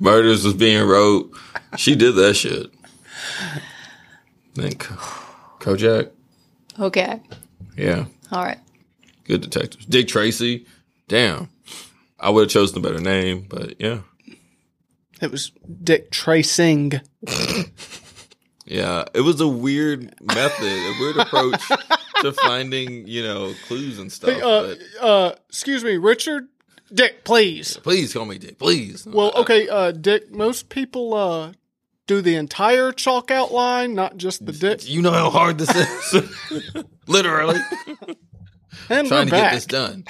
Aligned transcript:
murders 0.00 0.44
was 0.44 0.54
being 0.54 0.86
wrote. 0.86 1.30
She 1.76 1.94
did 1.94 2.12
that 2.12 2.34
shit. 2.34 2.70
Then 4.54 4.72
Ko- 4.76 4.94
Kojak, 5.60 6.10
Okay. 6.78 7.20
yeah, 7.76 8.04
All 8.30 8.44
right. 8.44 8.58
good 9.24 9.40
detectives. 9.40 9.84
Dick 9.86 10.06
Tracy, 10.08 10.66
damn. 11.08 11.48
I 12.20 12.30
would 12.30 12.42
have 12.42 12.50
chosen 12.50 12.78
a 12.78 12.80
better 12.80 13.00
name, 13.00 13.46
but 13.48 13.80
yeah, 13.80 14.00
It 15.20 15.30
was 15.32 15.50
Dick 15.82 16.10
tracing. 16.10 17.00
yeah. 18.64 19.04
It 19.14 19.20
was 19.22 19.40
a 19.40 19.48
weird 19.48 20.14
method, 20.22 20.64
a 20.64 20.94
weird 21.00 21.16
approach 21.16 21.60
to 22.22 22.32
finding, 22.32 23.06
you 23.06 23.22
know, 23.22 23.52
clues 23.66 23.98
and 23.98 24.10
stuff. 24.12 24.40
Uh, 24.42 24.74
but 25.00 25.04
uh, 25.04 25.34
excuse 25.48 25.82
me, 25.84 25.96
Richard. 25.96 26.48
Dick, 26.92 27.24
please. 27.24 27.76
please 27.78 28.12
call 28.12 28.24
me 28.26 28.38
Dick, 28.38 28.58
please. 28.58 29.06
Well, 29.06 29.32
okay, 29.36 29.68
uh, 29.68 29.90
Dick. 29.92 30.30
Most 30.32 30.68
people 30.68 31.14
uh 31.14 31.52
do 32.06 32.20
the 32.20 32.36
entire 32.36 32.92
chalk 32.92 33.30
outline, 33.30 33.94
not 33.94 34.16
just 34.18 34.44
the 34.44 34.52
dick. 34.52 34.86
you 34.88 35.00
know 35.00 35.10
how 35.12 35.30
hard 35.30 35.56
this 35.58 35.74
is. 35.74 36.84
Literally 37.06 37.58
And 38.90 39.08
trying 39.08 39.20
we're 39.20 39.24
to 39.26 39.30
back. 39.30 39.52
get 39.52 39.54
this 39.54 39.66
done. 39.66 40.04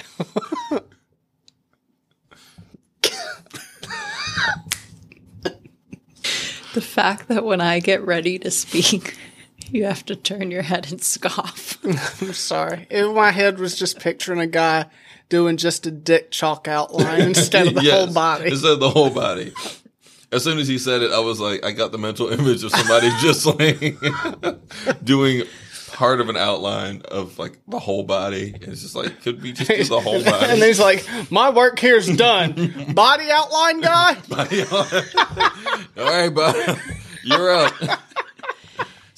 The 6.73 6.81
fact 6.81 7.29
that 7.29 7.45
when 7.45 7.61
I 7.61 7.79
get 7.79 8.05
ready 8.05 8.37
to 8.39 8.51
speak, 8.51 9.17
you 9.71 9.85
have 9.85 10.03
to 10.05 10.15
turn 10.15 10.51
your 10.51 10.63
head 10.63 10.91
and 10.91 11.01
scoff. 11.01 11.77
I'm 12.21 12.33
sorry. 12.33 12.85
In 12.89 13.13
my 13.13 13.31
head 13.31 13.59
was 13.59 13.77
just 13.79 13.99
picturing 13.99 14.39
a 14.41 14.47
guy 14.47 14.87
doing 15.29 15.57
just 15.57 15.85
a 15.85 15.91
dick 15.91 16.31
chalk 16.31 16.67
outline 16.67 17.21
instead 17.29 17.67
of 17.67 17.75
the 17.75 17.91
whole 17.91 18.13
body. 18.13 18.51
Instead 18.51 18.73
of 18.73 18.79
the 18.79 18.89
whole 18.89 19.09
body. 19.09 19.53
As 20.31 20.43
soon 20.43 20.57
as 20.57 20.67
he 20.67 20.77
said 20.77 21.01
it, 21.01 21.11
I 21.11 21.19
was 21.19 21.39
like, 21.39 21.63
I 21.63 21.71
got 21.71 21.91
the 21.91 21.97
mental 21.97 22.27
image 22.31 22.63
of 22.63 22.71
somebody 22.71 23.09
just 23.21 23.45
like 23.45 23.95
doing 25.03 25.43
part 25.93 26.19
of 26.19 26.27
an 26.27 26.35
outline 26.35 27.01
of 27.09 27.39
like 27.39 27.57
the 27.67 27.79
whole 27.79 28.03
body. 28.03 28.53
And 28.53 28.63
it's 28.65 28.81
just 28.81 28.95
like, 28.95 29.21
could 29.21 29.41
we 29.41 29.53
just 29.53 29.69
do 29.69 29.83
the 29.83 29.99
whole 29.99 30.23
body? 30.23 30.45
and 30.47 30.61
he's 30.61 30.79
like, 30.79 31.07
"My 31.31 31.49
work 31.51 31.79
here 31.79 31.95
is 31.95 32.07
done. 32.07 32.91
Body 32.93 33.25
outline 33.31 33.79
guy." 33.81 34.17
All 35.97 36.03
right, 36.05 36.29
bud. 36.29 36.79
You're 37.23 37.51
up. 37.51 37.73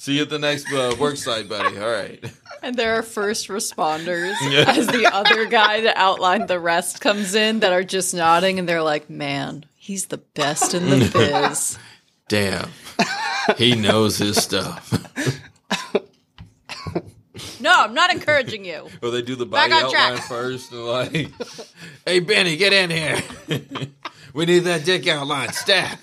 See 0.08 0.16
you 0.16 0.22
at 0.22 0.30
the 0.30 0.38
next 0.38 0.72
uh, 0.72 0.96
work 0.98 1.18
site, 1.18 1.50
buddy. 1.50 1.76
All 1.76 1.90
right. 1.90 2.24
And 2.60 2.74
there 2.74 2.98
are 2.98 3.02
first 3.02 3.46
responders 3.48 4.34
as 4.66 4.88
the 4.88 5.06
other 5.06 5.46
guy 5.46 5.82
that 5.82 5.96
outlined 5.96 6.48
the 6.48 6.58
rest 6.58 7.00
comes 7.00 7.36
in 7.36 7.60
that 7.60 7.72
are 7.72 7.84
just 7.84 8.14
nodding 8.14 8.58
and 8.58 8.68
they're 8.68 8.82
like, 8.82 9.08
man, 9.08 9.64
he's 9.76 10.06
the 10.06 10.16
best 10.16 10.74
in 10.74 10.90
the 10.90 11.08
biz. 11.12 11.78
Damn. 12.26 12.68
He 13.56 13.76
knows 13.76 14.18
his 14.18 14.42
stuff. 14.42 14.92
No, 17.60 17.72
I'm 17.72 17.94
not 17.94 18.12
encouraging 18.12 18.64
you. 18.64 18.88
Or 19.02 19.10
they 19.10 19.22
do 19.22 19.36
the 19.36 19.46
body 19.46 19.72
on 19.72 19.88
track. 19.88 20.12
outline 20.12 20.22
first 20.22 20.72
and 20.72 20.84
like, 20.84 21.30
hey, 22.04 22.18
Benny, 22.18 22.56
get 22.56 22.72
in 22.72 22.90
here. 22.90 23.22
we 24.34 24.46
need 24.46 24.60
that 24.60 24.84
dick 24.84 25.06
outline. 25.06 25.52
Stat. 25.52 25.96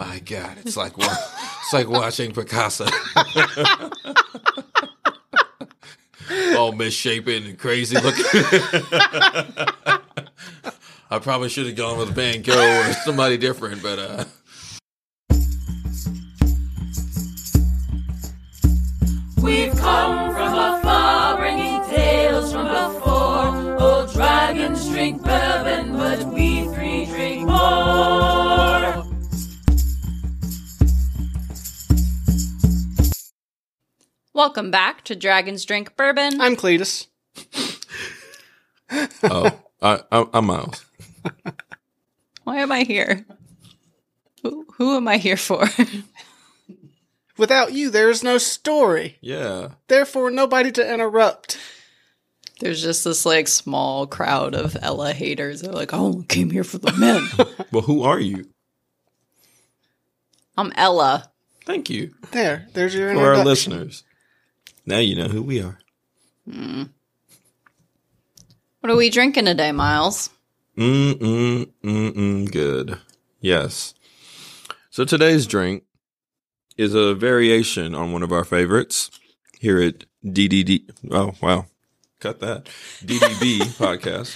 My 0.00 0.18
God, 0.20 0.56
it's 0.64 0.78
like 0.78 0.96
wa- 0.96 1.04
it's 1.62 1.74
like 1.74 1.86
watching 1.86 2.32
Picasso. 2.32 2.86
All 6.56 6.72
misshapen 6.72 7.44
and 7.44 7.58
crazy 7.58 8.00
looking. 8.00 8.24
I 11.10 11.18
probably 11.20 11.50
should 11.50 11.66
have 11.66 11.76
gone 11.76 11.98
with 11.98 12.14
Van 12.14 12.40
Gogh 12.40 12.88
or 12.88 12.92
somebody 13.04 13.36
different, 13.36 13.82
but 13.82 13.98
uh 13.98 14.24
Welcome 34.50 34.72
back 34.72 35.04
to 35.04 35.14
Dragon's 35.14 35.64
Drink 35.64 35.96
Bourbon. 35.96 36.40
I'm 36.40 36.56
Cletus. 36.56 37.06
oh, 39.22 39.60
I, 39.80 40.00
I, 40.10 40.26
I'm 40.34 40.46
Miles. 40.46 40.84
Why 42.42 42.56
am 42.58 42.72
I 42.72 42.82
here? 42.82 43.24
Who, 44.42 44.66
who 44.76 44.96
am 44.96 45.06
I 45.06 45.18
here 45.18 45.36
for? 45.36 45.68
Without 47.38 47.74
you, 47.74 47.90
there 47.90 48.10
is 48.10 48.24
no 48.24 48.38
story. 48.38 49.18
Yeah. 49.20 49.68
Therefore, 49.86 50.32
nobody 50.32 50.72
to 50.72 50.94
interrupt. 50.94 51.56
There's 52.58 52.82
just 52.82 53.04
this 53.04 53.24
like 53.24 53.46
small 53.46 54.08
crowd 54.08 54.56
of 54.56 54.76
Ella 54.82 55.12
haters. 55.12 55.60
They're 55.60 55.72
like, 55.72 55.94
oh, 55.94 56.24
came 56.26 56.50
here 56.50 56.64
for 56.64 56.78
the 56.78 56.92
men. 56.94 57.24
Well, 57.70 57.82
who 57.82 58.02
are 58.02 58.18
you? 58.18 58.48
I'm 60.58 60.72
Ella. 60.74 61.30
Thank 61.66 61.88
you 61.88 62.14
There, 62.32 62.66
there's 62.72 62.96
your 62.96 63.14
for 63.14 63.36
our 63.36 63.44
listeners. 63.44 64.02
Now 64.86 64.98
you 64.98 65.14
know 65.16 65.28
who 65.28 65.42
we 65.42 65.60
are. 65.62 65.78
What 68.80 68.90
are 68.90 68.96
we 68.96 69.10
drinking 69.10 69.44
today, 69.44 69.72
Miles? 69.72 70.30
Mm 70.76 71.14
mm 71.14 71.70
mm 71.84 72.10
mm. 72.12 72.50
Good. 72.52 72.98
Yes. 73.40 73.94
So 74.90 75.04
today's 75.04 75.46
drink 75.46 75.84
is 76.76 76.94
a 76.94 77.14
variation 77.14 77.94
on 77.94 78.12
one 78.12 78.22
of 78.22 78.32
our 78.32 78.44
favorites 78.44 79.10
here 79.58 79.80
at 79.80 80.04
DDD. 80.24 80.90
Oh 81.10 81.34
wow, 81.42 81.66
cut 82.20 82.40
that 82.40 82.64
DDB 83.04 83.58
podcast. 83.78 84.34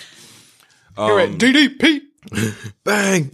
You're 0.99 1.21
at 1.21 1.29
Um, 1.31 1.39
DDP. 1.39 2.01
bang. 2.85 3.31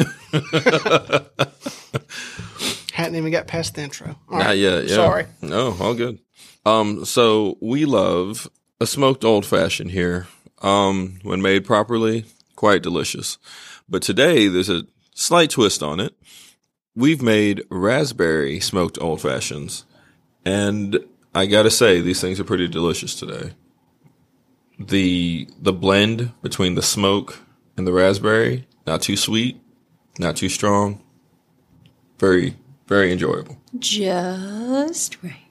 Hadn't 2.93 3.17
even 3.17 3.31
got 3.33 3.47
past 3.47 3.75
the 3.75 3.83
intro. 3.83 4.17
All 4.31 4.39
Not 4.39 4.47
right. 4.47 4.59
yet. 4.59 4.85
Yeah. 4.85 4.95
Sorry. 4.95 5.27
No, 5.43 5.77
all 5.81 5.95
good. 5.95 6.19
Um, 6.71 7.05
so 7.05 7.59
we 7.61 7.85
love 7.85 8.49
a 8.81 8.87
smoked 8.87 9.25
old 9.25 9.45
fashioned 9.45 9.91
here. 9.91 10.29
Um, 10.63 11.19
when 11.23 11.43
made 11.43 11.65
properly, 11.65 12.27
quite 12.55 12.83
delicious. 12.83 13.39
But 13.89 14.03
today 14.03 14.47
there's 14.47 14.69
a 14.69 14.87
slight 15.15 15.51
twist 15.51 15.83
on 15.83 15.99
it. 15.99 16.15
We've 16.95 17.23
made 17.23 17.65
raspberry 17.71 18.61
smoked 18.61 18.99
old 19.01 19.21
fashions, 19.21 19.85
and 20.45 20.99
I 21.35 21.47
gotta 21.47 21.71
say 21.71 22.01
these 22.01 22.21
things 22.21 22.39
are 22.39 22.45
pretty 22.45 22.69
delicious 22.69 23.15
today. 23.15 23.55
The 24.79 25.49
the 25.59 25.73
blend 25.73 26.33
between 26.43 26.75
the 26.75 26.83
smoke 26.83 27.39
and 27.77 27.87
the 27.87 27.93
raspberry, 27.93 28.67
not 28.87 29.03
too 29.03 29.17
sweet, 29.17 29.61
not 30.19 30.37
too 30.37 30.49
strong. 30.49 31.03
Very 32.19 32.57
very 32.87 33.13
enjoyable. 33.13 33.57
Just 33.79 35.17
right. 35.23 35.50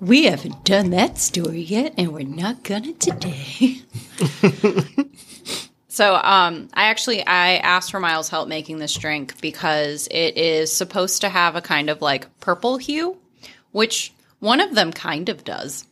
We 0.00 0.24
haven't 0.24 0.64
done 0.64 0.90
that 0.90 1.18
story 1.18 1.60
yet, 1.60 1.92
and 1.98 2.14
we're 2.14 2.24
not 2.24 2.64
gonna 2.64 2.94
today. 2.94 3.82
so, 5.88 6.14
um, 6.14 6.70
I 6.72 6.84
actually 6.84 7.26
I 7.26 7.56
asked 7.56 7.90
for 7.90 8.00
Miles' 8.00 8.30
help 8.30 8.48
making 8.48 8.78
this 8.78 8.94
drink 8.94 9.38
because 9.42 10.08
it 10.10 10.38
is 10.38 10.72
supposed 10.72 11.20
to 11.20 11.28
have 11.28 11.54
a 11.54 11.60
kind 11.60 11.90
of 11.90 12.00
like 12.00 12.40
purple 12.40 12.78
hue, 12.78 13.18
which 13.72 14.14
one 14.38 14.60
of 14.60 14.74
them 14.74 14.90
kind 14.90 15.28
of 15.28 15.44
does, 15.44 15.86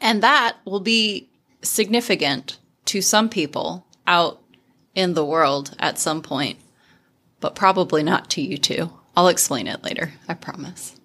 and 0.00 0.22
that 0.22 0.58
will 0.64 0.78
be 0.78 1.28
significant 1.60 2.58
to 2.84 3.02
some 3.02 3.28
people 3.28 3.84
out 4.06 4.40
in 4.94 5.14
the 5.14 5.24
world 5.24 5.74
at 5.80 5.98
some 5.98 6.22
point, 6.22 6.60
but 7.40 7.56
probably 7.56 8.04
not 8.04 8.30
to 8.30 8.40
you 8.40 8.58
two. 8.58 8.92
I'll 9.16 9.28
explain 9.28 9.66
it 9.66 9.82
later. 9.82 10.12
I 10.28 10.34
promise. 10.34 11.00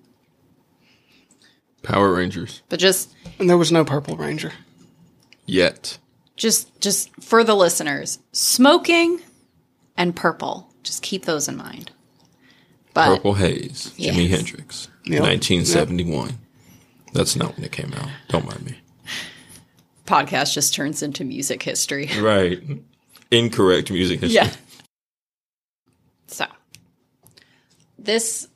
Power 1.88 2.14
Rangers. 2.14 2.62
But 2.70 2.80
just 2.80 3.14
And 3.40 3.50
there 3.50 3.58
was 3.58 3.72
no 3.72 3.86
Purple 3.86 4.18
Ranger. 4.18 4.52
Yet. 5.46 5.98
just 6.36 6.80
just 6.82 7.10
for 7.24 7.44
the 7.44 7.56
listeners, 7.56 8.20
smoking 8.34 9.22
and 9.96 10.16
purple. 10.16 10.70
Just 10.84 11.02
keep 11.02 11.26
those 11.26 11.48
in 11.48 11.56
mind. 11.56 11.92
But 12.94 13.16
Purple 13.16 13.36
Haze. 13.36 13.94
Jimi 13.98 14.28
Yes. 14.30 14.32
Hendrix. 14.32 14.88
Yep. 15.06 15.22
1971. 15.22 16.38
That's 17.14 17.36
not 17.38 17.56
when 17.56 17.64
it 17.64 17.72
came 17.72 17.94
out. 17.94 18.10
Don't 18.28 18.46
mind 18.46 18.66
me. 18.66 18.78
podcast 20.06 20.54
just 20.54 20.74
turns 20.74 21.02
into 21.02 21.24
music 21.24 21.64
history. 21.64 22.10
Right. 22.20 22.62
Incorrect 23.32 23.90
music 23.92 24.20
history. 24.22 24.36
Yeah. 24.36 24.52
So, 26.28 26.46
this 27.98 28.48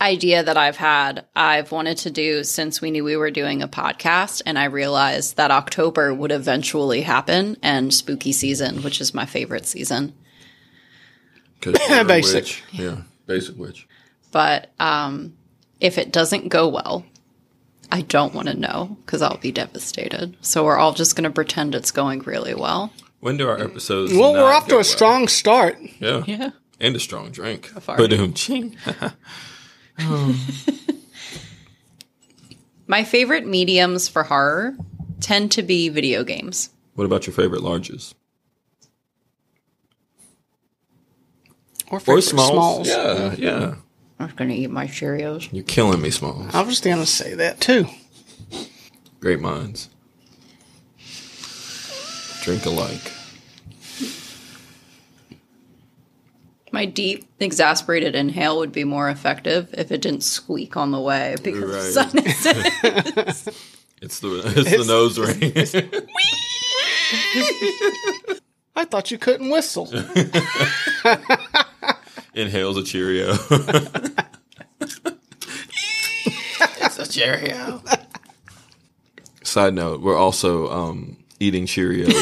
idea 0.00 0.42
that 0.42 0.56
I've 0.56 0.76
had, 0.76 1.26
I've 1.36 1.72
wanted 1.72 1.98
to 1.98 2.10
do 2.10 2.42
since 2.44 2.80
we 2.80 2.90
knew 2.90 3.04
we 3.04 3.16
were 3.16 3.30
doing 3.30 3.62
a 3.62 3.68
podcast, 3.68 4.42
and 4.46 4.58
I 4.58 4.64
realized 4.64 5.36
that 5.36 5.50
October 5.50 6.14
would 6.14 6.32
eventually 6.32 7.02
happen 7.02 7.56
and 7.62 7.92
spooky 7.92 8.32
season, 8.32 8.82
which 8.82 9.00
is 9.00 9.12
my 9.14 9.26
favorite 9.26 9.66
season. 9.66 10.14
Basic. 11.62 12.34
witch. 12.34 12.62
Yeah, 12.72 13.02
basic 13.26 13.56
witch. 13.58 13.86
But 14.32 14.70
um, 14.78 15.36
if 15.80 15.98
it 15.98 16.12
doesn't 16.12 16.48
go 16.48 16.68
well, 16.68 17.04
I 17.92 18.00
don't 18.02 18.32
want 18.32 18.48
to 18.48 18.54
know 18.58 18.96
because 19.04 19.20
I'll 19.20 19.36
be 19.36 19.52
devastated. 19.52 20.36
So 20.40 20.64
we're 20.64 20.78
all 20.78 20.94
just 20.94 21.16
going 21.16 21.24
to 21.24 21.30
pretend 21.30 21.74
it's 21.74 21.90
going 21.90 22.20
really 22.20 22.54
well. 22.54 22.92
When 23.20 23.36
do 23.36 23.46
our 23.48 23.60
episodes? 23.60 24.14
Well, 24.14 24.32
not 24.32 24.42
we're 24.42 24.52
off 24.52 24.64
go 24.64 24.68
to 24.68 24.74
a 24.76 24.78
well? 24.78 24.84
strong 24.84 25.28
start. 25.28 25.76
Yeah. 25.98 26.22
Yeah. 26.26 26.50
and 26.80 26.96
a 26.96 27.00
strong 27.00 27.30
drink. 27.30 27.68
farting. 27.68 28.76
Ba-doom. 30.08 30.36
My 32.86 33.04
favorite 33.04 33.46
mediums 33.46 34.08
for 34.08 34.24
horror 34.24 34.74
tend 35.20 35.52
to 35.52 35.62
be 35.62 35.88
video 35.88 36.24
games. 36.24 36.70
What 36.94 37.04
about 37.04 37.26
your 37.26 37.34
favorite 37.34 37.62
larges? 37.62 38.14
Or, 41.90 41.96
Or 41.96 42.00
favorite 42.00 42.22
smalls? 42.22 42.88
Yeah, 42.88 43.34
yeah. 43.38 43.74
I'm 44.18 44.26
just 44.26 44.36
going 44.36 44.50
to 44.50 44.56
eat 44.56 44.70
my 44.70 44.86
Cheerios. 44.86 45.48
You're 45.50 45.64
killing 45.64 46.02
me, 46.02 46.10
Smalls. 46.10 46.54
I 46.54 46.60
was 46.60 46.68
just 46.70 46.84
going 46.84 46.98
to 46.98 47.06
say 47.06 47.34
that 47.34 47.58
too. 47.60 47.86
Great 49.18 49.40
minds. 49.40 49.88
Drink 52.42 52.66
alike. 52.66 53.12
My 56.80 56.86
deep, 56.86 57.26
exasperated 57.40 58.14
inhale 58.14 58.56
would 58.56 58.72
be 58.72 58.84
more 58.84 59.10
effective 59.10 59.68
if 59.76 59.92
it 59.92 60.00
didn't 60.00 60.22
squeak 60.22 60.78
on 60.78 60.92
the 60.92 61.00
way 61.00 61.36
because 61.42 61.94
of 61.94 62.14
Right. 62.14 62.14
sinuses. 62.14 63.48
It's 64.02 64.20
the 64.20 64.40
it's, 64.56 64.70
the 64.70 64.84
nose 64.86 65.18
ring. 65.18 65.52
I 68.76 68.86
thought 68.86 69.10
you 69.10 69.18
couldn't 69.18 69.50
whistle. 69.50 69.90
Inhales 72.34 72.78
a 72.78 72.82
Cheerio. 72.82 73.34
it's 76.80 76.98
a 76.98 77.06
Cheerio. 77.12 77.82
Side 79.42 79.74
note: 79.74 80.00
We're 80.00 80.16
also 80.16 80.70
um, 80.70 81.18
eating 81.40 81.66
Cheerios 81.66 82.14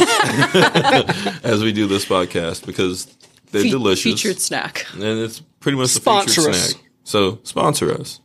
as 1.44 1.62
we 1.62 1.70
do 1.72 1.86
this 1.86 2.06
podcast 2.06 2.66
because 2.66 3.06
they're 3.50 3.62
Fe- 3.62 3.70
delicious 3.70 4.02
Featured 4.20 4.40
snack. 4.40 4.86
and 4.94 5.02
it's 5.02 5.40
pretty 5.60 5.76
much 5.78 5.88
the 5.94 6.00
Sponsor 6.00 6.40
featured 6.42 6.54
us. 6.54 6.70
snack. 6.70 6.82
So 7.04 7.38
sponsor 7.44 7.92
us, 7.92 8.20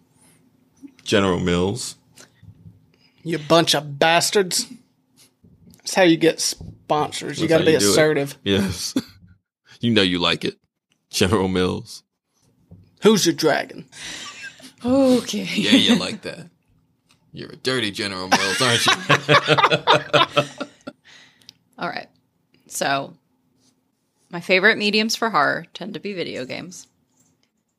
General 1.03 1.39
Mills. 1.39 1.95
You 3.23 3.37
bunch 3.39 3.73
of 3.73 3.97
bastards. 3.99 4.65
That's 5.77 5.93
how 5.95 6.03
you 6.03 6.17
get 6.17 6.39
sponsors. 6.41 7.39
You 7.41 7.47
got 7.47 7.59
to 7.59 7.63
how 7.63 7.65
be 7.67 7.71
you 7.73 7.79
do 7.79 7.85
it. 7.85 7.89
assertive. 7.91 8.37
Yes, 8.43 8.93
you 9.79 9.91
know 9.91 10.01
you 10.01 10.19
like 10.19 10.43
it, 10.43 10.57
General 11.09 11.47
Mills. 11.47 12.03
Who's 13.03 13.25
your 13.25 13.35
dragon? 13.35 13.85
Okay. 14.83 15.43
Yeah, 15.55 15.71
you 15.71 15.95
like 15.97 16.21
that. 16.23 16.49
You're 17.31 17.49
a 17.51 17.55
dirty 17.55 17.89
General 17.91 18.27
Mills, 18.27 18.61
aren't 18.61 18.85
you? 18.85 18.93
All 21.77 21.87
right. 21.89 22.07
So, 22.67 23.13
my 24.33 24.41
favorite 24.41 24.79
mediums 24.79 25.15
for 25.15 25.29
horror 25.29 25.67
tend 25.75 25.93
to 25.93 25.99
be 25.99 26.13
video 26.13 26.43
games. 26.43 26.87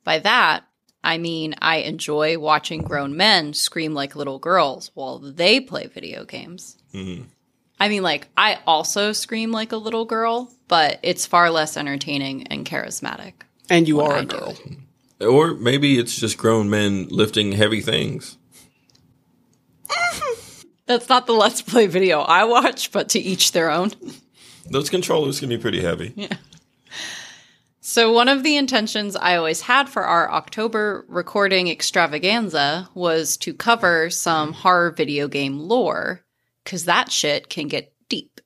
By 0.05 0.21
that, 0.21 0.65
I 1.03 1.19
mean 1.19 1.57
I 1.61 1.79
enjoy 1.79 2.39
watching 2.39 2.83
grown 2.83 3.17
men 3.17 3.53
scream 3.53 3.93
like 3.93 4.15
little 4.15 4.39
girls 4.39 4.93
while 4.95 5.19
they 5.19 5.61
play 5.61 5.89
video 5.89 6.25
games. 6.25 6.79
Mm-hmm. 6.95 7.25
I 7.81 7.89
mean, 7.89 8.05
like, 8.05 8.29
I 8.37 8.61
also 8.69 9.13
scream 9.13 9.51
like 9.51 9.73
a 9.73 9.77
little 9.77 10.05
girl, 10.05 10.55
but 10.69 11.01
it's 11.03 11.27
far 11.27 11.51
less 11.51 11.77
entertaining 11.77 12.47
and 12.47 12.65
charismatic. 12.65 13.33
And 13.69 13.89
you 13.89 14.01
are 14.01 14.15
I 14.15 14.21
a 14.21 14.25
girl. 14.25 14.55
it. 15.21 15.25
Or 15.27 15.55
maybe 15.55 15.99
it's 15.99 16.17
just 16.17 16.39
grown 16.39 16.71
men 16.71 17.09
lifting 17.09 17.51
heavy 17.51 17.81
things. 17.81 18.39
That's 20.87 21.09
not 21.09 21.27
the 21.27 21.33
Let's 21.33 21.63
Play 21.63 21.89
video 21.89 22.21
I 22.21 22.45
watch, 22.45 22.93
but 22.93 23.09
to 23.11 23.19
each 23.19 23.51
their 23.51 23.71
own. 23.71 23.91
Those 24.71 24.91
controllers 24.91 25.41
can 25.41 25.49
be 25.49 25.59
pretty 25.59 25.81
heavy. 25.81 26.13
Yeah. 26.17 26.37
So, 27.81 28.13
one 28.13 28.29
of 28.29 28.43
the 28.43 28.57
intentions 28.57 29.15
I 29.15 29.37
always 29.37 29.61
had 29.61 29.91
for 29.91 30.05
our 30.05 30.31
October 30.33 31.05
recording 31.07 31.69
extravaganza 31.69 32.89
was 32.95 33.37
to 33.39 33.53
cover 33.53 34.09
some 34.09 34.55
horror 34.55 34.91
video 34.91 35.29
game 35.29 35.59
lore, 35.59 36.25
because 36.65 36.87
that 36.87 37.13
shit 37.13 37.51
can 37.51 37.69
get 37.69 37.93
deep. 38.09 38.41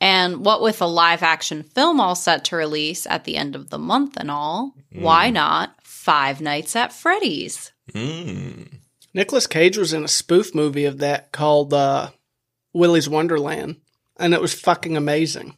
And 0.00 0.44
what 0.44 0.62
with 0.62 0.80
a 0.80 0.86
live 0.86 1.22
action 1.22 1.62
film 1.62 2.00
all 2.00 2.14
set 2.14 2.46
to 2.46 2.56
release 2.56 3.06
at 3.06 3.24
the 3.24 3.36
end 3.36 3.54
of 3.54 3.70
the 3.70 3.78
month 3.78 4.16
and 4.16 4.30
all, 4.30 4.74
why 4.92 5.30
not 5.30 5.74
Five 5.82 6.40
Nights 6.40 6.74
at 6.74 6.92
Freddy's? 6.92 7.72
Mm. 7.92 8.78
Nicolas 9.12 9.46
Cage 9.46 9.76
was 9.76 9.92
in 9.92 10.04
a 10.04 10.08
spoof 10.08 10.54
movie 10.54 10.84
of 10.84 10.98
that 10.98 11.32
called 11.32 11.72
uh, 11.72 12.10
Willy's 12.72 13.08
Wonderland, 13.08 13.76
and 14.18 14.34
it 14.34 14.40
was 14.40 14.54
fucking 14.54 14.96
amazing. 14.96 15.56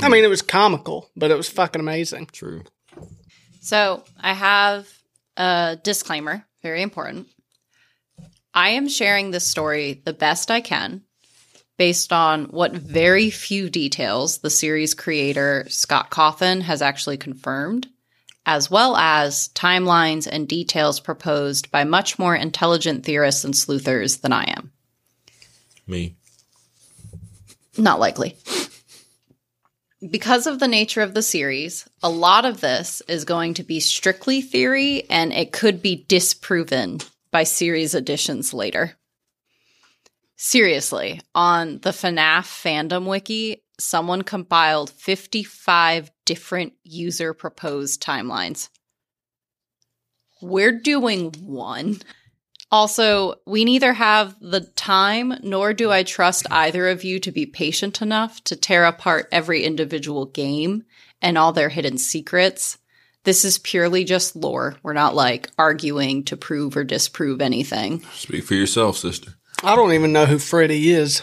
I 0.00 0.08
mean, 0.08 0.24
it 0.24 0.30
was 0.30 0.42
comical, 0.42 1.10
but 1.16 1.30
it 1.30 1.36
was 1.36 1.48
fucking 1.48 1.80
amazing. 1.80 2.28
True. 2.32 2.62
So 3.60 4.04
I 4.18 4.32
have 4.32 4.88
a 5.36 5.78
disclaimer, 5.82 6.44
very 6.62 6.82
important. 6.82 7.28
I 8.54 8.70
am 8.70 8.88
sharing 8.88 9.30
this 9.30 9.46
story 9.46 10.00
the 10.04 10.12
best 10.12 10.50
I 10.50 10.60
can 10.60 11.02
based 11.76 12.12
on 12.12 12.44
what 12.46 12.72
very 12.72 13.30
few 13.30 13.70
details 13.70 14.38
the 14.38 14.50
series 14.50 14.92
creator 14.92 15.64
Scott 15.68 16.10
Cawthon 16.10 16.60
has 16.62 16.82
actually 16.82 17.16
confirmed, 17.16 17.88
as 18.44 18.70
well 18.70 18.96
as 18.96 19.48
timelines 19.54 20.28
and 20.30 20.46
details 20.46 21.00
proposed 21.00 21.70
by 21.70 21.84
much 21.84 22.18
more 22.18 22.34
intelligent 22.34 23.04
theorists 23.06 23.44
and 23.44 23.56
sleuthers 23.56 24.18
than 24.18 24.32
I 24.32 24.44
am. 24.44 24.72
Me. 25.86 26.16
Not 27.76 28.00
likely. 28.00 28.36
Because 30.08 30.46
of 30.46 30.58
the 30.58 30.68
nature 30.68 31.02
of 31.02 31.12
the 31.12 31.22
series, 31.22 31.86
a 32.02 32.08
lot 32.08 32.46
of 32.46 32.60
this 32.60 33.02
is 33.06 33.24
going 33.24 33.54
to 33.54 33.62
be 33.62 33.80
strictly 33.80 34.40
theory 34.40 35.04
and 35.10 35.32
it 35.32 35.52
could 35.52 35.82
be 35.82 36.06
disproven 36.08 37.00
by 37.30 37.44
series 37.44 37.94
additions 37.94 38.54
later. 38.54 38.96
Seriously, 40.36 41.20
on 41.34 41.80
the 41.80 41.90
FNAF 41.90 42.44
fandom 42.44 43.06
wiki, 43.06 43.62
someone 43.78 44.22
compiled 44.22 44.88
55 44.88 46.10
different 46.24 46.72
user 46.82 47.34
proposed 47.34 48.02
timelines. 48.02 48.70
We're 50.40 50.78
doing 50.78 51.34
one. 51.40 52.00
Also, 52.70 53.34
we 53.46 53.64
neither 53.64 53.92
have 53.92 54.36
the 54.40 54.60
time 54.60 55.34
nor 55.42 55.72
do 55.72 55.90
I 55.90 56.02
trust 56.04 56.46
either 56.50 56.88
of 56.88 57.02
you 57.02 57.18
to 57.20 57.32
be 57.32 57.46
patient 57.46 58.00
enough 58.00 58.42
to 58.44 58.56
tear 58.56 58.84
apart 58.84 59.28
every 59.32 59.64
individual 59.64 60.26
game 60.26 60.84
and 61.20 61.36
all 61.36 61.52
their 61.52 61.68
hidden 61.68 61.98
secrets. 61.98 62.78
This 63.24 63.44
is 63.44 63.58
purely 63.58 64.04
just 64.04 64.36
lore. 64.36 64.76
We're 64.82 64.92
not 64.92 65.14
like 65.14 65.50
arguing 65.58 66.24
to 66.24 66.36
prove 66.36 66.76
or 66.76 66.84
disprove 66.84 67.40
anything. 67.40 68.02
Speak 68.12 68.44
for 68.44 68.54
yourself, 68.54 68.96
sister. 68.96 69.32
I 69.62 69.76
don't 69.76 69.92
even 69.92 70.12
know 70.12 70.26
who 70.26 70.38
Freddy 70.38 70.90
is. 70.90 71.22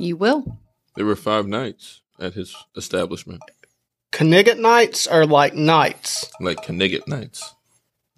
You 0.00 0.16
will. 0.16 0.58
There 0.96 1.06
were 1.06 1.14
five 1.16 1.46
nights 1.46 2.00
at 2.18 2.34
his 2.34 2.56
establishment, 2.76 3.42
Knigget 4.12 4.58
nights 4.58 5.06
are 5.06 5.26
like 5.26 5.54
nights. 5.54 6.30
like 6.40 6.58
Knigget 6.64 7.06
nights. 7.06 7.54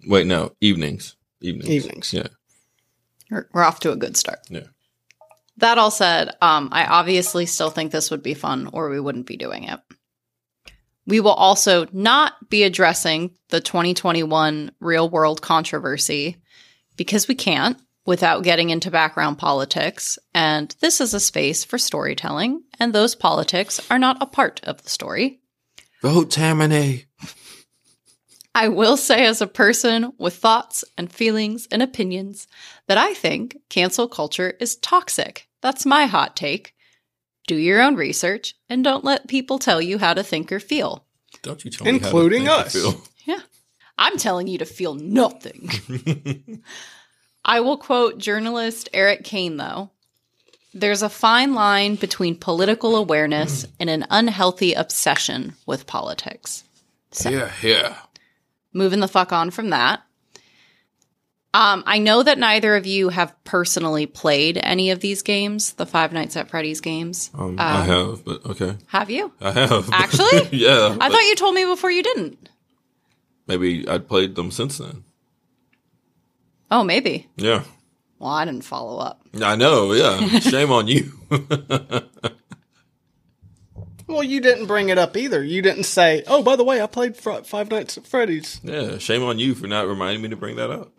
Wait, 0.07 0.25
no, 0.25 0.51
evenings. 0.61 1.15
Evenings. 1.41 1.69
Evenings. 1.69 2.13
Yeah, 2.13 2.27
We're 3.31 3.47
we're 3.53 3.63
off 3.63 3.79
to 3.79 3.91
a 3.91 3.95
good 3.95 4.15
start. 4.15 4.39
yeah. 4.49 4.67
That 5.57 5.77
all 5.77 5.91
said, 5.91 6.35
um, 6.41 6.69
I 6.71 6.85
obviously 6.85 7.45
still 7.45 7.69
think 7.69 7.91
this 7.91 8.11
would 8.11 8.23
be 8.23 8.33
fun, 8.33 8.69
or 8.73 8.89
we 8.89 8.99
wouldn't 8.99 9.27
be 9.27 9.37
doing 9.37 9.63
it. 9.63 9.79
We 11.05 11.19
will 11.19 11.33
also 11.33 11.87
not 11.91 12.49
be 12.49 12.63
addressing 12.63 13.35
the 13.49 13.61
2021 13.61 14.71
real 14.79 15.09
world 15.09 15.41
controversy 15.41 16.37
because 16.95 17.27
we 17.27 17.35
can't 17.35 17.79
without 18.05 18.43
getting 18.43 18.69
into 18.69 18.91
background 18.91 19.37
politics. 19.37 20.17
And 20.33 20.75
this 20.79 21.01
is 21.01 21.13
a 21.13 21.19
space 21.19 21.63
for 21.63 21.77
storytelling, 21.77 22.63
and 22.79 22.93
those 22.93 23.15
politics 23.15 23.79
are 23.91 23.99
not 23.99 24.17
a 24.21 24.25
part 24.25 24.61
of 24.63 24.81
the 24.81 24.89
story. 24.89 25.41
Vote 26.01 26.31
Tammany. 26.31 27.05
I 28.53 28.67
will 28.67 28.97
say, 28.97 29.25
as 29.25 29.41
a 29.41 29.47
person 29.47 30.11
with 30.17 30.35
thoughts 30.35 30.83
and 30.97 31.11
feelings 31.11 31.67
and 31.71 31.81
opinions, 31.81 32.47
that 32.87 32.97
I 32.97 33.13
think 33.13 33.57
cancel 33.69 34.07
culture 34.09 34.53
is 34.59 34.75
toxic. 34.75 35.47
That's 35.61 35.85
my 35.85 36.05
hot 36.05 36.35
take. 36.35 36.75
Do 37.47 37.55
your 37.55 37.81
own 37.81 37.95
research 37.95 38.55
and 38.69 38.83
don't 38.83 39.05
let 39.05 39.27
people 39.27 39.57
tell 39.57 39.81
you 39.81 39.97
how 39.97 40.13
to 40.13 40.23
think 40.23 40.51
or 40.51 40.59
feel. 40.59 41.05
Don't 41.41 41.63
you 41.63 41.71
tell 41.71 41.85
me 41.85 41.91
Including 41.91 42.45
how 42.45 42.57
to 42.57 42.65
us. 42.65 42.73
think 42.73 42.85
or 42.85 42.91
feel. 42.91 43.03
Yeah. 43.25 43.39
I'm 43.97 44.17
telling 44.17 44.47
you 44.47 44.57
to 44.57 44.65
feel 44.65 44.95
nothing. 44.95 46.61
I 47.45 47.61
will 47.61 47.77
quote 47.77 48.17
journalist 48.17 48.89
Eric 48.93 49.23
Kane, 49.23 49.57
though. 49.57 49.91
There's 50.73 51.01
a 51.01 51.09
fine 51.09 51.53
line 51.53 51.95
between 51.95 52.35
political 52.35 52.95
awareness 52.95 53.65
and 53.79 53.89
an 53.89 54.05
unhealthy 54.09 54.73
obsession 54.73 55.53
with 55.65 55.87
politics. 55.87 56.63
Yeah, 57.25 57.51
yeah. 57.61 57.95
Moving 58.73 58.99
the 58.99 59.07
fuck 59.07 59.31
on 59.31 59.51
from 59.51 59.69
that. 59.69 60.01
Um, 61.53 61.83
I 61.85 61.99
know 61.99 62.23
that 62.23 62.37
neither 62.37 62.77
of 62.77 62.87
you 62.87 63.09
have 63.09 63.35
personally 63.43 64.05
played 64.05 64.57
any 64.63 64.89
of 64.91 65.01
these 65.01 65.21
games, 65.21 65.73
the 65.73 65.85
Five 65.85 66.13
Nights 66.13 66.37
at 66.37 66.49
Freddy's 66.49 66.79
games. 66.79 67.29
Um, 67.33 67.57
I 67.59 67.83
have, 67.83 68.23
but 68.23 68.45
okay. 68.45 68.77
Have 68.87 69.09
you? 69.09 69.33
I 69.41 69.51
have. 69.51 69.89
Actually? 69.93 70.47
yeah. 70.57 70.95
I 70.99 71.09
thought 71.09 71.19
you 71.19 71.35
told 71.35 71.53
me 71.53 71.65
before 71.65 71.91
you 71.91 72.03
didn't. 72.03 72.49
maybe 73.47 73.85
I'd 73.87 74.07
played 74.07 74.35
them 74.35 74.49
since 74.49 74.77
then. 74.77 75.03
Oh, 76.69 76.85
maybe. 76.85 77.27
Yeah. 77.35 77.63
Well, 78.17 78.31
I 78.31 78.45
didn't 78.45 78.61
follow 78.63 78.99
up. 78.99 79.21
I 79.41 79.57
know, 79.57 79.91
yeah. 79.91 80.39
Shame 80.39 80.71
on 80.71 80.87
you. 80.87 81.11
Well, 84.11 84.23
you 84.23 84.41
didn't 84.41 84.65
bring 84.65 84.89
it 84.89 84.97
up 84.97 85.15
either. 85.15 85.43
You 85.43 85.61
didn't 85.61 85.83
say, 85.83 86.23
"Oh, 86.27 86.43
by 86.43 86.55
the 86.55 86.63
way, 86.63 86.81
I 86.81 86.87
played 86.87 87.15
Fr- 87.15 87.43
Five 87.43 87.71
Nights 87.71 87.97
at 87.97 88.05
Freddy's." 88.05 88.59
yeah, 88.63 88.97
shame 88.97 89.23
on 89.23 89.39
you 89.39 89.55
for 89.55 89.67
not 89.67 89.87
reminding 89.87 90.21
me 90.21 90.29
to 90.29 90.35
bring 90.35 90.57
that 90.57 90.69
up. 90.69 90.91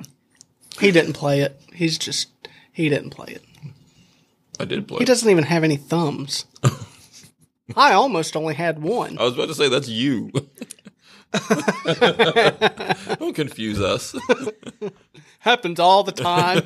He 0.81 0.90
didn't 0.90 1.12
play 1.12 1.40
it. 1.40 1.61
He's 1.75 1.99
just 1.99 2.31
he 2.73 2.88
didn't 2.88 3.11
play 3.11 3.28
it. 3.28 3.42
I 4.59 4.64
did 4.64 4.88
play. 4.88 4.97
It. 4.97 5.00
He 5.00 5.04
doesn't 5.04 5.28
even 5.28 5.45
have 5.45 5.64
any 5.64 5.76
thumbs. 5.76 6.47
I 7.76 7.92
almost 7.92 8.37
only 8.37 8.54
had 8.54 8.83
one. 8.83 9.19
I 9.19 9.25
was 9.25 9.35
about 9.35 9.49
to 9.49 9.54
say 9.54 9.69
that's 9.69 9.88
you. 9.88 10.31
Don't 13.19 13.35
confuse 13.35 13.81
us. 13.81 14.14
Happens 15.38 15.81
all 15.81 16.04
the 16.04 16.12
time. 16.12 16.62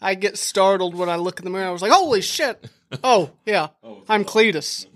I 0.00 0.14
get 0.14 0.38
startled 0.38 0.94
when 0.94 1.08
I 1.08 1.16
look 1.16 1.38
in 1.38 1.44
the 1.44 1.50
mirror. 1.50 1.66
I 1.66 1.70
was 1.70 1.82
like, 1.82 1.92
"Holy 1.92 2.20
shit!" 2.20 2.68
Oh 3.02 3.30
yeah, 3.44 3.68
oh, 3.82 4.02
I'm 4.08 4.24
Cletus. 4.24 4.86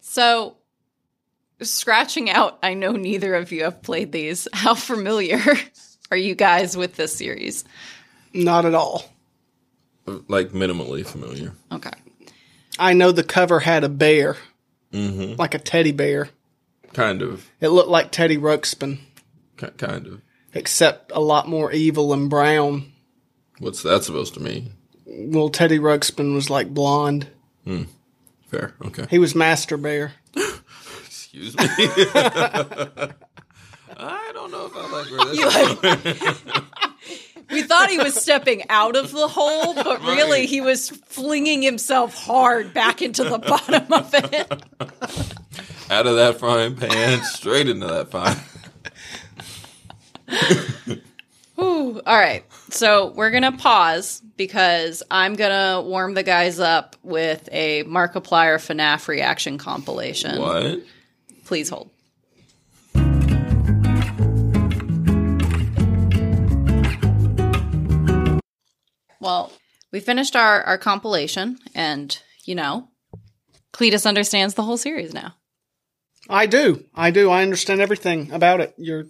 So, 0.00 0.56
scratching 1.60 2.30
out, 2.30 2.58
I 2.62 2.74
know 2.74 2.92
neither 2.92 3.34
of 3.34 3.52
you 3.52 3.64
have 3.64 3.82
played 3.82 4.12
these. 4.12 4.48
How 4.52 4.74
familiar 4.74 5.40
are 6.10 6.16
you 6.16 6.34
guys 6.34 6.76
with 6.76 6.96
this 6.96 7.14
series? 7.14 7.64
Not 8.32 8.64
at 8.64 8.74
all. 8.74 9.04
like 10.06 10.48
minimally 10.50 11.06
familiar. 11.06 11.52
Okay. 11.70 11.90
I 12.78 12.94
know 12.94 13.12
the 13.12 13.22
cover 13.22 13.60
had 13.60 13.84
a 13.84 13.88
bear, 13.88 14.36
mm-hmm. 14.92 15.34
like 15.38 15.54
a 15.54 15.58
teddy 15.58 15.92
bear. 15.92 16.30
Kind 16.92 17.22
of. 17.22 17.48
It 17.60 17.68
looked 17.68 17.90
like 17.90 18.10
Teddy 18.10 18.36
Ruxpin, 18.38 18.98
Ki- 19.56 19.68
Kind 19.78 20.06
of. 20.06 20.22
except 20.54 21.12
a 21.14 21.20
lot 21.20 21.46
more 21.48 21.70
evil 21.70 22.12
and 22.12 22.28
brown. 22.30 22.90
What's 23.60 23.82
that 23.82 24.02
supposed 24.04 24.34
to 24.34 24.40
mean? 24.40 24.72
Well, 25.06 25.50
Teddy 25.50 25.78
Ruxpin 25.78 26.34
was 26.34 26.50
like 26.50 26.74
blonde. 26.74 27.28
Hmm. 27.64 27.84
Fair. 28.48 28.74
Okay. 28.86 29.06
He 29.08 29.18
was 29.18 29.34
Master 29.34 29.76
Bear. 29.76 30.14
Excuse 31.06 31.56
me. 31.56 31.64
I 33.96 34.30
don't 34.32 34.50
know 34.50 34.66
if 34.66 34.74
I 34.74 34.80
like 34.90 35.10
where 35.10 35.24
this 35.26 35.38
is 35.38 36.44
going. 36.50 36.64
We 37.50 37.62
thought 37.62 37.90
he 37.90 37.98
was 37.98 38.14
stepping 38.14 38.62
out 38.70 38.94
of 38.94 39.10
the 39.10 39.26
hole, 39.26 39.74
but 39.74 40.00
really 40.02 40.46
he 40.46 40.60
was 40.60 40.88
flinging 40.88 41.62
himself 41.62 42.14
hard 42.14 42.72
back 42.72 43.02
into 43.02 43.24
the 43.24 43.38
bottom 43.38 43.92
of 43.92 44.14
it. 44.14 44.52
Out 45.90 46.06
of 46.06 46.14
that 46.14 46.38
frying 46.38 46.76
pan, 46.76 47.24
straight 47.24 47.68
into 47.68 47.88
that 47.88 48.12
fire. 48.12 48.36
Ooh, 51.60 52.00
all 52.06 52.18
right. 52.18 52.44
So 52.70 53.08
we're 53.08 53.30
going 53.30 53.42
to 53.42 53.52
pause 53.52 54.22
because 54.36 55.02
I'm 55.10 55.34
going 55.34 55.50
to 55.50 55.86
warm 55.86 56.14
the 56.14 56.22
guys 56.22 56.58
up 56.58 56.96
with 57.02 57.48
a 57.52 57.84
Markiplier 57.84 58.56
FNAF 58.56 59.08
reaction 59.08 59.58
compilation. 59.58 60.40
What? 60.40 60.80
Please 61.44 61.68
hold. 61.68 61.90
Well, 69.20 69.52
we 69.92 70.00
finished 70.00 70.34
our, 70.34 70.62
our 70.62 70.78
compilation, 70.78 71.58
and, 71.74 72.18
you 72.46 72.54
know, 72.54 72.88
Cletus 73.74 74.06
understands 74.06 74.54
the 74.54 74.62
whole 74.62 74.78
series 74.78 75.12
now. 75.12 75.34
I 76.28 76.46
do. 76.46 76.84
I 76.94 77.10
do. 77.10 77.28
I 77.28 77.42
understand 77.42 77.82
everything 77.82 78.32
about 78.32 78.60
it. 78.60 78.74
You're 78.78 79.06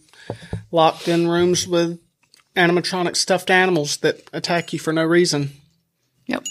locked 0.73 1.07
in 1.07 1.28
rooms 1.28 1.69
with 1.69 2.00
animatronic 2.57 3.16
stuffed 3.16 3.50
animals 3.50 3.99
that 3.99 4.28
attack 4.33 4.73
you 4.73 4.78
for 4.78 4.92
no 4.92 5.04
reason. 5.04 5.50
Yep. 6.26 6.45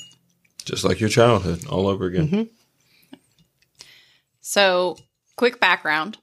Just 0.65 0.84
like 0.84 1.00
your 1.00 1.10
childhood, 1.10 1.65
all 1.68 1.88
over 1.88 2.06
again. 2.06 2.50
So, 4.41 4.98
quick 5.36 5.60
background. 5.60 6.18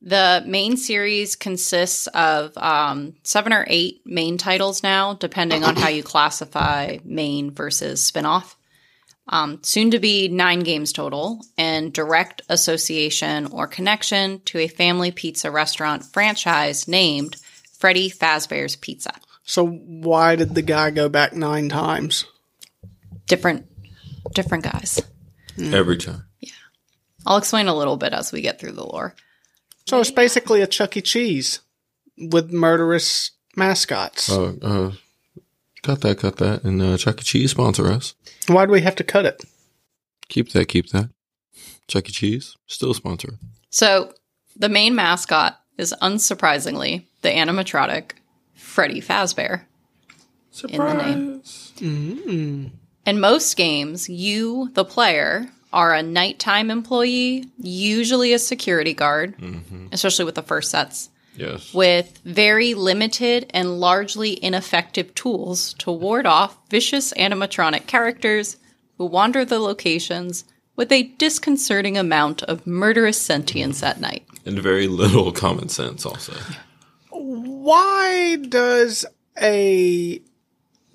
The 0.00 0.44
main 0.46 0.76
series 0.76 1.34
consists 1.34 2.06
of 2.08 2.56
um, 2.56 3.14
seven 3.24 3.52
or 3.52 3.64
eight 3.68 4.00
main 4.04 4.38
titles 4.38 4.82
now, 4.82 5.14
depending 5.14 5.64
on 5.64 5.76
how 5.76 5.88
you 5.88 6.02
classify 6.02 6.98
main 7.04 7.50
versus 7.50 8.08
spinoff. 8.10 8.54
Um, 9.28 9.60
soon 9.62 9.90
to 9.90 9.98
be 9.98 10.28
nine 10.28 10.60
games 10.60 10.92
total, 10.92 11.40
and 11.58 11.92
direct 11.92 12.42
association 12.48 13.46
or 13.46 13.66
connection 13.66 14.40
to 14.46 14.58
a 14.58 14.68
family 14.68 15.10
pizza 15.10 15.50
restaurant 15.50 16.04
franchise 16.04 16.88
named 16.88 17.36
Freddy 17.78 18.10
Fazbear's 18.10 18.76
Pizza. 18.76 19.14
So 19.44 19.66
why 19.66 20.36
did 20.36 20.54
the 20.54 20.62
guy 20.62 20.90
go 20.90 21.08
back 21.08 21.32
nine 21.32 21.68
times? 21.68 22.26
Different, 23.26 23.66
different 24.34 24.64
guys. 24.64 25.00
Every 25.58 25.96
time. 25.96 26.24
Yeah, 26.40 26.50
I'll 27.26 27.38
explain 27.38 27.68
a 27.68 27.74
little 27.74 27.96
bit 27.96 28.12
as 28.12 28.30
we 28.30 28.42
get 28.42 28.60
through 28.60 28.72
the 28.72 28.84
lore. 28.84 29.14
So 29.86 30.00
it's 30.00 30.10
basically 30.10 30.60
a 30.60 30.66
Chuck 30.66 30.96
E. 30.96 31.00
Cheese 31.00 31.60
with 32.16 32.52
murderous 32.52 33.30
mascots. 33.56 34.30
Uh, 34.30 34.54
uh, 34.60 34.92
cut 35.82 36.02
that, 36.02 36.18
cut 36.18 36.36
that. 36.36 36.64
And 36.64 36.82
uh, 36.82 36.96
Chuck 36.98 37.20
E. 37.20 37.24
Cheese 37.24 37.52
sponsor 37.52 37.86
us. 37.86 38.14
Why 38.48 38.66
do 38.66 38.72
we 38.72 38.82
have 38.82 38.96
to 38.96 39.04
cut 39.04 39.24
it? 39.24 39.44
Keep 40.28 40.50
that, 40.50 40.66
keep 40.66 40.90
that. 40.90 41.10
Chuck 41.86 42.08
E. 42.08 42.12
Cheese, 42.12 42.56
still 42.66 42.92
sponsor. 42.92 43.38
So 43.70 44.12
the 44.56 44.68
main 44.68 44.94
mascot 44.94 45.58
is 45.78 45.94
unsurprisingly 46.02 47.04
the 47.22 47.30
animatronic 47.30 48.10
Freddy 48.54 49.00
Fazbear. 49.00 49.62
In 50.68 50.78
the 50.78 51.40
name. 51.80 52.72
In 53.06 53.20
most 53.20 53.56
games, 53.56 54.08
you, 54.08 54.70
the 54.74 54.84
player, 54.84 55.48
are 55.72 55.94
a 55.94 56.02
nighttime 56.02 56.70
employee, 56.70 57.46
usually 57.58 58.32
a 58.32 58.38
security 58.38 58.92
guard, 58.92 59.36
mm-hmm. 59.38 59.86
especially 59.92 60.24
with 60.24 60.34
the 60.34 60.42
first 60.42 60.70
sets, 60.70 61.10
Yes. 61.36 61.72
with 61.72 62.18
very 62.24 62.74
limited 62.74 63.48
and 63.54 63.78
largely 63.78 64.42
ineffective 64.42 65.14
tools 65.14 65.74
to 65.74 65.92
ward 65.92 66.26
off 66.26 66.58
vicious 66.68 67.12
animatronic 67.14 67.86
characters 67.86 68.56
who 68.96 69.06
wander 69.06 69.44
the 69.44 69.60
locations 69.60 70.44
with 70.78 70.92
a 70.92 71.02
disconcerting 71.18 71.98
amount 71.98 72.44
of 72.44 72.64
murderous 72.64 73.20
sentience 73.20 73.82
at 73.82 74.00
night. 74.00 74.24
And 74.46 74.58
very 74.60 74.86
little 74.86 75.32
common 75.32 75.68
sense, 75.68 76.06
also. 76.06 76.34
Why 77.10 78.36
does 78.36 79.04
a 79.42 80.22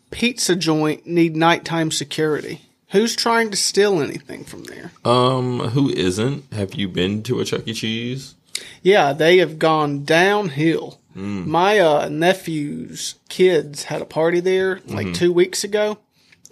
pizza 0.09 0.55
joint 0.55 1.05
need 1.05 1.35
nighttime 1.35 1.91
security? 1.91 2.61
Who's 2.91 3.13
trying 3.15 3.51
to 3.51 3.57
steal 3.57 4.01
anything 4.01 4.45
from 4.45 4.63
there? 4.63 4.91
Um, 5.03 5.59
who 5.59 5.89
isn't? 5.89 6.51
Have 6.53 6.75
you 6.75 6.87
been 6.87 7.21
to 7.23 7.41
a 7.41 7.45
Chuck 7.45 7.67
E. 7.67 7.73
Cheese? 7.73 8.35
Yeah, 8.81 9.11
they 9.11 9.39
have 9.39 9.59
gone 9.59 10.05
downhill. 10.05 10.99
My 11.15 11.77
uh, 11.77 12.09
nephew's 12.09 13.15
kids 13.29 13.83
had 13.83 14.01
a 14.01 14.05
party 14.05 14.39
there 14.39 14.79
like 14.87 15.13
two 15.13 15.31
weeks 15.31 15.63
ago, 15.63 15.99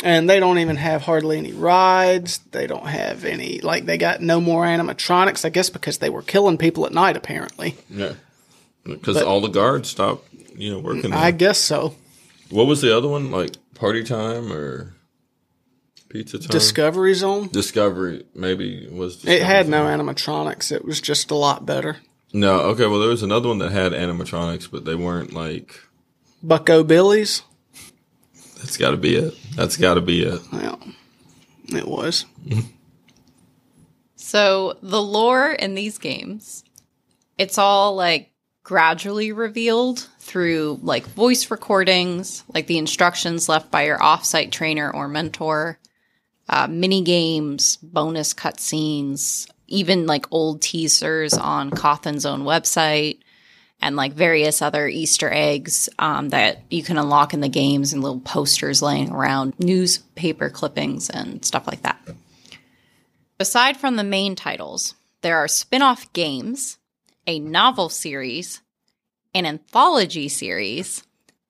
and 0.03 0.29
they 0.29 0.39
don't 0.39 0.59
even 0.59 0.75
have 0.75 1.03
hardly 1.03 1.37
any 1.37 1.53
rides. 1.53 2.39
They 2.51 2.67
don't 2.67 2.87
have 2.87 3.25
any, 3.25 3.59
like, 3.59 3.85
they 3.85 3.97
got 3.97 4.21
no 4.21 4.41
more 4.41 4.63
animatronics, 4.65 5.45
I 5.45 5.49
guess 5.49 5.69
because 5.69 5.99
they 5.99 6.09
were 6.09 6.21
killing 6.21 6.57
people 6.57 6.85
at 6.85 6.93
night, 6.93 7.17
apparently. 7.17 7.75
Yeah. 7.89 8.13
Because 8.83 9.21
all 9.21 9.41
the 9.41 9.47
guards 9.47 9.89
stopped, 9.89 10.27
you 10.55 10.71
know, 10.71 10.79
working 10.79 11.11
there. 11.11 11.19
I 11.19 11.31
guess 11.31 11.59
so. 11.59 11.95
what 12.51 12.67
was 12.67 12.81
the 12.81 12.95
other 12.95 13.07
one? 13.07 13.31
Like 13.31 13.51
Party 13.75 14.03
Time 14.03 14.51
or 14.51 14.93
Pizza 16.09 16.37
Time? 16.39 16.49
Discovery 16.49 17.13
Zone. 17.13 17.47
Discovery, 17.49 18.25
maybe 18.35 18.87
was. 18.91 19.17
It 19.23 19.39
Discovery 19.39 19.45
had 19.45 19.69
no 19.69 19.85
animatronics. 19.85 20.71
It 20.71 20.85
was 20.85 21.01
just 21.01 21.31
a 21.31 21.35
lot 21.35 21.65
better. 21.65 21.97
No, 22.33 22.59
okay. 22.61 22.87
Well, 22.87 22.99
there 22.99 23.09
was 23.09 23.23
another 23.23 23.49
one 23.49 23.59
that 23.59 23.71
had 23.71 23.91
animatronics, 23.91 24.69
but 24.69 24.85
they 24.85 24.95
weren't 24.95 25.33
like. 25.33 25.79
Bucko 26.43 26.83
Billy's. 26.83 27.43
That's 28.61 28.77
got 28.77 28.91
to 28.91 28.97
be 28.97 29.15
it. 29.15 29.35
That's 29.55 29.75
got 29.75 29.95
to 29.95 30.01
be 30.01 30.23
it. 30.23 30.41
Well, 30.53 30.79
it 31.69 31.87
was. 31.87 32.25
So 34.23 34.77
the 34.83 35.01
lore 35.01 35.51
in 35.51 35.73
these 35.73 35.97
games, 35.97 36.63
it's 37.39 37.57
all 37.57 37.95
like 37.95 38.31
gradually 38.63 39.31
revealed 39.31 40.07
through 40.19 40.79
like 40.83 41.05
voice 41.07 41.49
recordings, 41.49 42.43
like 42.53 42.67
the 42.67 42.77
instructions 42.77 43.49
left 43.49 43.71
by 43.71 43.85
your 43.85 43.97
offsite 43.97 44.51
trainer 44.51 44.91
or 44.91 45.07
mentor, 45.07 45.79
uh, 46.47 46.67
mini 46.69 47.01
games, 47.01 47.77
bonus 47.77 48.33
cutscenes, 48.33 49.49
even 49.67 50.05
like 50.05 50.31
old 50.31 50.61
teasers 50.61 51.33
on 51.33 51.71
Cawthon's 51.71 52.25
own 52.25 52.43
website 52.43 53.19
and 53.81 53.95
like 53.95 54.13
various 54.13 54.61
other 54.61 54.87
Easter 54.87 55.29
eggs 55.31 55.89
um, 55.97 56.29
that 56.29 56.61
you 56.69 56.83
can 56.83 56.97
unlock 56.97 57.33
in 57.33 57.41
the 57.41 57.49
games 57.49 57.93
and 57.93 58.03
little 58.03 58.19
posters 58.19 58.81
laying 58.81 59.11
around, 59.11 59.53
newspaper 59.59 60.49
clippings 60.49 61.09
and 61.09 61.43
stuff 61.43 61.67
like 61.67 61.81
that. 61.81 61.99
Aside 63.39 63.77
from 63.77 63.95
the 63.95 64.03
main 64.03 64.35
titles, 64.35 64.93
there 65.21 65.37
are 65.37 65.47
spin 65.47 65.81
off 65.81 66.13
games, 66.13 66.77
a 67.25 67.39
novel 67.39 67.89
series, 67.89 68.61
an 69.33 69.45
anthology 69.45 70.29
series, 70.29 71.03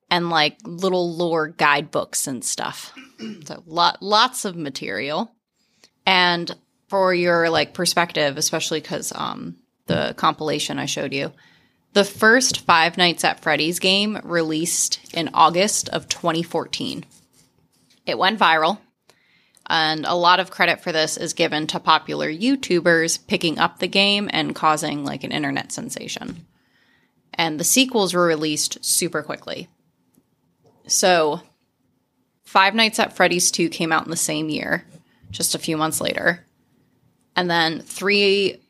and 0.10 0.30
like 0.30 0.58
little 0.64 1.14
lore 1.14 1.50
guidebooks 1.50 2.28
and 2.28 2.44
stuff. 2.44 2.94
So 3.46 3.62
lot, 3.68 4.02
lots 4.02 4.46
of 4.46 4.56
material. 4.56 5.32
And 6.08 6.52
for 6.88 7.14
your 7.14 7.52
like 7.52 7.76
perspective, 7.76 8.36
especially 8.36 8.82
because 8.82 9.14
um, 9.14 9.58
the 9.86 10.16
compilation 10.18 10.80
I 10.80 10.88
showed 10.88 11.14
you, 11.14 11.32
the 11.94 12.04
first 12.06 12.62
Five 12.62 12.98
Nights 12.98 13.24
at 13.24 13.42
Freddy's 13.42 13.80
game 13.80 14.20
released 14.24 15.00
in 15.14 15.30
August 15.34 15.90
of 15.90 16.08
2014. 16.08 17.06
It 18.06 18.18
went 18.18 18.40
viral, 18.40 18.80
and 19.68 20.06
a 20.06 20.16
lot 20.16 20.40
of 20.40 20.52
credit 20.52 20.82
for 20.82 20.92
this 20.92 21.18
is 21.18 21.34
given 21.34 21.68
to 21.68 21.80
popular 21.80 22.32
YouTubers 22.32 23.26
picking 23.28 23.60
up 23.60 23.80
the 23.80 23.88
game 23.88 24.30
and 24.32 24.56
causing 24.56 25.04
like 25.04 25.24
an 25.24 25.32
internet 25.32 25.72
sensation. 25.72 26.46
And 27.34 27.60
the 27.60 27.64
sequels 27.64 28.14
were 28.14 28.26
released 28.26 28.84
super 28.84 29.22
quickly. 29.22 29.68
So, 30.88 31.42
Five 32.44 32.76
Nights 32.76 33.00
at 33.00 33.16
Freddy's 33.16 33.52
2 33.52 33.70
came 33.70 33.92
out 33.92 34.04
in 34.04 34.12
the 34.12 34.18
same 34.18 34.50
year, 34.50 34.86
just 35.30 35.56
a 35.56 35.60
few 35.60 35.78
months 35.78 36.02
later. 36.02 36.46
And 37.36 37.50
then 37.50 37.80
3, 37.80 38.61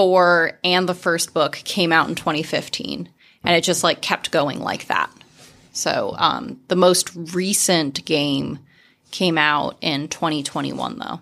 4, 0.00 0.58
and 0.64 0.88
the 0.88 0.94
first 0.94 1.34
book 1.34 1.56
came 1.56 1.92
out 1.92 2.08
in 2.08 2.14
2015. 2.14 3.10
And 3.44 3.54
it 3.54 3.62
just 3.62 3.84
like 3.84 4.00
kept 4.00 4.30
going 4.30 4.58
like 4.58 4.86
that. 4.86 5.10
So, 5.72 6.14
um, 6.16 6.58
the 6.68 6.76
most 6.76 7.10
recent 7.14 8.02
game 8.06 8.60
came 9.10 9.36
out 9.36 9.76
in 9.82 10.08
2021, 10.08 10.98
though. 10.98 11.20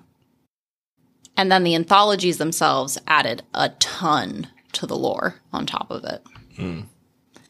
And 1.37 1.51
then 1.51 1.65
the 1.65 1.75
anthologies 1.75 2.39
themselves 2.39 2.99
added 3.09 3.43
a 3.53 3.71
ton 3.81 4.47
to 4.75 4.87
the 4.87 4.97
lore 4.97 5.35
on 5.53 5.67
top 5.67 5.91
of 5.91 6.05
it. 6.05 6.25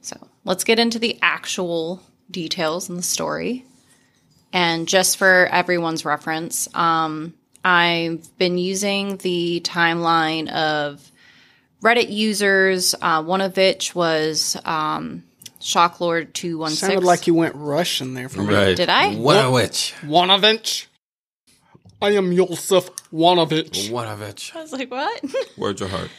So 0.00 0.16
let's 0.46 0.64
get 0.64 0.78
into 0.78 0.98
the 0.98 1.18
actual 1.20 2.02
details 2.30 2.88
in 2.88 2.96
the 2.96 3.02
story. 3.02 3.66
And 4.54 4.88
just 4.88 5.18
for 5.18 5.46
everyone's 5.52 6.06
reference, 6.06 6.74
um, 6.74 7.34
I've 7.62 8.26
been 8.38 8.56
using 8.56 9.18
the 9.18 9.60
timeline 9.62 10.50
of 10.50 11.12
Reddit 11.82 12.10
users, 12.10 12.94
uh, 13.00 13.22
one 13.22 13.40
of 13.40 13.56
which 13.56 13.94
was 13.94 14.56
um, 14.64 15.22
Shocklord216. 15.60 16.70
Sounded 16.70 17.04
like 17.04 17.26
you 17.26 17.34
went 17.34 17.54
Russian 17.54 18.14
there 18.14 18.28
for 18.28 18.42
me. 18.42 18.54
Right. 18.54 18.76
Did 18.76 18.88
I? 18.88 19.14
What 19.14 19.44
a 19.44 19.50
witch. 19.50 19.94
Wanovich. 20.02 20.86
I 22.00 22.10
am 22.10 22.32
Yosef 22.32 22.90
Wanovich. 23.12 23.90
What 23.90 24.06
a 24.06 24.16
witch. 24.16 24.52
I 24.54 24.60
was 24.60 24.72
like, 24.72 24.90
what? 24.90 25.24
Words 25.56 25.82
are 25.82 25.88
hard. 25.88 26.10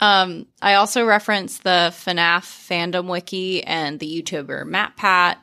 Um, 0.00 0.46
I 0.60 0.74
also 0.74 1.04
referenced 1.04 1.62
the 1.62 1.92
FNAF 1.92 2.42
fandom 2.42 3.08
wiki 3.08 3.62
and 3.62 4.00
the 4.00 4.22
YouTuber 4.22 4.64
MatPat. 4.64 5.36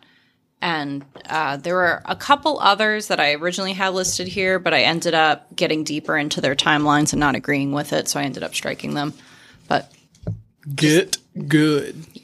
And 0.62 1.06
uh, 1.30 1.56
there 1.56 1.76
were 1.76 2.02
a 2.04 2.18
couple 2.18 2.60
others 2.60 3.08
that 3.08 3.22
I 3.22 3.34
originally 3.36 3.72
had 3.72 3.94
listed 3.94 4.28
here, 4.28 4.60
but 4.60 4.74
I 4.74 4.82
ended 4.82 5.14
up 5.14 5.56
getting 5.56 5.86
deeper 5.86 6.18
into 6.18 6.42
their 6.42 6.56
timelines 6.56 7.14
and 7.14 7.20
not 7.22 7.36
agreeing 7.36 7.72
with 7.72 7.94
it, 7.94 8.10
so 8.10 8.20
I 8.20 8.24
ended 8.24 8.44
up 8.44 8.54
striking 8.54 8.94
them. 8.94 9.14
But 9.70 9.92
Get 10.76 11.18
good. 11.48 11.96
Yeah. 12.14 12.24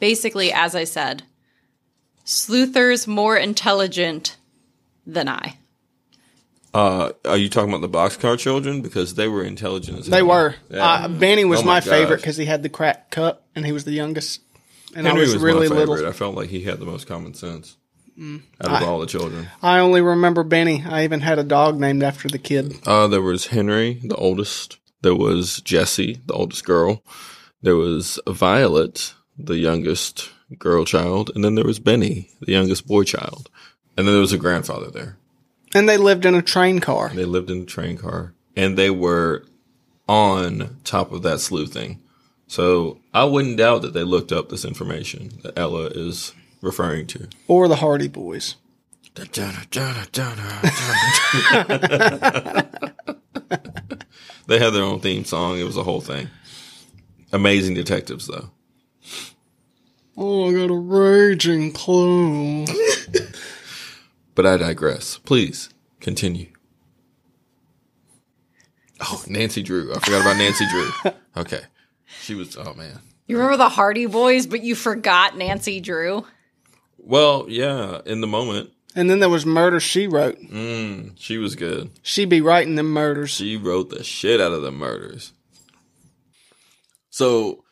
basically, 0.00 0.50
as 0.52 0.74
I 0.74 0.84
said, 0.84 1.24
Sleuthers 2.24 3.06
more 3.06 3.36
intelligent 3.36 4.36
than 5.06 5.28
I. 5.28 5.58
Uh, 6.72 7.12
are 7.26 7.36
you 7.36 7.48
talking 7.48 7.68
about 7.72 7.82
the 7.82 7.88
boxcar 7.98 8.38
children? 8.38 8.80
Because 8.80 9.14
they 9.14 9.28
were 9.28 9.44
intelligent 9.44 9.98
as 10.00 10.06
They 10.06 10.16
hell. 10.18 10.26
were. 10.28 10.54
Yeah. 10.70 10.82
Uh, 10.84 11.08
Benny 11.08 11.44
was 11.44 11.60
Oh 11.60 11.64
my 11.64 11.74
my, 11.74 11.80
favorite 11.82 12.16
gosh. 12.16 12.20
because 12.22 12.36
he 12.38 12.46
had 12.46 12.62
the 12.62 12.68
crack 12.70 13.10
cup 13.10 13.44
and 13.54 13.64
he 13.66 13.72
was 13.72 13.84
the 13.84 13.92
youngest. 13.92 14.40
And 14.96 15.06
Henry 15.06 15.20
I 15.22 15.24
was, 15.24 15.34
was 15.34 15.42
really 15.42 15.68
my 15.68 15.76
favorite. 15.76 15.88
little. 15.96 16.08
I 16.08 16.12
felt 16.12 16.34
like 16.34 16.48
he 16.48 16.62
had 16.62 16.78
the 16.80 16.86
most 16.86 17.06
common 17.06 17.34
sense 17.34 17.76
Mm. 18.18 18.42
out 18.60 18.80
of 18.82 18.88
all 18.88 19.00
the 19.00 19.06
children. 19.06 19.48
I 19.60 19.80
only 19.80 20.00
remember 20.00 20.44
Benny. 20.44 20.84
I 20.88 21.02
even 21.02 21.20
had 21.20 21.40
a 21.40 21.42
dog 21.42 21.80
named 21.80 22.04
after 22.04 22.28
the 22.28 22.38
kid. 22.38 22.78
Uh, 22.86 23.08
there 23.08 23.20
was 23.20 23.48
Henry, 23.48 24.00
the 24.04 24.14
oldest. 24.14 24.78
There 25.04 25.14
was 25.14 25.60
Jessie, 25.60 26.22
the 26.24 26.32
oldest 26.32 26.64
girl. 26.64 27.04
There 27.60 27.76
was 27.76 28.18
Violet, 28.26 29.12
the 29.36 29.58
youngest 29.58 30.30
girl 30.58 30.86
child. 30.86 31.30
And 31.34 31.44
then 31.44 31.56
there 31.56 31.66
was 31.66 31.78
Benny, 31.78 32.30
the 32.40 32.52
youngest 32.52 32.86
boy 32.86 33.02
child. 33.02 33.50
And 33.98 34.06
then 34.06 34.14
there 34.14 34.22
was 34.22 34.32
a 34.32 34.38
grandfather 34.38 34.90
there. 34.90 35.18
And 35.74 35.86
they 35.86 35.98
lived 35.98 36.24
in 36.24 36.34
a 36.34 36.40
train 36.40 36.78
car. 36.78 37.10
They 37.10 37.26
lived 37.26 37.50
in 37.50 37.60
a 37.60 37.66
train 37.66 37.98
car. 37.98 38.32
And 38.56 38.78
they 38.78 38.88
were 38.88 39.44
on 40.08 40.78
top 40.84 41.12
of 41.12 41.20
that 41.20 41.40
sleuthing. 41.40 42.00
So 42.46 42.98
I 43.12 43.24
wouldn't 43.24 43.58
doubt 43.58 43.82
that 43.82 43.92
they 43.92 44.04
looked 44.04 44.32
up 44.32 44.48
this 44.48 44.64
information 44.64 45.32
that 45.42 45.58
Ella 45.58 45.88
is 45.88 46.32
referring 46.62 47.08
to. 47.08 47.28
Or 47.46 47.68
the 47.68 47.76
Hardy 47.76 48.08
Boys. 48.08 48.54
they 49.16 49.22
had 54.58 54.70
their 54.70 54.82
own 54.82 55.00
theme 55.00 55.24
song. 55.24 55.58
It 55.58 55.64
was 55.64 55.76
a 55.76 55.84
whole 55.84 56.00
thing. 56.00 56.28
Amazing 57.32 57.74
detectives, 57.74 58.26
though. 58.26 58.50
Oh, 60.16 60.48
I 60.48 60.52
got 60.52 60.70
a 60.70 60.78
raging 60.78 61.72
clue. 61.72 62.64
But 64.34 64.46
I 64.46 64.56
digress. 64.56 65.18
Please 65.18 65.68
continue. 66.00 66.48
Oh, 69.00 69.22
Nancy 69.28 69.62
Drew. 69.62 69.92
I 69.92 70.00
forgot 70.00 70.22
about 70.22 70.36
Nancy 70.36 70.66
Drew. 70.70 71.12
Okay. 71.36 71.62
She 72.20 72.36
was, 72.36 72.56
oh 72.56 72.74
man. 72.74 73.00
You 73.26 73.36
remember 73.36 73.56
the 73.56 73.68
Hardy 73.68 74.06
Boys, 74.06 74.46
but 74.46 74.62
you 74.62 74.76
forgot 74.76 75.36
Nancy 75.36 75.80
Drew? 75.80 76.24
Well, 76.96 77.46
yeah, 77.48 78.02
in 78.06 78.20
the 78.20 78.28
moment, 78.28 78.70
And 78.94 79.10
then 79.10 79.18
there 79.18 79.28
was 79.28 79.44
Murder 79.44 79.80
She 79.80 80.06
Wrote. 80.06 80.38
mm, 80.40 81.12
she 81.16 81.36
was 81.36 81.56
good. 81.56 81.90
She 82.02 82.24
be 82.24 82.40
writing 82.40 82.76
them 82.76 82.92
murders. 82.92 83.30
She 83.30 83.56
wrote 83.56 83.90
the 83.90 84.04
shit 84.04 84.40
out 84.40 84.52
of 84.52 84.62
the 84.62 84.70
murders. 84.70 85.32
So, 87.10 87.64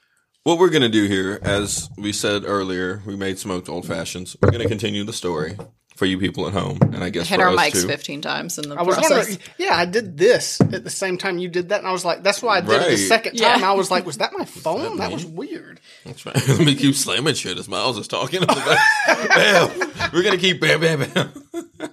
what 0.45 0.59
we're 0.59 0.71
going 0.71 0.83
to 0.83 0.89
do 0.89 1.07
here, 1.07 1.39
as 1.43 1.89
we 1.97 2.13
said 2.13 2.43
earlier, 2.45 3.03
we 3.07 3.15
made 3.17 3.39
smoked 3.39 3.69
old 3.69 3.87
fashions. 3.87 4.37
We're 4.43 4.51
going 4.51 4.63
to 4.63 4.69
continue 4.69 5.05
the 5.05 5.13
story 5.13 5.57
for 6.03 6.07
you 6.07 6.19
people 6.19 6.49
at 6.49 6.53
home, 6.53 6.79
and 6.83 7.05
I 7.05 7.11
guess 7.11 7.29
Hit 7.29 7.37
for 7.37 7.47
our 7.47 7.55
us 7.55 7.61
mics 7.61 7.83
too. 7.83 7.87
15 7.87 8.23
times 8.23 8.59
in 8.59 8.69
the 8.69 8.75
I 8.75 8.83
was 8.83 8.97
process. 8.97 9.19
wondering, 9.29 9.39
yeah, 9.57 9.77
I 9.77 9.85
did 9.85 10.19
this 10.19 10.61
at 10.61 10.83
the 10.83 10.91
same 10.91 11.17
time 11.17 11.39
you 11.39 11.49
did 11.49 11.69
that, 11.69 11.79
and 11.79 11.87
I 11.87 11.93
was 11.93 12.05
like, 12.05 12.25
that's 12.25 12.43
why 12.43 12.57
I 12.57 12.61
did 12.61 12.83
it 12.83 12.91
the 12.91 12.97
second 12.97 13.37
time. 13.37 13.61
Yeah. 13.61 13.71
I 13.71 13.75
was 13.75 13.89
like, 13.89 14.05
was 14.05 14.19
that 14.19 14.33
my 14.37 14.45
phone? 14.65 14.97
That 14.97 15.11
me? 15.11 15.15
was 15.15 15.25
weird. 15.25 15.79
That's 16.05 16.27
right. 16.27 16.35
Let 16.49 16.59
me 16.67 16.75
keep 16.75 16.97
slamming 16.97 17.35
shit 17.35 17.57
as 17.57 17.69
Miles 17.69 17.99
is 17.99 18.09
talking. 18.09 18.43
in 18.43 18.49
the 18.49 18.79
back. 19.07 19.29
bam. 19.29 20.11
We're 20.13 20.25
gonna 20.25 20.39
keep 20.39 20.61
bam, 20.61 20.81
bam, 20.81 21.09
bam. 21.09 21.31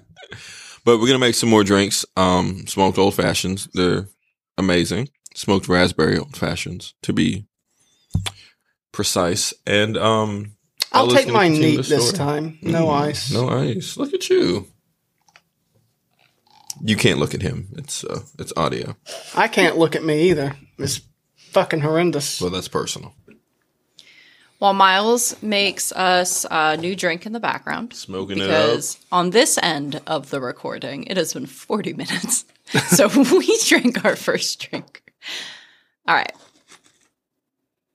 but 0.83 0.97
we're 0.99 1.05
gonna 1.05 1.19
make 1.19 1.35
some 1.35 1.49
more 1.49 1.63
drinks. 1.63 2.03
Um, 2.17 2.65
smoked 2.65 2.97
old 2.97 3.13
fashions. 3.13 3.69
They're 3.75 4.07
amazing. 4.57 5.09
Smoked 5.35 5.69
raspberry 5.69 6.17
old 6.17 6.35
fashions 6.35 6.95
to 7.03 7.13
be 7.13 7.45
precise. 8.91 9.53
And 9.67 9.97
um, 9.97 10.55
I'll 10.91 11.03
Ella's 11.03 11.13
take 11.15 11.25
gonna 11.27 11.37
mine 11.37 11.53
neat 11.53 11.85
this 11.85 12.11
time. 12.11 12.57
No 12.61 12.89
ice. 12.89 13.31
No 13.31 13.49
ice. 13.49 13.97
Look 13.97 14.13
at 14.13 14.29
you. 14.29 14.67
You 16.81 16.95
can't 16.95 17.19
look 17.19 17.33
at 17.33 17.41
him. 17.41 17.67
It's 17.77 18.03
uh, 18.03 18.21
it's 18.37 18.53
audio. 18.55 18.95
I 19.35 19.47
can't 19.47 19.77
look 19.77 19.95
at 19.95 20.03
me 20.03 20.29
either. 20.29 20.55
It's 20.77 21.01
fucking 21.35 21.81
horrendous. 21.81 22.41
Well, 22.41 22.49
that's 22.49 22.67
personal. 22.67 23.13
While 24.59 24.73
Miles 24.73 25.41
makes 25.41 25.93
us 25.93 26.45
a 26.51 26.75
new 26.75 26.95
drink 26.95 27.25
in 27.25 27.31
the 27.31 27.39
background. 27.39 27.93
Smoking 27.93 28.39
it 28.39 28.43
up. 28.43 28.47
because 28.49 28.99
on 29.09 29.29
this 29.29 29.57
end 29.61 30.01
of 30.05 30.31
the 30.31 30.41
recording, 30.41 31.05
it 31.05 31.15
has 31.15 31.33
been 31.33 31.45
40 31.45 31.93
minutes. 31.93 32.43
so 32.89 33.07
we 33.37 33.59
drank 33.65 34.03
our 34.03 34.17
first 34.17 34.69
drink. 34.69 35.01
All 36.07 36.15
right. 36.15 36.33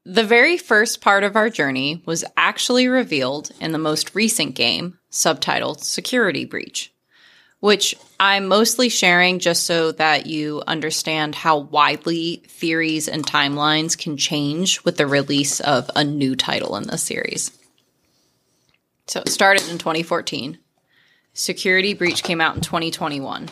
The 0.06 0.24
very 0.24 0.58
first 0.58 1.00
part 1.00 1.24
of 1.24 1.34
our 1.34 1.48
journey 1.48 2.02
was 2.04 2.26
actually 2.36 2.88
revealed 2.88 3.50
in 3.58 3.72
the 3.72 3.78
most 3.78 4.14
recent 4.14 4.54
game, 4.54 4.98
subtitled 5.10 5.80
Security 5.80 6.44
Breach, 6.44 6.92
which 7.60 7.94
I'm 8.20 8.46
mostly 8.46 8.90
sharing 8.90 9.38
just 9.38 9.64
so 9.64 9.92
that 9.92 10.26
you 10.26 10.62
understand 10.66 11.34
how 11.34 11.56
widely 11.56 12.42
theories 12.46 13.08
and 13.08 13.26
timelines 13.26 13.96
can 13.96 14.18
change 14.18 14.84
with 14.84 14.98
the 14.98 15.06
release 15.06 15.60
of 15.60 15.90
a 15.96 16.04
new 16.04 16.36
title 16.36 16.76
in 16.76 16.86
this 16.86 17.02
series. 17.02 17.50
So 19.06 19.20
it 19.20 19.30
started 19.30 19.70
in 19.70 19.78
2014. 19.78 20.58
Security 21.32 21.94
Breach 21.94 22.22
came 22.22 22.42
out 22.42 22.56
in 22.56 22.60
2021. 22.60 23.48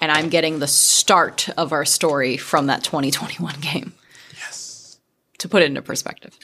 and 0.00 0.10
I'm 0.10 0.30
getting 0.30 0.58
the 0.58 0.66
start 0.66 1.48
of 1.58 1.72
our 1.72 1.84
story 1.84 2.38
from 2.38 2.66
that 2.66 2.82
2021 2.82 3.56
game. 3.60 3.92
To 5.42 5.48
put 5.48 5.62
it 5.62 5.66
into 5.66 5.82
perspective. 5.82 6.38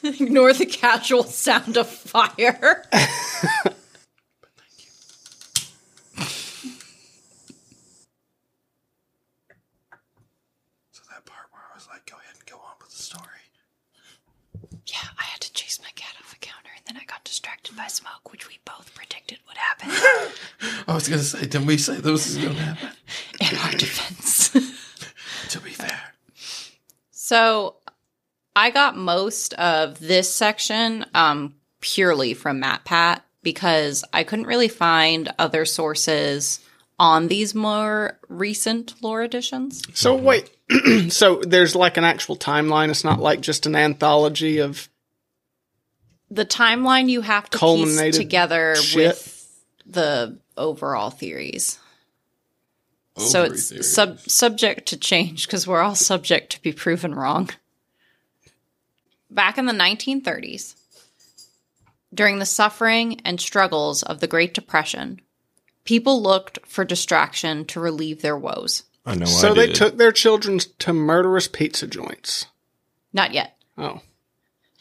Ignore 0.02 0.54
the 0.54 0.64
casual 0.64 1.22
sound 1.22 1.76
of 1.76 1.86
fire. 1.86 2.84
So 10.92 11.02
that 11.10 11.26
part 11.26 11.46
where 11.52 11.62
I 11.70 11.74
was 11.74 11.86
like, 11.92 12.06
go 12.06 12.16
ahead 12.16 12.36
and 12.38 12.46
go 12.46 12.56
on 12.56 12.72
with 12.80 12.88
the 12.88 13.02
story. 13.02 13.22
Yeah, 14.86 15.08
I 15.18 15.24
had 15.24 15.42
to 15.42 15.52
chase 15.52 15.78
my 15.82 15.90
cat 15.94 16.14
off 16.22 16.30
the 16.30 16.36
counter 16.38 16.70
and 16.74 16.86
then 16.86 16.96
I 16.96 17.04
got 17.04 17.22
distracted 17.24 17.65
by 17.76 17.86
smoke, 17.86 18.32
which 18.32 18.48
we 18.48 18.58
both 18.64 18.92
predicted 18.94 19.38
would 19.46 19.56
happen 19.56 19.90
I 20.88 20.94
was 20.94 21.08
gonna 21.08 21.22
say, 21.22 21.40
didn't 21.40 21.66
we 21.66 21.78
say 21.78 21.96
this 21.96 22.26
is 22.26 22.38
gonna 22.38 22.54
happen? 22.54 22.88
in 23.40 23.58
our 23.58 23.72
defense. 23.72 24.56
To 25.50 25.60
be 25.60 25.70
fair. 25.70 26.00
so 27.12 27.76
I 28.56 28.70
got 28.70 28.96
most 28.96 29.54
of 29.54 30.00
this 30.00 30.34
section 30.34 31.06
um, 31.14 31.54
purely 31.80 32.34
from 32.34 32.60
MatPat 32.60 33.20
because 33.42 34.04
I 34.12 34.24
couldn't 34.24 34.46
really 34.46 34.66
find 34.66 35.32
other 35.38 35.64
sources 35.64 36.58
on 36.98 37.28
these 37.28 37.54
more 37.54 38.18
recent 38.28 39.00
lore 39.02 39.22
editions. 39.22 39.82
So 39.94 40.16
wait, 40.16 40.50
so 41.10 41.36
there's 41.42 41.76
like 41.76 41.96
an 41.96 42.04
actual 42.04 42.36
timeline. 42.36 42.88
It's 42.88 43.04
not 43.04 43.20
like 43.20 43.40
just 43.40 43.66
an 43.66 43.76
anthology 43.76 44.58
of 44.58 44.88
The 46.30 46.44
timeline 46.46 47.08
you 47.08 47.20
have 47.20 47.48
to 47.50 47.58
piece 47.58 48.16
together 48.16 48.74
shit. 48.76 48.96
with 48.96 49.62
the 49.86 50.38
overall 50.56 51.10
theories. 51.10 51.78
so 53.16 53.44
it's 53.44 53.68
theories. 53.68 53.92
sub- 53.92 54.20
subject 54.20 54.86
to 54.88 54.96
change 54.96 55.46
because 55.46 55.66
we're 55.66 55.80
all 55.80 55.94
subject 55.94 56.50
to 56.52 56.62
be 56.62 56.72
proven 56.72 57.14
wrong. 57.14 57.50
Back 59.30 59.58
in 59.58 59.66
the 59.66 59.72
1930s, 59.72 60.74
during 62.14 62.38
the 62.38 62.46
suffering 62.46 63.20
and 63.24 63.40
struggles 63.40 64.02
of 64.02 64.20
the 64.20 64.26
Great 64.26 64.54
Depression, 64.54 65.20
people 65.84 66.22
looked 66.22 66.58
for 66.66 66.84
distraction 66.84 67.64
to 67.66 67.80
relieve 67.80 68.22
their 68.22 68.36
woes. 68.36 68.84
I 69.04 69.14
know. 69.14 69.26
so 69.26 69.50
I 69.52 69.54
they 69.54 69.72
took 69.72 69.96
their 69.98 70.12
children 70.12 70.58
to 70.58 70.92
murderous 70.92 71.46
pizza 71.48 71.86
joints. 71.86 72.46
Not 73.12 73.32
yet, 73.32 73.56
Oh, 73.78 74.00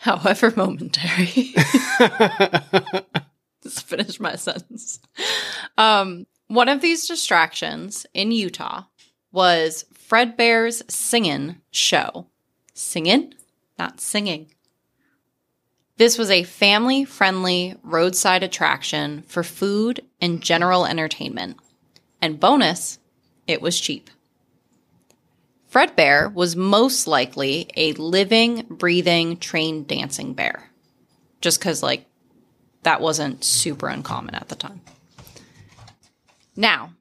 however 0.05 0.53
momentary. 0.55 1.53
Just 3.63 3.87
finish 3.87 4.19
my 4.19 4.35
sentence. 4.35 4.99
Um, 5.79 6.27
one 6.47 6.69
of 6.69 6.81
these 6.81 7.07
distractions 7.07 8.05
in 8.13 8.31
Utah 8.31 8.83
was 9.31 9.85
Fredbear's 10.07 10.83
singing 10.87 11.59
show. 11.71 12.27
Singing, 12.75 13.33
not 13.79 13.99
singing. 13.99 14.51
This 15.97 16.19
was 16.19 16.29
a 16.29 16.43
family 16.43 17.03
friendly 17.03 17.75
roadside 17.81 18.43
attraction 18.43 19.23
for 19.23 19.41
food 19.41 20.01
and 20.21 20.39
general 20.39 20.85
entertainment. 20.85 21.57
And 22.21 22.39
bonus, 22.39 22.99
it 23.47 23.59
was 23.59 23.79
cheap. 23.79 24.11
Fredbear 25.75 26.33
was 26.33 26.55
most 26.55 27.05
likely 27.05 27.69
a 27.75 27.91
living, 27.93 28.65
breathing, 28.69 29.35
trained 29.35 29.89
dancing 29.89 30.33
bear. 30.33 30.71
Just 31.41 31.59
because, 31.59 31.83
like, 31.83 32.05
that 32.83 33.01
wasn't 33.01 33.43
super 33.43 33.89
uncommon 33.89 34.35
at 34.35 34.47
the 34.47 34.55
time. 34.55 34.79
Now, 36.55 36.93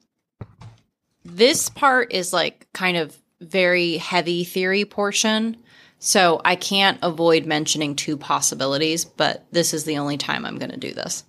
this 1.25 1.69
part 1.69 2.13
is 2.13 2.33
like 2.33 2.67
kind 2.73 2.97
of 2.97 3.17
very 3.41 3.99
heavy 3.99 4.43
theory 4.43 4.85
portion. 4.85 5.57
So 6.01 6.41
I 6.45 6.57
can't 6.57 6.99
avoid 7.01 7.47
mentioning 7.47 7.95
two 7.95 8.17
possibilities, 8.17 9.05
but 9.05 9.47
this 9.53 9.73
is 9.73 9.85
the 9.85 9.99
only 9.99 10.17
time 10.17 10.45
I'm 10.45 10.59
going 10.59 10.73
to 10.73 10.77
do 10.77 10.93
this. 10.93 11.23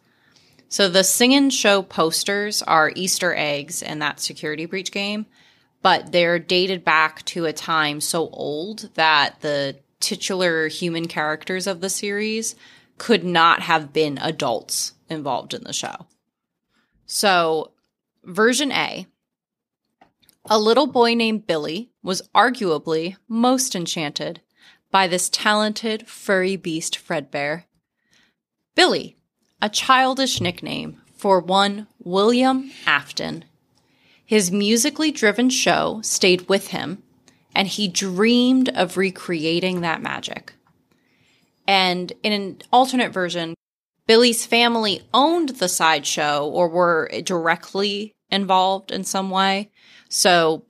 So 0.67 0.89
the 0.89 1.03
Singin' 1.03 1.51
Show 1.51 1.83
posters 1.83 2.63
are 2.63 2.91
Easter 2.95 3.35
eggs 3.35 3.83
in 3.83 3.99
that 3.99 4.19
security 4.19 4.65
breach 4.65 4.91
game, 4.91 5.27
but 5.85 6.11
they're 6.11 6.39
dated 6.39 6.83
back 6.83 7.23
to 7.25 7.45
a 7.45 7.53
time 7.53 8.01
so 8.01 8.27
old 8.29 8.89
that 8.95 9.39
the 9.41 9.75
titular 9.99 10.67
human 10.67 11.07
characters 11.07 11.67
of 11.67 11.79
the 11.79 11.91
series 11.91 12.55
could 12.97 13.23
not 13.23 13.61
have 13.61 13.93
been 13.93 14.17
adults 14.17 14.95
involved 15.11 15.53
in 15.53 15.63
the 15.63 15.71
show. 15.71 16.07
So, 17.05 17.73
version 18.23 18.71
A 18.71 19.05
a 20.45 20.57
little 20.57 20.87
boy 20.87 21.13
named 21.13 21.45
Billy 21.45 21.91
was 22.01 22.27
arguably 22.33 23.17
most 23.27 23.75
enchanted 23.75 24.41
by 24.89 25.05
this 25.05 25.29
talented 25.29 26.07
furry 26.07 26.55
beast 26.55 26.97
Fredbear. 26.97 27.65
Billy, 28.73 29.17
a 29.61 29.69
childish 29.69 30.41
nickname 30.41 30.99
for 31.15 31.39
one 31.39 31.85
William 31.99 32.71
Afton. 32.87 33.45
His 34.25 34.51
musically 34.51 35.11
driven 35.11 35.49
show 35.49 35.99
stayed 36.03 36.49
with 36.49 36.67
him, 36.67 37.03
and 37.53 37.67
he 37.67 37.87
dreamed 37.87 38.69
of 38.69 38.97
recreating 38.97 39.81
that 39.81 40.01
magic. 40.01 40.53
And 41.67 42.11
in 42.23 42.33
an 42.33 42.61
alternate 42.71 43.13
version, 43.13 43.55
Billy's 44.07 44.45
family 44.45 45.01
owned 45.13 45.49
the 45.49 45.69
sideshow 45.69 46.47
or 46.47 46.67
were 46.69 47.09
directly 47.23 48.13
involved 48.29 48.91
in 48.91 49.03
some 49.03 49.29
way. 49.29 49.71
So 50.09 50.65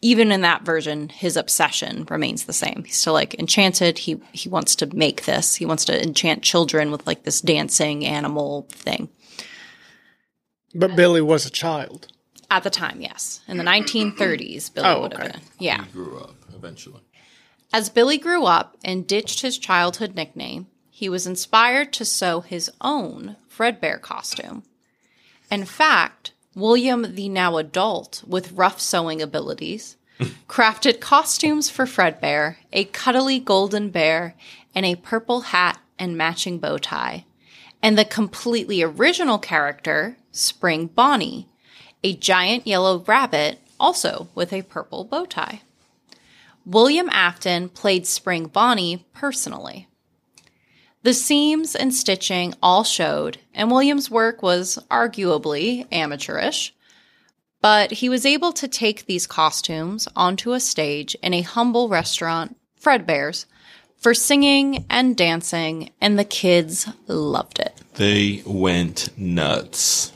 even 0.00 0.32
in 0.32 0.42
that 0.42 0.64
version, 0.64 1.08
his 1.08 1.36
obsession 1.36 2.04
remains 2.10 2.44
the 2.44 2.52
same. 2.52 2.82
He's 2.84 2.98
still 2.98 3.12
like 3.12 3.34
enchanted. 3.34 3.98
He 3.98 4.20
he 4.32 4.48
wants 4.48 4.76
to 4.76 4.86
make 4.94 5.24
this. 5.24 5.54
He 5.54 5.64
wants 5.66 5.84
to 5.86 6.02
enchant 6.02 6.42
children 6.42 6.90
with 6.90 7.06
like 7.06 7.22
this 7.22 7.40
dancing 7.40 8.04
animal 8.04 8.66
thing. 8.70 9.08
but 10.74 10.96
Billy 10.96 11.22
was 11.22 11.46
a 11.46 11.50
child. 11.50 12.08
At 12.50 12.62
the 12.62 12.70
time, 12.70 13.00
yes. 13.00 13.40
In 13.48 13.56
the 13.56 13.64
1930s, 13.64 14.72
Billy 14.72 14.86
Oh, 14.88 15.02
would 15.02 15.12
have 15.12 15.20
okay. 15.22 15.32
been. 15.32 15.40
Yeah. 15.58 15.84
He 15.84 15.92
grew 15.92 16.18
up 16.18 16.34
eventually. 16.54 17.00
As 17.72 17.88
Billy 17.88 18.18
grew 18.18 18.44
up 18.44 18.76
and 18.84 19.06
ditched 19.06 19.40
his 19.42 19.58
childhood 19.58 20.14
nickname, 20.14 20.68
he 20.90 21.08
was 21.08 21.26
inspired 21.26 21.92
to 21.94 22.04
sew 22.04 22.40
his 22.40 22.70
own 22.80 23.36
Fredbear 23.48 24.00
costume. 24.00 24.62
In 25.50 25.64
fact, 25.64 26.32
William, 26.54 27.14
the 27.16 27.28
now 27.28 27.56
adult 27.56 28.22
with 28.26 28.52
rough 28.52 28.80
sewing 28.80 29.20
abilities, 29.20 29.96
crafted 30.48 31.00
costumes 31.00 31.68
for 31.68 31.84
Fredbear, 31.84 32.56
a 32.72 32.84
cuddly 32.84 33.40
golden 33.40 33.90
bear, 33.90 34.36
and 34.74 34.86
a 34.86 34.94
purple 34.94 35.40
hat 35.40 35.80
and 35.98 36.16
matching 36.16 36.58
bow 36.58 36.78
tie. 36.78 37.24
And 37.82 37.98
the 37.98 38.04
completely 38.04 38.82
original 38.82 39.38
character, 39.38 40.16
Spring 40.30 40.86
Bonnie, 40.86 41.48
a 42.04 42.14
giant 42.14 42.66
yellow 42.66 43.00
rabbit, 43.00 43.58
also 43.80 44.28
with 44.34 44.52
a 44.52 44.62
purple 44.62 45.02
bow 45.02 45.24
tie. 45.24 45.62
William 46.64 47.08
Afton 47.10 47.68
played 47.68 48.06
Spring 48.06 48.46
Bonnie 48.46 49.04
personally. 49.12 49.88
The 51.02 51.12
seams 51.12 51.74
and 51.74 51.94
stitching 51.94 52.54
all 52.62 52.84
showed, 52.84 53.38
and 53.52 53.70
William's 53.70 54.10
work 54.10 54.42
was 54.42 54.78
arguably 54.90 55.86
amateurish, 55.92 56.74
but 57.60 57.90
he 57.90 58.08
was 58.08 58.24
able 58.24 58.52
to 58.52 58.68
take 58.68 59.04
these 59.04 59.26
costumes 59.26 60.08
onto 60.16 60.52
a 60.52 60.60
stage 60.60 61.14
in 61.22 61.34
a 61.34 61.42
humble 61.42 61.88
restaurant, 61.88 62.56
Fredbear's, 62.80 63.44
for 63.98 64.14
singing 64.14 64.86
and 64.88 65.16
dancing, 65.16 65.90
and 66.00 66.18
the 66.18 66.24
kids 66.24 66.88
loved 67.06 67.58
it. 67.58 67.74
They 67.94 68.42
went 68.46 69.08
nuts. 69.18 70.13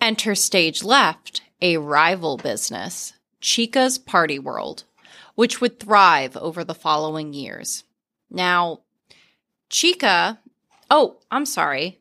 Enter 0.00 0.34
stage 0.34 0.82
left, 0.82 1.42
a 1.60 1.76
rival 1.76 2.36
business, 2.36 3.12
Chica's 3.40 3.98
Party 3.98 4.38
World, 4.38 4.84
which 5.34 5.60
would 5.60 5.78
thrive 5.78 6.36
over 6.36 6.64
the 6.64 6.74
following 6.74 7.32
years. 7.32 7.84
Now, 8.30 8.80
Chica, 9.68 10.38
oh, 10.90 11.16
I'm 11.30 11.44
sorry. 11.46 11.98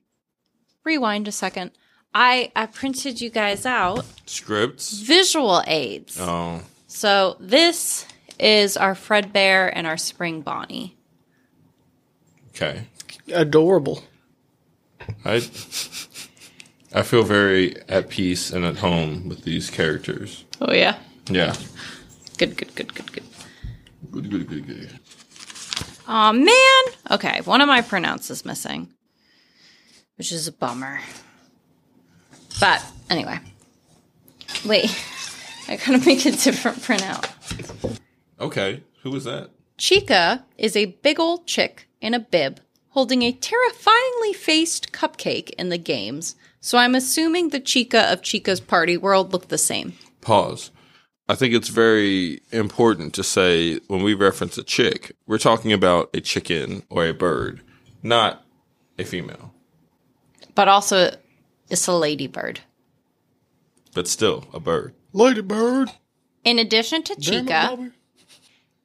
Rewind 0.86 1.28
a 1.28 1.32
second. 1.32 1.72
I, 2.14 2.52
I 2.56 2.66
printed 2.68 3.22
you 3.22 3.30
guys 3.30 3.66
out 3.66 4.06
Scripts. 4.26 5.00
visual 5.02 5.62
aids. 5.68 6.18
Oh, 6.20 6.62
So 6.88 7.36
this 7.40 8.06
is 8.40 8.78
our 8.78 8.96
Fredbear 8.96 9.70
and 9.74 9.86
our 9.86 9.98
Spring 9.98 10.42
Bonnie. 10.42 10.96
okay. 12.56 12.86
Adorable. 13.32 14.04
I 15.24 15.42
I 16.94 17.04
feel 17.04 17.24
very 17.24 17.76
at 17.88 18.10
peace 18.10 18.52
and 18.52 18.66
at 18.66 18.78
home 18.78 19.30
with 19.30 19.44
these 19.44 19.70
characters. 19.70 20.46
Oh 20.62 20.74
yeah. 20.74 20.98
Yeah. 21.30 21.56
Good, 22.38 22.58
good, 22.58 22.74
good, 22.76 22.94
good, 22.96 23.12
good. 23.12 23.24
Good, 24.12 24.30
good, 24.32 24.48
good, 24.48 24.68
good. 24.68 25.00
Aw, 26.08 26.32
man. 26.32 26.84
Okay, 27.12 27.42
one 27.42 27.62
of 27.62 27.68
my 27.68 27.82
printouts 27.82 28.32
is 28.32 28.46
missing. 28.46 28.90
which 30.16 30.32
is 30.32 30.48
a 30.48 30.52
bummer. 30.52 31.00
But 32.60 32.84
anyway, 33.10 33.40
wait, 34.66 34.90
I 35.68 35.76
gotta 35.78 36.04
make 36.06 36.26
a 36.26 36.32
different 36.32 36.80
printout. 36.80 37.30
Okay, 38.40 38.84
who 39.04 39.12
was 39.12 39.24
that? 39.26 39.52
Chica 39.78 40.46
is 40.58 40.76
a 40.76 40.86
big 40.86 41.20
old 41.20 41.46
chick 41.48 41.88
in 42.02 42.14
a 42.14 42.20
bib 42.20 42.60
holding 42.90 43.22
a 43.22 43.32
terrifyingly 43.32 44.34
faced 44.34 44.92
cupcake 44.92 45.52
in 45.52 45.70
the 45.70 45.78
games, 45.78 46.36
so 46.62 46.78
I'm 46.78 46.96
assuming 46.96 47.50
the 47.50 47.60
Chica 47.60 48.12
of 48.12 48.22
Chica's 48.22 48.60
Party 48.60 48.98
World 48.98 49.34
looked 49.34 49.50
the 49.50 49.58
same. 49.58 49.94
Pause. 50.22 50.72
I 51.28 51.36
think 51.36 51.54
it's 51.54 51.70
very 51.70 52.42
important 52.52 53.14
to 53.14 53.24
say 53.24 53.80
when 53.88 54.02
we 54.02 54.16
reference 54.16 54.58
a 54.58 54.64
chick, 54.64 55.16
we're 55.28 55.38
talking 55.38 55.72
about 55.72 56.10
a 56.14 56.22
chicken 56.22 56.84
or 56.90 57.06
a 57.06 57.14
bird, 57.14 57.62
not 58.02 58.44
a 58.98 59.04
female. 59.04 59.54
But 60.56 60.68
also, 60.68 61.16
it's 61.70 61.88
a 61.88 61.94
ladybird. 61.94 62.62
But 63.94 64.08
still 64.08 64.46
a 64.54 64.60
bird. 64.60 64.96
Ladybird. 65.14 65.92
In 66.44 66.58
addition 66.58 67.04
to 67.04 67.16
Damn 67.16 67.22
Chica, 67.22 67.68
Bobby. 67.70 67.92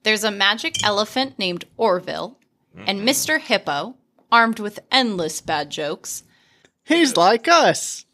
there's 0.02 0.24
a 0.24 0.30
magic 0.30 0.84
elephant 0.84 1.38
named 1.38 1.64
Orville, 1.76 2.38
and 2.87 3.00
mm. 3.00 3.08
Mr. 3.08 3.40
Hippo, 3.40 3.94
armed 4.30 4.58
with 4.58 4.80
endless 4.92 5.40
bad 5.40 5.70
jokes. 5.70 6.24
He's 6.85 7.16
like 7.16 7.49
us. 7.49 8.05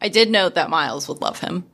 I 0.00 0.08
did 0.08 0.30
note 0.30 0.54
that 0.54 0.70
Miles 0.70 1.08
would 1.08 1.20
love 1.20 1.40
him. 1.40 1.64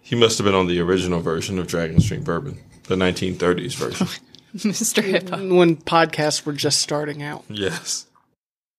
He 0.00 0.14
must 0.14 0.38
have 0.38 0.44
been 0.44 0.54
on 0.54 0.66
the 0.68 0.80
original 0.80 1.20
version 1.20 1.58
of 1.58 1.66
Dragon's 1.66 2.06
Drink 2.06 2.24
Bourbon, 2.24 2.58
the 2.84 2.94
1930s 2.94 3.74
version. 3.76 4.06
Mr. 4.56 5.02
Hippo. 5.02 5.54
When 5.54 5.76
podcasts 5.76 6.46
were 6.46 6.52
just 6.52 6.80
starting 6.80 7.22
out. 7.22 7.44
yes. 7.48 8.06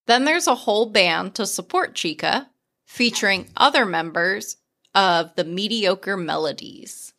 Then 0.08 0.24
there's 0.24 0.48
a 0.48 0.56
whole 0.56 0.86
band 0.86 1.36
to 1.36 1.46
support 1.46 1.94
Chica, 1.94 2.50
featuring 2.86 3.50
other 3.58 3.86
members 3.86 4.56
of 4.96 5.36
the 5.36 5.44
Mediocre 5.44 6.16
Melodies, 6.16 7.14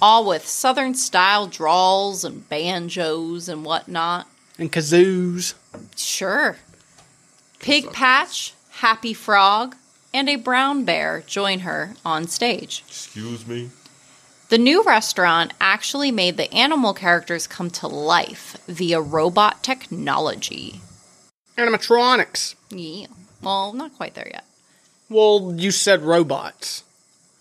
all 0.00 0.24
with 0.24 0.46
Southern 0.46 0.94
style 0.94 1.48
drawls 1.48 2.24
and 2.24 2.48
banjos 2.48 3.48
and 3.48 3.64
whatnot. 3.64 4.28
And 4.56 4.70
kazoos. 4.70 5.54
Sure. 5.96 6.56
Pig 7.58 7.92
Patch, 7.92 8.54
Happy 8.78 9.12
Frog, 9.12 9.74
and 10.14 10.28
a 10.28 10.36
brown 10.36 10.84
bear 10.84 11.24
join 11.26 11.60
her 11.60 11.94
on 12.04 12.28
stage. 12.28 12.84
Excuse 12.86 13.44
me. 13.44 13.70
The 14.50 14.58
new 14.58 14.84
restaurant 14.84 15.52
actually 15.60 16.12
made 16.12 16.36
the 16.36 16.52
animal 16.54 16.94
characters 16.94 17.48
come 17.48 17.70
to 17.70 17.88
life 17.88 18.56
via 18.68 19.00
robot 19.00 19.64
technology. 19.64 20.80
Animatronics. 21.56 22.54
Yeah. 22.70 23.08
Well, 23.42 23.72
not 23.72 23.96
quite 23.96 24.14
there 24.14 24.30
yet. 24.32 24.44
Well, 25.10 25.54
you 25.56 25.72
said 25.72 26.02
robots. 26.02 26.84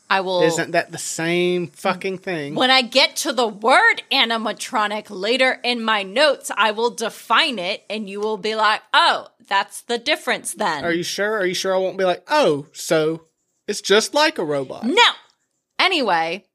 I 0.10 0.22
will. 0.22 0.42
Isn't 0.42 0.72
that 0.72 0.92
the 0.92 0.98
same 0.98 1.68
fucking 1.68 2.20
thing? 2.20 2.56
When 2.56 2.72
I 2.72 2.82
get 2.82 3.16
to 3.18 3.34
the 3.34 3.48
word 3.48 4.04
animatronic 4.12 5.08
later 5.10 5.60
in 5.64 5.84
my 5.84 6.04
notes, 6.04 6.50
I 6.56 6.72
will 6.72 6.92
define 6.92 7.60
it 7.60 7.84
and 7.90 8.10
you 8.10 8.22
will 8.22 8.38
be 8.38 8.56
like, 8.56 8.82
oh, 8.94 9.28
that's 9.48 9.82
the 9.82 9.98
difference 9.98 10.54
then. 10.54 10.86
Are 10.86 10.94
you 10.94 11.04
sure? 11.04 11.38
Are 11.38 11.46
you 11.46 11.54
sure 11.54 11.76
I 11.76 11.80
won't 11.80 11.98
be 11.98 12.06
like, 12.06 12.24
oh, 12.30 12.68
so 12.72 13.24
it's 13.68 13.82
just 13.82 14.14
like 14.14 14.38
a 14.38 14.46
robot? 14.46 14.86
No. 14.86 15.12
Anyway, 15.80 16.46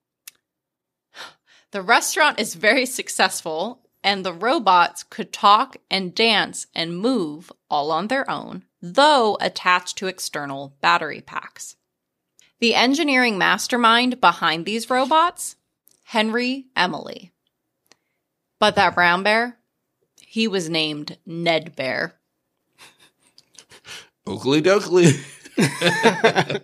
the 1.72 1.82
restaurant 1.82 2.40
is 2.40 2.54
very 2.54 2.86
successful 2.86 3.80
and 4.02 4.24
the 4.24 4.32
robots 4.32 5.04
could 5.04 5.32
talk 5.32 5.76
and 5.90 6.14
dance 6.14 6.66
and 6.74 6.96
move 6.96 7.52
all 7.70 7.90
on 7.90 8.08
their 8.08 8.28
own, 8.30 8.64
though 8.80 9.36
attached 9.40 9.96
to 9.98 10.06
external 10.06 10.74
battery 10.80 11.20
packs. 11.20 11.76
The 12.62 12.77
engineering 12.77 13.38
mastermind 13.38 14.20
behind 14.20 14.64
these 14.64 14.88
robots, 14.88 15.57
Henry 16.05 16.66
Emily. 16.77 17.33
But 18.61 18.77
that 18.77 18.94
brown 18.94 19.25
bear, 19.25 19.59
he 20.20 20.46
was 20.46 20.68
named 20.68 21.18
Nedd 21.27 21.75
Bear. 21.75 22.14
Oakley 24.29 24.62
dokley. 24.62 25.18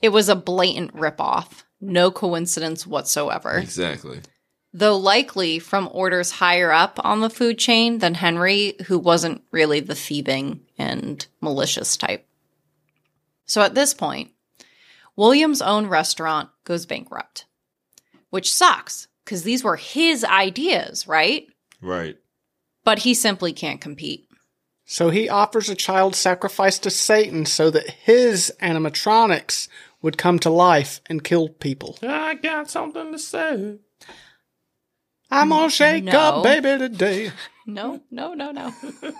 It 0.00 0.10
was 0.10 0.28
a 0.28 0.36
blatant 0.36 0.94
ripoff, 0.94 1.64
no 1.80 2.10
coincidence 2.12 2.86
whatsoever. 2.86 3.56
exactly. 3.56 4.20
though 4.72 4.96
likely 4.96 5.58
from 5.58 5.88
orders 5.90 6.30
higher 6.30 6.70
up 6.70 7.00
on 7.02 7.20
the 7.20 7.30
food 7.30 7.58
chain 7.58 7.98
than 7.98 8.14
Henry, 8.14 8.76
who 8.86 8.98
wasn't 8.98 9.42
really 9.50 9.80
the 9.80 9.94
thieving 9.96 10.60
and 10.78 11.26
malicious 11.40 11.96
type. 11.96 12.28
So 13.46 13.62
at 13.62 13.74
this 13.74 13.94
point, 13.94 14.30
William's 15.16 15.62
own 15.62 15.86
restaurant 15.86 16.50
goes 16.64 16.86
bankrupt, 16.86 17.46
which 18.30 18.52
sucks 18.52 19.08
because 19.24 19.42
these 19.42 19.62
were 19.64 19.76
his 19.76 20.24
ideas, 20.24 21.06
right? 21.06 21.46
Right. 21.80 22.16
But 22.84 23.00
he 23.00 23.14
simply 23.14 23.52
can't 23.52 23.80
compete. 23.80 24.28
So 24.86 25.08
he 25.10 25.28
offers 25.28 25.70
a 25.70 25.74
child 25.74 26.14
sacrifice 26.14 26.78
to 26.80 26.90
Satan 26.90 27.46
so 27.46 27.70
that 27.70 27.88
his 27.90 28.52
animatronics 28.60 29.68
would 30.02 30.18
come 30.18 30.38
to 30.40 30.50
life 30.50 31.00
and 31.06 31.24
kill 31.24 31.48
people. 31.48 31.96
I 32.02 32.34
got 32.34 32.68
something 32.70 33.12
to 33.12 33.18
say. 33.18 33.78
I'm 35.30 35.48
gonna 35.48 35.70
shake 35.70 36.04
No. 36.04 36.18
up, 36.18 36.42
baby, 36.44 36.78
today. 36.78 37.30
No, 37.66 38.02
no, 38.10 38.34
no, 38.34 38.50
no. 38.52 38.74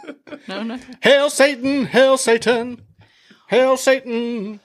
No, 0.49 0.63
no. 0.63 0.79
Hail 1.01 1.31
Satan, 1.31 1.87
hail 1.87 2.19
Satan, 2.19 2.83
hail 3.49 3.77
Satan. 3.77 4.61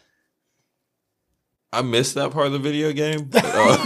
I 1.72 1.82
missed 1.82 2.16
that 2.16 2.32
part 2.32 2.48
of 2.48 2.54
the 2.54 2.60
video 2.60 2.92
game. 2.94 3.26
But, 3.26 3.44
uh, 3.46 3.78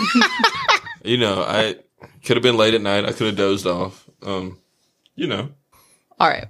you 1.03 1.17
know, 1.17 1.41
I 1.43 1.75
could 2.23 2.37
have 2.37 2.43
been 2.43 2.57
late 2.57 2.73
at 2.73 2.81
night. 2.81 3.05
I 3.05 3.11
could 3.11 3.27
have 3.27 3.35
dozed 3.35 3.67
off. 3.67 4.09
Um, 4.21 4.59
you 5.15 5.27
know, 5.27 5.49
All 6.19 6.29
right. 6.29 6.47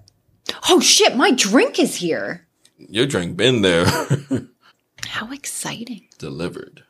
Oh 0.70 0.80
shit, 0.80 1.16
my 1.16 1.32
drink 1.32 1.80
is 1.80 1.96
here. 1.96 2.48
your 2.78 3.08
drink 3.08 3.36
been 3.36 3.62
there. 3.62 3.86
How 5.08 5.32
exciting. 5.32 6.08
Delivered. 6.18 6.84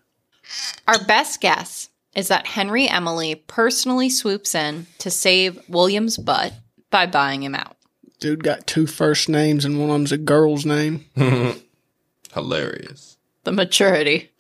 Our 0.88 1.04
best 1.06 1.40
guess 1.42 1.90
is 2.16 2.28
that 2.28 2.46
Henry 2.46 2.88
Emily 2.88 3.36
personally 3.36 4.10
swoops 4.10 4.54
in 4.54 4.86
to 5.00 5.10
save 5.10 5.68
William's 5.70 6.18
butt 6.18 6.54
by 6.92 7.06
buying 7.08 7.42
him 7.42 7.56
out. 7.56 7.78
Dude 8.24 8.42
got 8.42 8.66
two 8.66 8.88
first 8.88 9.28
names 9.28 9.66
and 9.66 9.78
one 9.78 9.90
of 9.90 9.96
them's 9.96 10.14
a 10.14 10.18
girl's 10.18 10.66
name. 10.66 11.04
Hilarious. 12.34 13.18
The 13.44 13.52
maturity. 13.52 14.32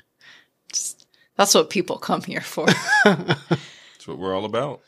Just, 0.71 1.05
that's 1.35 1.53
what 1.53 1.69
people 1.69 1.97
come 1.97 2.21
here 2.21 2.39
for. 2.39 2.65
That's 3.03 4.07
what 4.07 4.17
we're 4.19 4.33
all 4.33 4.45
about. 4.45 4.79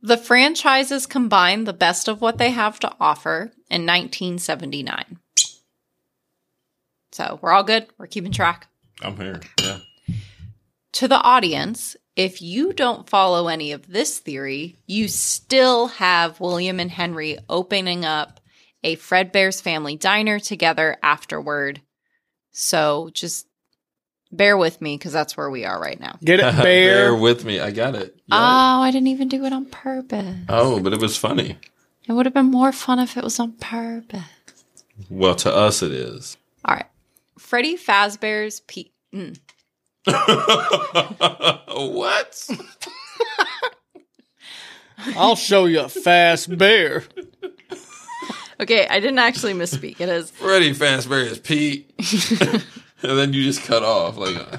the 0.00 0.16
franchises 0.16 1.06
combine 1.06 1.64
the 1.64 1.74
best 1.74 2.08
of 2.08 2.22
what 2.22 2.38
they 2.38 2.50
have 2.50 2.80
to 2.80 2.90
offer 2.98 3.52
in 3.68 3.84
1979. 3.84 5.18
So 7.12 7.38
we're 7.42 7.52
all 7.52 7.62
good. 7.62 7.88
We're 7.98 8.06
keeping 8.06 8.32
track. 8.32 8.68
I'm 9.02 9.18
here. 9.18 9.40
Yeah. 9.60 9.80
To 10.92 11.08
the 11.08 11.20
audience, 11.20 11.94
if 12.20 12.42
you 12.42 12.72
don't 12.72 13.08
follow 13.08 13.48
any 13.48 13.72
of 13.72 13.86
this 13.86 14.18
theory, 14.18 14.76
you 14.86 15.08
still 15.08 15.88
have 15.88 16.38
William 16.40 16.78
and 16.80 16.90
Henry 16.90 17.38
opening 17.48 18.04
up 18.04 18.40
a 18.82 18.96
Fredbear's 18.96 19.60
Family 19.60 19.96
Diner 19.96 20.38
together 20.38 20.96
afterward. 21.02 21.80
So 22.52 23.10
just 23.12 23.46
bear 24.32 24.56
with 24.56 24.80
me 24.80 24.96
because 24.96 25.12
that's 25.12 25.36
where 25.36 25.50
we 25.50 25.64
are 25.64 25.80
right 25.80 25.98
now. 26.00 26.16
Get 26.24 26.40
it, 26.40 26.42
Bear 26.56 26.62
bear. 26.62 27.14
with 27.14 27.44
me. 27.44 27.60
I 27.60 27.70
got 27.70 27.94
it. 27.94 28.14
Oh, 28.30 28.36
I 28.82 28.90
didn't 28.90 29.08
even 29.08 29.28
do 29.28 29.44
it 29.44 29.52
on 29.52 29.66
purpose. 29.66 30.36
oh, 30.48 30.80
but 30.80 30.92
it 30.92 31.00
was 31.00 31.16
funny. 31.16 31.58
It 32.08 32.12
would 32.12 32.26
have 32.26 32.34
been 32.34 32.50
more 32.50 32.72
fun 32.72 32.98
if 32.98 33.16
it 33.16 33.24
was 33.24 33.38
on 33.38 33.52
purpose. 33.52 34.22
Well, 35.08 35.34
to 35.36 35.54
us 35.54 35.82
it 35.82 35.92
is. 35.92 36.36
All 36.64 36.74
right. 36.74 36.86
Freddy 37.38 37.76
Fazbear's 37.76 38.60
Pe- 38.60 38.90
mm. 39.14 39.38
what? 41.76 42.48
I'll 45.16 45.36
show 45.36 45.64
you 45.66 45.80
a 45.80 45.88
fast 45.88 46.56
bear. 46.58 47.04
Okay, 48.60 48.86
I 48.88 49.00
didn't 49.00 49.18
actually 49.18 49.54
misspeak. 49.54 50.00
It 50.00 50.08
is. 50.10 50.30
Freddy 50.30 50.74
Fazbear 50.74 51.24
is 51.24 51.38
Pete. 51.38 51.90
and 53.02 53.18
then 53.18 53.32
you 53.32 53.42
just 53.42 53.64
cut 53.64 53.82
off. 53.82 54.18
Like, 54.18 54.36
uh, 54.36 54.58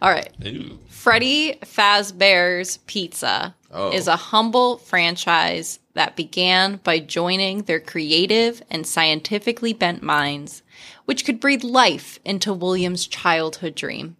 All 0.00 0.10
right. 0.10 0.30
ew. 0.38 0.78
Freddy 0.88 1.58
Fazbear's 1.62 2.76
Pizza 2.86 3.54
Oh. 3.76 3.90
is 3.90 4.06
a 4.06 4.14
humble 4.14 4.78
franchise 4.78 5.80
that 5.94 6.14
began 6.14 6.76
by 6.84 7.00
joining 7.00 7.62
their 7.62 7.80
creative 7.80 8.62
and 8.70 8.86
scientifically 8.86 9.72
bent 9.72 10.00
minds, 10.00 10.62
which 11.06 11.24
could 11.24 11.40
breathe 11.40 11.64
life 11.64 12.20
into 12.24 12.54
William's 12.54 13.04
childhood 13.08 13.74
dream. 13.74 14.16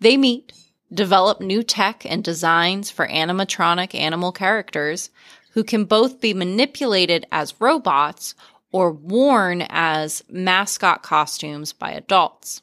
They 0.00 0.16
meet, 0.16 0.52
develop 0.92 1.40
new 1.40 1.62
tech 1.62 2.06
and 2.06 2.22
designs 2.22 2.90
for 2.90 3.06
animatronic 3.06 3.94
animal 3.94 4.32
characters 4.32 5.10
who 5.52 5.64
can 5.64 5.84
both 5.84 6.20
be 6.20 6.34
manipulated 6.34 7.26
as 7.32 7.60
robots 7.60 8.34
or 8.70 8.92
worn 8.92 9.62
as 9.68 10.22
mascot 10.28 11.02
costumes 11.02 11.72
by 11.72 11.92
adults. 11.92 12.62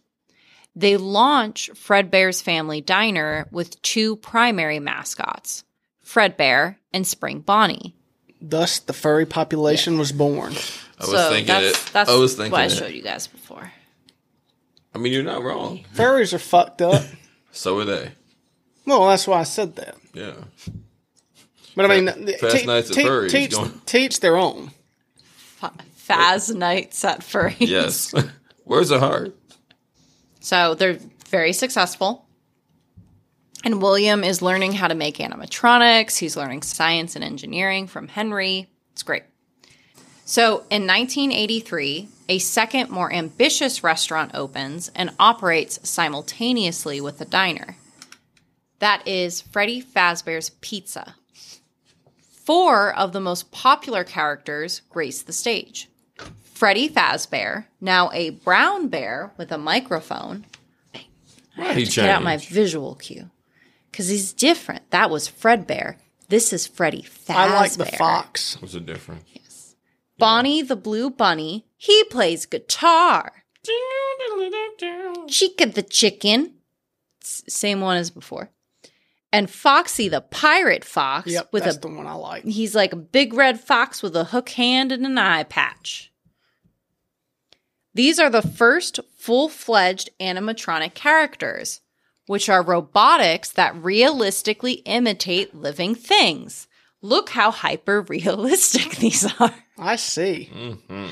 They 0.75 0.97
launch 0.97 1.69
Fredbear's 1.73 2.41
Family 2.41 2.81
Diner 2.81 3.47
with 3.51 3.81
two 3.81 4.17
primary 4.17 4.79
mascots, 4.79 5.63
Fredbear 6.05 6.75
and 6.93 7.07
Spring 7.07 7.39
Bonnie. 7.39 7.95
Thus, 8.41 8.79
the 8.79 8.93
furry 8.93 9.25
population 9.25 9.97
was 9.97 10.11
born. 10.11 10.53
I 10.99 11.05
was 11.05 11.09
so 11.09 11.29
thinking 11.29 11.47
that's, 11.47 11.87
it. 11.87 11.93
that's 11.93 12.09
I 12.09 12.15
was 12.15 12.35
thinking 12.35 12.51
what 12.51 12.61
I 12.61 12.67
showed 12.67 12.93
you 12.93 13.01
guys 13.01 13.27
before. 13.27 13.71
I 14.93 14.97
mean, 14.97 15.11
you're 15.11 15.23
not 15.23 15.43
wrong. 15.43 15.83
Furries 15.95 16.33
are 16.33 16.39
fucked 16.39 16.81
up. 16.81 17.03
So 17.55 17.79
are 17.79 17.85
they. 17.85 18.11
well, 18.85 19.07
that's 19.07 19.27
why 19.27 19.39
I 19.39 19.43
said 19.43 19.75
that. 19.77 19.95
Yeah. 20.13 20.33
But 21.75 21.89
I 21.91 21.99
mean, 21.99 22.37
Fast 22.37 22.65
Nights 22.65 22.91
at 22.91 22.97
Furries 22.97 23.29
teach, 23.31 23.51
going- 23.51 23.81
teach 23.85 24.19
their 24.19 24.37
own. 24.37 24.71
Fa- 25.57 25.73
Faz 26.07 26.53
nights 26.55 27.03
at 27.03 27.21
furries. 27.21 27.55
Yes. 27.59 28.13
Where's 28.63 28.89
the 28.89 28.99
heart? 28.99 29.35
So 30.39 30.75
they're 30.75 30.99
very 31.29 31.51
successful. 31.53 32.27
And 33.63 33.81
William 33.81 34.23
is 34.23 34.41
learning 34.43 34.73
how 34.73 34.87
to 34.87 34.93
make 34.95 35.17
animatronics. 35.17 36.17
He's 36.19 36.37
learning 36.37 36.61
science 36.61 37.15
and 37.15 37.23
engineering 37.25 37.87
from 37.87 38.07
Henry. 38.07 38.69
It's 38.93 39.01
great. 39.01 39.23
So 40.25 40.57
in 40.69 40.85
1983, 40.85 42.07
a 42.27 42.39
second, 42.39 42.89
more 42.89 43.11
ambitious 43.11 43.83
restaurant 43.83 44.31
opens 44.33 44.89
and 44.95 45.11
operates 45.19 45.87
simultaneously 45.87 46.99
with 47.01 47.19
the 47.19 47.25
diner. 47.25 47.77
That 48.79 49.07
is 49.07 49.41
Freddy 49.41 49.81
Fazbear's 49.81 50.49
Pizza. 50.61 51.15
Four 52.43 52.93
of 52.95 53.13
the 53.13 53.19
most 53.19 53.51
popular 53.51 54.03
characters 54.03 54.81
grace 54.89 55.23
the 55.23 55.33
stage. 55.33 55.89
Freddy 56.43 56.89
Fazbear, 56.89 57.65
now 57.81 58.11
a 58.13 58.29
brown 58.29 58.87
bear 58.87 59.31
with 59.37 59.51
a 59.51 59.57
microphone. 59.57 60.45
He 60.93 61.85
Get 61.85 62.09
out 62.09 62.23
my 62.23 62.37
visual 62.37 62.95
cue. 62.95 63.29
Because 63.91 64.09
he's 64.09 64.33
different. 64.33 64.89
That 64.91 65.09
was 65.09 65.29
Fredbear. 65.29 65.95
This 66.27 66.51
is 66.51 66.67
Freddy 66.67 67.03
Fazbear. 67.03 67.35
I 67.35 67.55
like 67.55 67.73
the 67.73 67.85
fox. 67.85 68.61
What's 68.61 68.73
the 68.73 68.81
difference? 68.81 69.23
Bonnie 70.17 70.61
the 70.61 70.75
Blue 70.75 71.09
Bunny. 71.09 71.65
He 71.77 72.03
plays 72.05 72.45
guitar. 72.45 73.43
Chica 75.27 75.65
the 75.65 75.83
Chicken. 75.83 76.53
Same 77.21 77.81
one 77.81 77.97
as 77.97 78.11
before. 78.11 78.49
And 79.33 79.49
Foxy 79.49 80.07
the 80.07 80.21
Pirate 80.21 80.85
Fox 80.85 81.31
Yep, 81.31 81.49
with 81.51 81.63
that's 81.63 81.77
a 81.77 81.79
the 81.79 81.87
one 81.89 82.07
I 82.07 82.13
like. 82.13 82.45
He's 82.45 82.75
like 82.75 82.93
a 82.93 82.97
big 82.97 83.33
red 83.33 83.59
fox 83.59 84.01
with 84.01 84.15
a 84.15 84.25
hook 84.25 84.49
hand 84.49 84.91
and 84.91 85.05
an 85.05 85.17
eye 85.17 85.43
patch. 85.43 86.11
These 87.93 88.19
are 88.19 88.29
the 88.29 88.41
first 88.41 88.99
full 89.17 89.49
fledged 89.49 90.09
animatronic 90.19 90.93
characters, 90.93 91.81
which 92.27 92.49
are 92.49 92.61
robotics 92.61 93.51
that 93.51 93.75
realistically 93.75 94.73
imitate 94.85 95.55
living 95.55 95.95
things. 95.95 96.67
Look 97.01 97.29
how 97.29 97.51
hyper 97.51 98.01
realistic 98.01 98.95
these 98.97 99.25
are. 99.39 99.53
I 99.77 99.95
see. 99.95 100.49
Mm-hmm. 100.53 101.07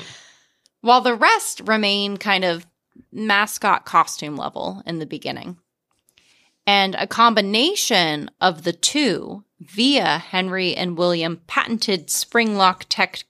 While 0.84 1.00
the 1.00 1.14
rest 1.14 1.62
remain 1.64 2.18
kind 2.18 2.44
of 2.44 2.66
mascot 3.10 3.86
costume 3.86 4.36
level 4.36 4.82
in 4.84 4.98
the 4.98 5.06
beginning. 5.06 5.56
And 6.66 6.94
a 6.94 7.06
combination 7.06 8.30
of 8.38 8.64
the 8.64 8.74
two 8.74 9.44
via 9.60 10.18
Henry 10.18 10.76
and 10.76 10.98
William 10.98 11.40
patented 11.46 12.10
spring 12.10 12.58
lock 12.58 12.84
tech 12.90 13.24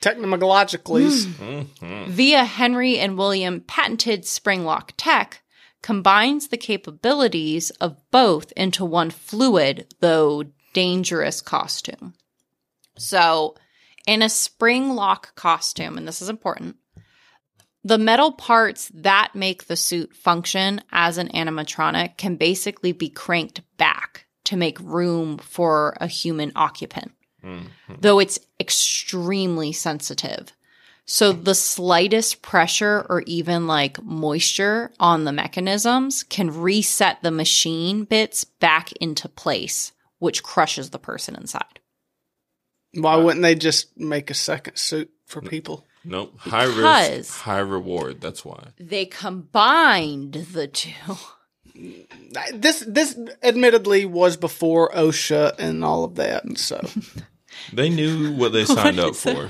Technologically, 0.00 1.04
hmm. 1.04 1.60
mm-hmm. 1.60 2.10
via 2.10 2.44
Henry 2.44 2.98
and 2.98 3.16
William 3.16 3.60
patented 3.60 4.24
spring 4.24 4.64
lock 4.64 4.94
tech 4.96 5.44
combines 5.80 6.48
the 6.48 6.56
capabilities 6.56 7.70
of 7.80 7.98
both 8.10 8.52
into 8.56 8.84
one 8.84 9.10
fluid 9.10 9.94
though 10.00 10.42
dangerous 10.72 11.40
costume. 11.40 12.14
So, 12.98 13.54
in 14.06 14.22
a 14.22 14.28
spring 14.28 14.94
lock 14.94 15.34
costume, 15.34 15.96
and 15.96 16.06
this 16.06 16.22
is 16.22 16.28
important, 16.28 16.76
the 17.84 17.98
metal 17.98 18.32
parts 18.32 18.90
that 18.94 19.34
make 19.34 19.66
the 19.66 19.76
suit 19.76 20.14
function 20.14 20.80
as 20.92 21.18
an 21.18 21.28
animatronic 21.28 22.16
can 22.16 22.36
basically 22.36 22.92
be 22.92 23.08
cranked 23.08 23.60
back 23.76 24.26
to 24.44 24.56
make 24.56 24.78
room 24.80 25.38
for 25.38 25.96
a 26.00 26.06
human 26.06 26.52
occupant, 26.54 27.12
mm-hmm. 27.44 27.94
though 28.00 28.20
it's 28.20 28.38
extremely 28.60 29.72
sensitive. 29.72 30.52
So 31.04 31.32
the 31.32 31.54
slightest 31.54 32.42
pressure 32.42 33.04
or 33.08 33.22
even 33.26 33.66
like 33.66 34.00
moisture 34.02 34.92
on 35.00 35.24
the 35.24 35.32
mechanisms 35.32 36.22
can 36.22 36.60
reset 36.60 37.22
the 37.22 37.32
machine 37.32 38.04
bits 38.04 38.44
back 38.44 38.92
into 38.92 39.28
place, 39.28 39.92
which 40.20 40.44
crushes 40.44 40.90
the 40.90 41.00
person 41.00 41.34
inside. 41.34 41.80
Why 42.94 43.16
wouldn't 43.16 43.42
they 43.42 43.54
just 43.54 43.96
make 43.98 44.30
a 44.30 44.34
second 44.34 44.76
suit 44.76 45.10
for 45.26 45.40
people? 45.42 45.86
Nope. 46.04 46.34
High 46.38 46.66
Because- 46.66 47.10
risk, 47.10 47.40
high 47.42 47.58
reward. 47.60 48.20
That's 48.20 48.44
why. 48.44 48.68
They 48.78 49.06
combined 49.06 50.32
the 50.52 50.66
two. 50.66 50.90
This 52.52 52.84
this 52.86 53.16
admittedly 53.42 54.04
was 54.04 54.36
before 54.36 54.90
OSHA 54.92 55.54
and 55.58 55.84
all 55.84 56.04
of 56.04 56.16
that, 56.16 56.44
and 56.44 56.58
so 56.58 56.80
They 57.72 57.88
knew 57.88 58.32
what 58.32 58.52
they 58.52 58.64
signed 58.78 58.98
up 59.00 59.14
for. 59.14 59.48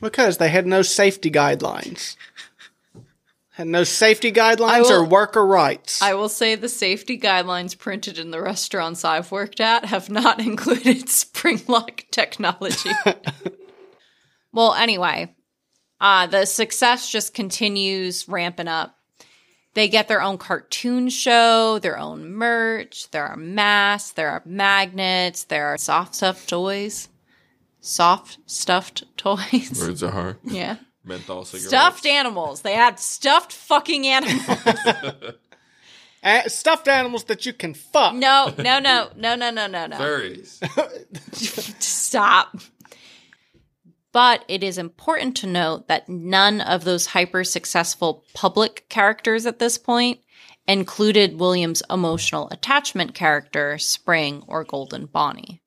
because 0.00 0.38
they 0.38 0.48
had 0.48 0.66
no 0.66 0.82
safety 0.82 1.30
guidelines, 1.30 2.16
had 3.60 3.68
no 3.68 3.84
safety 3.84 4.32
guidelines 4.32 4.82
will- 4.82 4.92
or 4.92 5.04
worker 5.04 5.46
rights. 5.46 6.00
I 6.02 6.14
will 6.14 6.28
say 6.30 6.54
the 6.54 6.68
safety 6.68 7.18
guidelines 7.18 7.76
printed 7.76 8.18
in 8.18 8.30
the 8.30 8.40
restaurants 8.40 9.04
I've 9.04 9.30
worked 9.30 9.60
at 9.60 9.84
have 9.84 10.08
not 10.10 10.40
included 10.50 11.08
spring 11.08 11.60
lock 11.68 12.04
technology. 12.10 12.90
well, 14.52 14.74
anyway, 14.74 15.34
uh, 16.00 16.26
the 16.26 16.46
success 16.46 17.10
just 17.10 17.34
continues 17.34 18.28
ramping 18.28 18.68
up. 18.68 18.96
They 19.74 19.88
get 19.88 20.08
their 20.08 20.22
own 20.22 20.38
cartoon 20.38 21.10
show, 21.10 21.78
their 21.78 21.96
own 21.98 22.32
merch, 22.32 23.10
there 23.10 23.26
are 23.26 23.36
masks, 23.36 24.12
there 24.12 24.30
are 24.30 24.42
magnets, 24.44 25.44
there 25.44 25.66
are 25.68 25.78
soft 25.78 26.14
stuffed 26.16 26.48
toys. 26.48 27.08
Soft 27.82 28.38
stuffed 28.46 29.04
toys. 29.16 29.78
Words 29.80 30.02
are 30.02 30.10
hard. 30.10 30.38
yeah. 30.44 30.76
Menthol 31.04 31.44
cigarettes. 31.44 31.68
Stuffed 31.68 32.06
animals. 32.06 32.62
They 32.62 32.74
had 32.74 32.98
stuffed 33.00 33.52
fucking 33.52 34.06
animals. 34.06 34.58
A- 36.22 36.50
stuffed 36.50 36.88
animals 36.88 37.24
that 37.24 37.46
you 37.46 37.52
can 37.52 37.72
fuck. 37.72 38.14
No, 38.14 38.52
no, 38.58 38.78
no, 38.78 39.08
no, 39.16 39.34
no, 39.34 39.50
no, 39.50 39.66
no, 39.66 39.86
no. 39.86 39.96
Furries. 39.96 40.58
Stop. 41.82 42.56
But 44.12 44.44
it 44.48 44.62
is 44.62 44.76
important 44.76 45.36
to 45.38 45.46
note 45.46 45.88
that 45.88 46.08
none 46.08 46.60
of 46.60 46.84
those 46.84 47.06
hyper 47.06 47.44
successful 47.44 48.24
public 48.34 48.88
characters 48.88 49.46
at 49.46 49.60
this 49.60 49.78
point 49.78 50.20
included 50.66 51.38
William's 51.40 51.82
emotional 51.88 52.48
attachment 52.50 53.14
character, 53.14 53.78
Spring 53.78 54.42
or 54.46 54.64
Golden 54.64 55.06
Bonnie. 55.06 55.59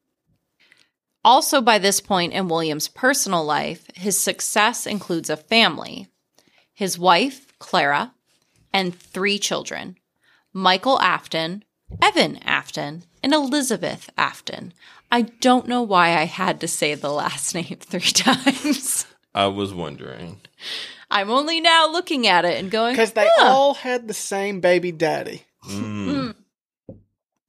Also, 1.25 1.61
by 1.61 1.77
this 1.79 2.01
point 2.01 2.33
in 2.33 2.47
William's 2.49 2.87
personal 2.87 3.45
life, 3.45 3.87
his 3.95 4.19
success 4.19 4.85
includes 4.85 5.29
a 5.29 5.37
family 5.37 6.07
his 6.75 6.97
wife, 6.97 7.53
Clara, 7.59 8.13
and 8.73 8.93
three 8.97 9.37
children 9.37 9.95
Michael 10.51 10.99
Afton, 10.99 11.63
Evan 12.01 12.37
Afton, 12.37 13.03
and 13.21 13.33
Elizabeth 13.33 14.09
Afton. 14.17 14.73
I 15.11 15.21
don't 15.21 15.67
know 15.67 15.83
why 15.83 16.17
I 16.17 16.23
had 16.25 16.59
to 16.61 16.67
say 16.67 16.95
the 16.95 17.11
last 17.11 17.53
name 17.55 17.77
three 17.79 18.01
times. 18.01 19.05
I 19.35 19.47
was 19.47 19.73
wondering. 19.73 20.41
I'm 21.11 21.29
only 21.29 21.61
now 21.61 21.91
looking 21.91 22.25
at 22.27 22.45
it 22.45 22.59
and 22.59 22.71
going, 22.71 22.93
Because 22.93 23.13
they 23.13 23.29
"Huh." 23.35 23.45
all 23.47 23.73
had 23.75 24.07
the 24.07 24.13
same 24.13 24.59
baby 24.59 24.91
daddy. 24.91 25.43
Mm. 25.67 26.33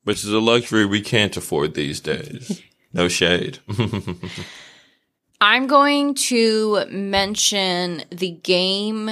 Which 0.05 0.23
is 0.23 0.31
a 0.31 0.39
luxury 0.39 0.85
we 0.85 1.01
can't 1.01 1.37
afford 1.37 1.75
these 1.75 2.01
days. 2.01 2.63
No 2.95 3.09
shade. 3.09 3.59
I'm 5.41 5.67
going 5.67 6.15
to 6.15 6.87
mention 6.91 8.05
the 8.11 8.31
game 8.31 9.11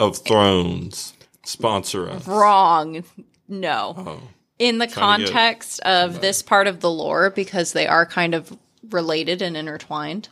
of 0.00 0.18
Thrones. 0.18 1.12
Sponsor 1.44 2.10
us. 2.10 2.26
wrong. 2.26 3.04
No. 3.46 3.94
Oh. 3.96 4.22
In 4.58 4.78
the 4.78 4.86
Trying 4.86 5.20
to 5.20 5.24
get 5.26 5.32
context 5.32 5.80
of 5.80 6.20
this 6.20 6.42
part 6.42 6.66
of 6.66 6.80
the 6.80 6.90
lore, 6.90 7.30
because 7.30 7.72
they 7.72 7.86
are 7.86 8.04
kind 8.04 8.34
of 8.34 8.56
related 8.90 9.42
and 9.42 9.56
intertwined. 9.56 10.28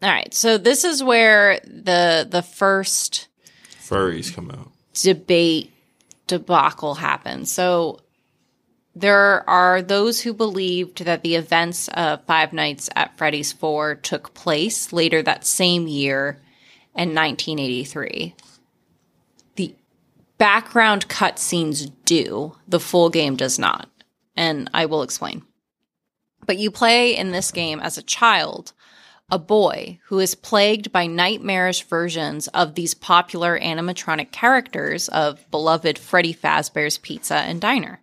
All 0.00 0.10
right, 0.10 0.32
so 0.32 0.58
this 0.58 0.84
is 0.84 1.02
where 1.02 1.58
the 1.64 2.26
the 2.28 2.42
first 2.42 3.26
Furries 3.80 4.32
come 4.32 4.50
out. 4.50 4.70
debate 4.94 5.72
debacle 6.28 6.94
happens. 6.94 7.50
So 7.50 8.00
There 9.00 9.48
are 9.48 9.80
those 9.80 10.22
who 10.22 10.34
believed 10.34 11.04
that 11.04 11.22
the 11.22 11.36
events 11.36 11.86
of 11.86 12.24
Five 12.24 12.52
Nights 12.52 12.90
at 12.96 13.16
Freddy's 13.16 13.52
4 13.52 13.94
took 13.94 14.34
place 14.34 14.92
later 14.92 15.22
that 15.22 15.46
same 15.46 15.86
year 15.86 16.40
in 16.96 17.14
1983. 17.14 18.34
The 19.54 19.76
background 20.36 21.06
cutscenes 21.06 21.92
do, 22.06 22.56
the 22.66 22.80
full 22.80 23.08
game 23.08 23.36
does 23.36 23.56
not. 23.56 23.88
And 24.36 24.68
I 24.74 24.86
will 24.86 25.02
explain. 25.02 25.44
But 26.44 26.58
you 26.58 26.72
play 26.72 27.16
in 27.16 27.30
this 27.30 27.52
game 27.52 27.78
as 27.78 27.98
a 27.98 28.02
child, 28.02 28.72
a 29.30 29.38
boy 29.38 30.00
who 30.06 30.18
is 30.18 30.34
plagued 30.34 30.90
by 30.90 31.06
nightmarish 31.06 31.84
versions 31.84 32.48
of 32.48 32.74
these 32.74 32.94
popular 32.94 33.60
animatronic 33.60 34.32
characters 34.32 35.06
of 35.08 35.48
beloved 35.52 36.00
Freddy 36.00 36.34
Fazbear's 36.34 36.98
Pizza 36.98 37.36
and 37.36 37.60
Diner. 37.60 38.00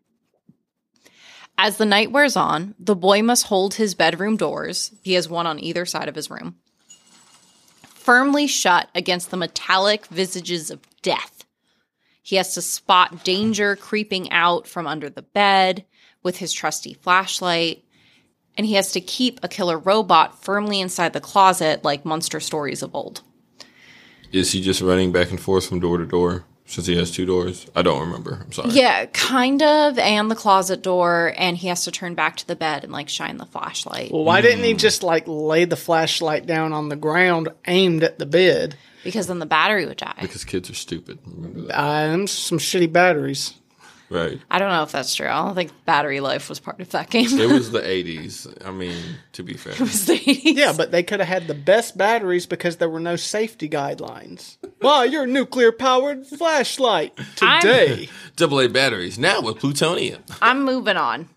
As 1.58 1.78
the 1.78 1.86
night 1.86 2.12
wears 2.12 2.36
on, 2.36 2.76
the 2.80 2.96
boy 2.96 3.22
must 3.24 3.48
hold 3.48 3.76
his 3.76 3.96
bedroom 3.96 4.36
doors, 4.36 4.92
he 5.02 5.14
has 5.14 5.30
one 5.30 5.48
on 5.48 5.60
either 5.64 5.86
side 5.86 6.10
of 6.10 6.16
his 6.16 6.30
room, 6.30 6.58
firmly 7.82 8.46
shut 8.46 8.90
against 8.94 9.32
the 9.32 9.38
metallic 9.38 10.06
visages 10.08 10.70
of 10.70 10.82
death. 11.02 11.46
He 12.22 12.36
has 12.36 12.54
to 12.56 12.62
spot 12.62 13.24
danger 13.24 13.76
creeping 13.76 14.32
out 14.32 14.68
from 14.68 14.86
under 14.86 15.10
the 15.10 15.22
bed 15.22 15.86
with 16.24 16.38
his 16.38 16.52
trusty 16.52 16.94
flashlight, 16.94 17.86
and 18.58 18.68
he 18.68 18.74
has 18.74 18.92
to 18.92 19.02
keep 19.02 19.40
a 19.42 19.48
killer 19.48 19.78
robot 19.78 20.44
firmly 20.44 20.82
inside 20.82 21.14
the 21.14 21.22
closet 21.22 21.84
like 21.84 22.04
monster 22.04 22.40
stories 22.40 22.84
of 22.84 22.94
old. 22.94 23.22
Is 24.32 24.52
he 24.52 24.62
just 24.62 24.82
running 24.82 25.12
back 25.12 25.30
and 25.30 25.40
forth 25.40 25.68
from 25.68 25.80
door 25.80 26.00
to 26.00 26.06
door 26.06 26.46
since 26.66 26.88
he 26.88 26.96
has 26.98 27.12
two 27.12 27.26
doors? 27.26 27.68
I 27.76 27.82
don't 27.82 28.00
remember. 28.02 28.40
I'm 28.44 28.52
sorry. 28.52 28.72
Yeah, 28.72 29.06
kind 29.08 29.62
of, 29.62 29.98
and 30.00 30.30
the 30.32 30.36
closet 30.36 30.82
door, 30.82 31.34
and 31.38 31.56
he 31.58 31.68
has 31.68 31.84
to 31.86 31.92
turn 31.92 32.16
back 32.16 32.38
to 32.38 32.48
the 32.48 32.56
bed 32.56 32.84
and 32.84 32.92
like 32.92 33.10
shine 33.10 33.38
the 33.38 33.46
flashlight 33.46 34.12
Well, 34.12 34.24
why 34.24 34.42
didn't 34.42 34.64
he 34.64 34.74
just 34.74 35.04
like 35.04 35.24
lay 35.28 35.66
the 35.66 35.76
flashlight 35.78 36.46
down 36.46 36.74
on 36.74 36.90
the 36.90 36.96
ground 36.96 37.50
aimed 37.68 38.04
at 38.04 38.20
the 38.20 38.26
bed? 38.26 38.76
because 39.04 39.28
then 39.28 39.38
the 39.38 39.46
battery 39.46 39.86
would 39.86 39.98
die. 39.98 40.18
Because 40.20 40.44
kids 40.44 40.68
are 40.68 40.74
stupid. 40.74 41.20
Remember 41.28 41.62
that. 41.68 41.80
Um, 41.80 42.26
some 42.26 42.58
shitty 42.58 42.92
batteries. 42.92 43.54
Right. 44.10 44.40
I 44.52 44.60
don't 44.60 44.70
know 44.70 44.84
if 44.84 44.92
that's 44.92 45.16
true. 45.16 45.28
I 45.28 45.44
don't 45.44 45.56
think 45.56 45.72
battery 45.86 46.20
life 46.20 46.48
was 46.48 46.60
part 46.60 46.80
of 46.80 46.90
that 46.92 47.10
game. 47.10 47.40
It 47.40 47.50
was 47.50 47.72
the 47.72 47.80
80s. 47.82 48.66
I 48.66 48.70
mean, 48.72 48.96
to 49.34 49.42
be 49.44 49.56
fair. 49.56 49.74
It 49.74 49.80
was 49.80 50.06
the 50.06 50.20
80s. 50.20 50.42
Yeah, 50.56 50.74
but 50.78 50.92
they 50.92 51.02
could 51.02 51.20
have 51.20 51.28
had 51.28 51.48
the 51.48 51.56
best 51.56 51.98
batteries 51.98 52.46
because 52.46 52.78
there 52.78 52.90
were 52.90 53.00
no 53.00 53.16
safety 53.16 53.68
guidelines. 53.68 54.58
Well, 54.82 55.06
your 55.06 55.26
nuclear 55.26 55.72
powered 55.72 56.28
flashlight 56.28 57.18
today. 57.36 58.10
Double 58.36 58.60
A 58.60 58.68
batteries 58.70 59.18
now 59.18 59.42
with 59.42 59.58
plutonium. 59.58 60.24
I'm 60.42 60.64
moving 60.64 60.98
on. 60.98 61.30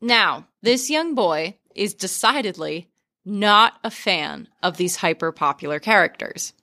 Now, 0.00 0.46
this 0.62 0.90
young 0.90 1.14
boy 1.14 1.56
is 1.74 1.94
decidedly 1.94 2.88
not 3.24 3.74
a 3.84 3.90
fan 3.90 4.48
of 4.62 4.76
these 4.78 4.96
hyper 4.96 5.30
popular 5.30 5.78
characters. 5.78 6.54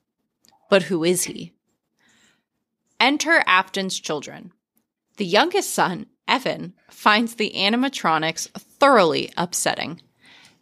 But 0.69 0.83
who 0.83 1.03
is 1.05 1.23
he? 1.23 1.53
Enter 2.99 3.43
Afton's 3.45 3.99
children. 3.99 4.51
The 5.17 5.25
youngest 5.25 5.73
son, 5.73 6.05
Evan, 6.27 6.73
finds 6.89 7.35
the 7.35 7.51
animatronics 7.55 8.49
thoroughly 8.79 9.31
upsetting. 9.35 10.01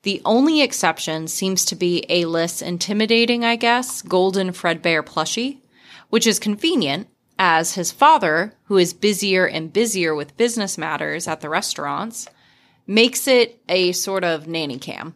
The 0.03 0.21
only 0.23 0.61
exception 0.61 1.27
seems 1.27 1.65
to 1.65 1.75
be 1.75 2.05
a 2.07 2.25
less 2.25 2.61
intimidating, 2.61 3.43
I 3.43 3.57
guess, 3.57 4.01
golden 4.01 4.51
Fredbear 4.51 5.03
plushie, 5.03 5.59
which 6.09 6.25
is 6.25 6.39
convenient 6.39 7.07
as 7.37 7.73
his 7.73 7.91
father, 7.91 8.53
who 8.65 8.77
is 8.77 8.93
busier 8.93 9.45
and 9.45 9.73
busier 9.73 10.15
with 10.15 10.37
business 10.37 10.77
matters 10.77 11.27
at 11.27 11.41
the 11.41 11.49
restaurants, 11.49 12.27
makes 12.87 13.27
it 13.27 13.61
a 13.67 13.91
sort 13.91 14.23
of 14.23 14.47
nanny 14.47 14.79
cam. 14.79 15.15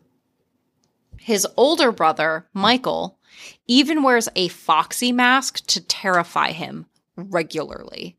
His 1.18 1.48
older 1.56 1.94
brother, 1.94 2.50
Michael, 2.54 3.20
even 3.68 4.04
wears 4.04 4.28
a 4.36 4.50
foxy 4.50 5.14
mask 5.14 5.66
to 5.68 5.80
terrify 5.80 6.52
him 6.52 6.88
regularly. 7.16 8.18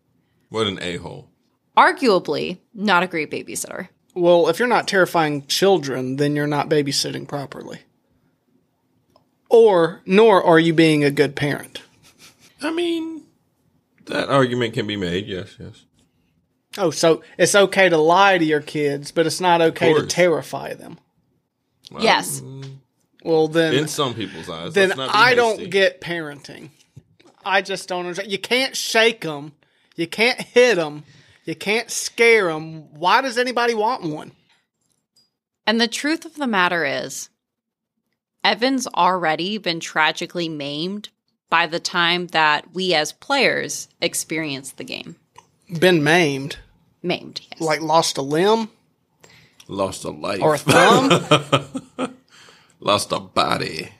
What 0.51 0.66
an 0.66 0.78
a 0.82 0.96
hole. 0.98 1.30
Arguably, 1.76 2.59
not 2.74 3.03
a 3.03 3.07
great 3.07 3.30
babysitter. 3.30 3.88
Well, 4.14 4.48
if 4.48 4.59
you're 4.59 4.68
not 4.68 4.86
terrifying 4.88 5.46
children, 5.46 6.16
then 6.16 6.36
you're 6.36 6.46
not 6.46 6.68
babysitting 6.68 7.26
properly. 7.28 7.78
Or, 9.48 10.03
nor 10.07 10.42
are 10.42 10.59
you 10.59 10.72
being 10.74 11.05
a 11.05 11.11
good 11.11 11.34
parent. 11.34 11.82
I 12.62 12.70
mean, 12.72 13.22
that 14.07 14.28
argument 14.28 14.74
can 14.74 14.86
be 14.86 14.96
made. 14.96 15.26
Yes, 15.26 15.57
yes. 15.59 15.84
Oh, 16.78 16.90
so 16.90 17.22
it's 17.38 17.55
okay 17.55 17.88
to 17.88 17.96
lie 17.96 18.38
to 18.38 18.44
your 18.44 18.61
kids, 18.61 19.11
but 19.11 19.26
it's 19.26 19.40
not 19.40 19.61
okay 19.61 19.92
to 19.94 20.07
terrify 20.07 20.74
them. 20.74 20.98
yes. 21.98 22.40
Mm, 22.40 22.76
well, 23.24 23.48
then, 23.48 23.74
In 23.74 23.88
some 23.88 24.14
people's 24.14 24.48
eyes. 24.48 24.72
then 24.74 24.90
let's 24.90 24.98
not 24.98 25.12
be 25.12 25.18
I 25.18 25.22
hasty. 25.30 25.36
don't 25.36 25.70
get 25.70 26.01
parenting. 26.01 26.70
I 27.44 27.62
just 27.62 27.88
don't 27.88 28.01
understand. 28.07 28.30
You 28.30 28.38
can't 28.38 28.76
shake 28.76 29.22
them. 29.22 29.53
You 30.01 30.07
can't 30.07 30.40
hit 30.40 30.76
them. 30.76 31.05
You 31.44 31.55
can't 31.55 31.90
scare 31.90 32.46
them. 32.46 32.92
Why 32.94 33.20
does 33.20 33.38
anybody 33.38 33.74
want 33.74 34.03
one? 34.03 34.32
And 35.66 35.80
the 35.80 35.88
truth 35.88 36.24
of 36.24 36.36
the 36.36 36.46
matter 36.46 36.84
is, 36.84 37.28
Evan's 38.42 38.86
already 38.86 39.59
been 39.59 39.80
tragically 39.80 40.48
maimed 40.48 41.11
by 41.51 41.66
the 41.66 41.80
time 41.80 42.28
that 42.28 42.72
we 42.72 42.94
as 42.94 43.12
players 43.12 43.88
experience 44.01 44.72
the 44.72 44.84
game. 44.84 45.16
Been 45.78 46.03
maimed, 46.03 46.57
Maimed, 47.03 47.42
yes. 47.51 47.61
like 47.61 47.80
lost 47.80 48.18
a 48.18 48.22
limb 48.22 48.70
lost 49.70 50.05
a 50.05 50.11
life 50.11 50.42
or 50.42 50.55
a 50.55 50.59
thumb. 50.59 52.16
lost 52.80 53.12
a 53.12 53.20
body, 53.20 53.90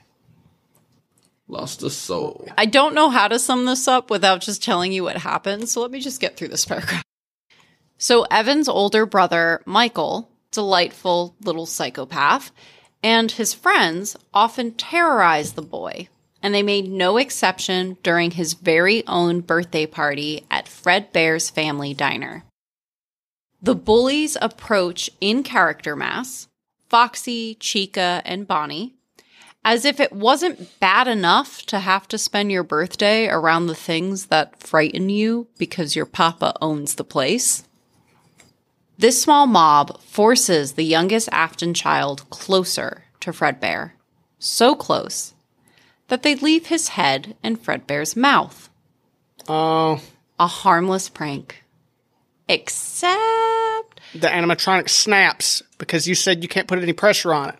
lost 1.51 1.83
a 1.83 1.89
soul. 1.89 2.47
I 2.57 2.65
don't 2.65 2.95
know 2.95 3.09
how 3.09 3.27
to 3.27 3.37
sum 3.37 3.65
this 3.65 3.87
up 3.87 4.09
without 4.09 4.41
just 4.41 4.63
telling 4.63 4.91
you 4.91 5.03
what 5.03 5.17
happened, 5.17 5.69
so 5.69 5.81
let 5.81 5.91
me 5.91 5.99
just 5.99 6.21
get 6.21 6.37
through 6.37 6.47
this 6.47 6.65
paragraph. 6.65 7.03
So, 7.97 8.23
Evan's 8.31 8.67
older 8.67 9.05
brother, 9.05 9.61
Michael, 9.65 10.31
delightful 10.51 11.35
little 11.43 11.65
psychopath, 11.65 12.51
and 13.03 13.31
his 13.31 13.53
friends 13.53 14.15
often 14.33 14.73
terrorize 14.73 15.53
the 15.53 15.61
boy, 15.61 16.07
and 16.41 16.53
they 16.53 16.63
made 16.63 16.89
no 16.89 17.17
exception 17.17 17.97
during 18.01 18.31
his 18.31 18.53
very 18.53 19.05
own 19.05 19.41
birthday 19.41 19.85
party 19.85 20.45
at 20.49 20.65
Fredbear's 20.65 21.49
family 21.49 21.93
diner. 21.93 22.43
The 23.61 23.75
bullies 23.75 24.37
approach 24.41 25.09
in 25.19 25.43
character 25.43 25.95
mass 25.95 26.47
Foxy, 26.89 27.55
Chica, 27.55 28.21
and 28.25 28.47
Bonnie 28.47 28.95
as 29.63 29.85
if 29.85 29.99
it 29.99 30.11
wasn't 30.11 30.79
bad 30.79 31.07
enough 31.07 31.65
to 31.67 31.79
have 31.79 32.07
to 32.07 32.17
spend 32.17 32.51
your 32.51 32.63
birthday 32.63 33.27
around 33.27 33.67
the 33.67 33.75
things 33.75 34.27
that 34.27 34.59
frighten 34.61 35.09
you 35.09 35.47
because 35.57 35.95
your 35.95 36.05
papa 36.05 36.53
owns 36.61 36.95
the 36.95 37.03
place. 37.03 37.63
This 38.97 39.21
small 39.21 39.47
mob 39.47 40.01
forces 40.01 40.73
the 40.73 40.83
youngest 40.83 41.29
Afton 41.31 41.73
child 41.73 42.29
closer 42.29 43.03
to 43.21 43.31
Fredbear, 43.31 43.91
so 44.39 44.75
close 44.75 45.33
that 46.07 46.23
they 46.23 46.35
leave 46.35 46.67
his 46.67 46.89
head 46.89 47.35
in 47.43 47.57
Fredbear's 47.57 48.15
mouth. 48.15 48.69
Oh, 49.47 50.01
A 50.39 50.47
harmless 50.47 51.07
prank. 51.07 51.63
Except 52.49 54.01
the 54.13 54.27
animatronic 54.27 54.89
snaps 54.89 55.63
because 55.77 56.07
you 56.07 56.15
said 56.15 56.43
you 56.43 56.49
can't 56.49 56.67
put 56.67 56.79
any 56.79 56.93
pressure 56.93 57.33
on 57.33 57.49
it. 57.49 57.59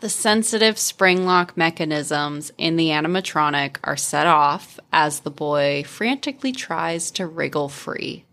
The 0.00 0.08
sensitive 0.08 0.78
spring 0.78 1.24
lock 1.26 1.56
mechanisms 1.56 2.52
in 2.56 2.76
the 2.76 2.88
animatronic 2.88 3.76
are 3.82 3.96
set 3.96 4.26
off 4.26 4.78
as 4.92 5.20
the 5.20 5.30
boy 5.30 5.84
frantically 5.84 6.52
tries 6.52 7.10
to 7.12 7.26
wriggle 7.26 7.68
free. 7.68 8.24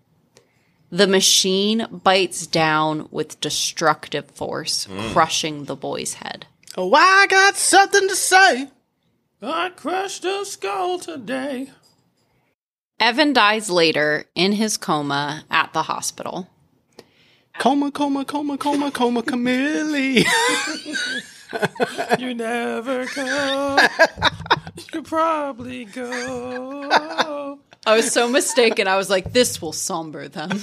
The 0.92 1.08
machine 1.08 1.88
bites 2.04 2.46
down 2.46 3.08
with 3.12 3.42
destructive 3.42 4.30
force, 4.32 4.86
hmm. 4.86 5.12
crushing 5.12 5.66
the 5.66 5.76
boy's 5.76 6.16
head. 6.16 6.46
Oh, 6.78 6.94
I 6.94 7.28
got 7.30 7.56
something 7.56 8.08
to 8.08 8.16
say. 8.16 8.70
I 9.42 9.70
crushed 9.70 10.26
a 10.26 10.46
skull 10.46 11.00
today. 11.00 11.70
Evan 13.00 13.34
dies 13.34 13.70
later 13.70 14.26
in 14.36 14.54
his 14.54 14.78
coma 14.78 15.44
at 15.50 15.74
the 15.74 15.84
hospital. 15.84 16.48
Coma, 17.60 17.92
coma, 17.92 18.26
coma, 18.26 18.58
coma, 18.58 18.92
coma, 18.92 19.24
Camille. 19.24 20.24
You 22.20 22.34
never 22.34 23.06
come. 23.06 23.80
you 24.76 24.84
could 24.92 25.06
probably 25.06 25.86
go. 25.86 27.60
I 27.86 27.96
was 27.96 28.12
so 28.12 28.28
mistaken. 28.28 28.88
I 28.88 28.98
was 28.98 29.10
like, 29.10 29.32
this 29.32 29.62
will 29.62 29.72
somber 29.72 30.28
them. 30.28 30.60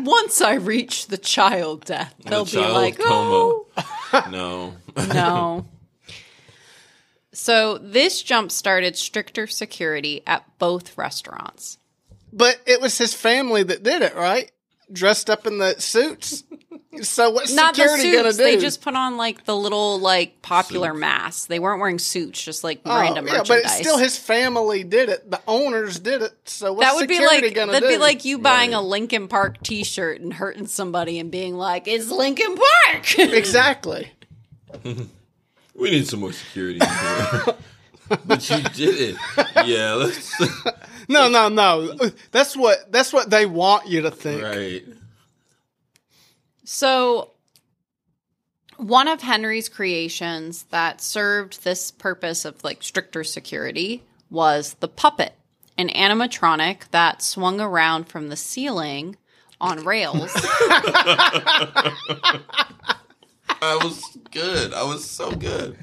Once 0.00 0.40
I 0.40 0.54
reach 0.54 1.08
the 1.08 1.18
child 1.18 1.84
death, 1.84 2.14
they'll 2.24 2.44
be 2.46 2.52
child 2.52 2.72
like, 2.74 2.98
coma. 2.98 3.10
oh. 3.12 3.66
No. 4.30 4.74
No. 5.12 5.66
So 7.32 7.76
this 7.76 8.22
jump 8.22 8.50
started 8.50 8.96
stricter 8.96 9.46
security 9.46 10.22
at 10.26 10.44
both 10.58 10.96
restaurants. 10.96 11.76
but 12.32 12.60
it 12.66 12.80
was 12.80 12.96
his 12.96 13.12
family 13.12 13.62
that 13.64 13.82
did 13.82 14.00
it, 14.00 14.14
right? 14.14 14.50
Dressed 14.92 15.28
up 15.30 15.46
in 15.46 15.58
the 15.58 15.74
suits. 15.80 16.44
So 17.02 17.30
what's 17.30 17.52
Not 17.52 17.74
the 17.74 17.82
security 17.88 18.12
gonna 18.16 18.30
do? 18.32 18.36
They 18.38 18.56
just 18.56 18.80
put 18.80 18.94
on 18.94 19.16
like 19.16 19.44
the 19.44 19.54
little 19.56 19.98
like 19.98 20.40
popular 20.42 20.94
masks. 20.94 21.46
They 21.46 21.58
weren't 21.58 21.80
wearing 21.80 21.98
suits, 21.98 22.42
just 22.42 22.62
like 22.64 22.80
Oh, 22.86 22.98
random 23.00 23.26
yeah, 23.26 23.38
merchandise. 23.38 23.48
but 23.48 23.58
it's 23.58 23.76
still 23.78 23.98
his 23.98 24.16
family 24.16 24.84
did 24.84 25.08
it. 25.08 25.30
The 25.30 25.40
owners 25.46 25.98
did 25.98 26.22
it. 26.22 26.32
So 26.44 26.72
what's 26.72 26.88
that 26.88 26.94
would 26.96 27.08
be 27.08 27.16
security 27.16 27.48
like 27.48 27.54
gonna 27.54 27.72
that'd 27.72 27.88
do? 27.88 27.94
be 27.96 27.98
like 28.00 28.24
you 28.24 28.38
buying 28.38 28.70
Right. 28.70 28.78
a 28.78 28.80
Linkin 28.80 29.28
Park 29.28 29.62
T-shirt 29.62 30.20
and 30.20 30.32
hurting 30.32 30.68
somebody 30.68 31.18
and 31.18 31.30
being 31.30 31.56
like, 31.56 31.86
"It's 31.88 32.10
Linkin 32.10 32.56
Park." 32.56 33.18
exactly. 33.18 34.10
We 35.78 35.90
need 35.90 36.06
some 36.08 36.20
more 36.20 36.32
security 36.32 36.78
in 36.80 36.88
here. 36.88 37.54
but 38.24 38.48
you 38.48 38.62
did 38.62 39.14
it. 39.14 39.16
Yeah, 39.66 39.92
let's, 39.92 40.32
No, 41.08 41.28
no, 41.28 41.48
no. 41.48 41.96
That's 42.32 42.56
what 42.56 42.90
that's 42.90 43.12
what 43.12 43.30
they 43.30 43.46
want 43.46 43.88
you 43.88 44.02
to 44.02 44.10
think. 44.10 44.42
right. 44.42 44.84
So, 46.64 47.30
one 48.76 49.06
of 49.06 49.22
Henry's 49.22 49.68
creations 49.68 50.64
that 50.64 51.00
served 51.00 51.62
this 51.62 51.90
purpose 51.92 52.44
of 52.44 52.62
like 52.64 52.82
stricter 52.82 53.22
security 53.22 54.02
was 54.30 54.74
the 54.80 54.88
puppet, 54.88 55.34
an 55.78 55.88
animatronic 55.90 56.88
that 56.90 57.22
swung 57.22 57.60
around 57.60 58.08
from 58.08 58.28
the 58.28 58.36
ceiling 58.36 59.16
on 59.60 59.84
rails. 59.84 60.32
I 63.62 63.78
was 63.82 64.02
good. 64.32 64.74
I 64.74 64.82
was 64.82 65.08
so 65.08 65.30
good. 65.30 65.78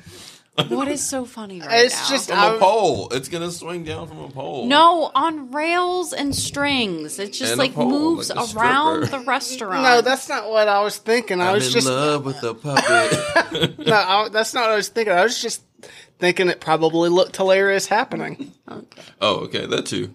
what 0.68 0.88
is 0.88 1.04
so 1.04 1.26
funny 1.26 1.60
right 1.62 1.86
It's 1.86 2.00
now? 2.04 2.10
just 2.16 2.30
From 2.30 2.38
I- 2.38 2.56
a 2.56 2.60
pole. 2.60 3.10
It's 3.12 3.28
gonna 3.28 3.50
swing 3.50 3.84
down 3.84 4.08
from 4.08 4.20
a 4.20 4.30
pole. 4.30 4.68
no, 4.68 5.12
on 5.16 5.52
rails 5.52 6.14
and 6.14 6.36
strings. 6.36 7.18
It 7.18 7.34
just 7.34 7.54
And 7.54 7.60
a 7.60 7.64
like 7.64 7.74
pole, 7.74 7.90
moves 7.90 8.30
like 8.30 8.38
a 8.38 8.58
around 8.58 9.06
stripper. 9.08 9.24
the 9.24 9.26
restaurant. 9.30 9.82
No, 9.84 10.02
that's 10.02 10.30
not 10.30 10.50
what 10.50 10.68
I 10.68 10.82
was 10.82 10.98
thinking. 10.98 11.42
I 11.42 11.48
I'm 11.48 11.54
was 11.56 11.68
in 11.68 11.74
just 11.74 11.88
love 11.88 12.24
with 12.26 12.40
the 12.42 12.54
puppet. 12.54 13.80
no, 13.88 13.96
I, 13.96 14.30
that's 14.30 14.54
not 14.54 14.62
what 14.62 14.72
I 14.72 14.76
was 14.76 14.90
thinking. 14.90 15.14
I 15.14 15.24
was 15.24 15.42
just 15.42 15.64
thinking 16.20 16.48
it 16.50 16.62
probably 16.62 17.10
looked 17.10 17.36
hilarious 17.36 17.88
happening. 17.88 18.54
oh, 19.22 19.36
okay, 19.46 19.66
that 19.66 19.88
too. 19.88 20.14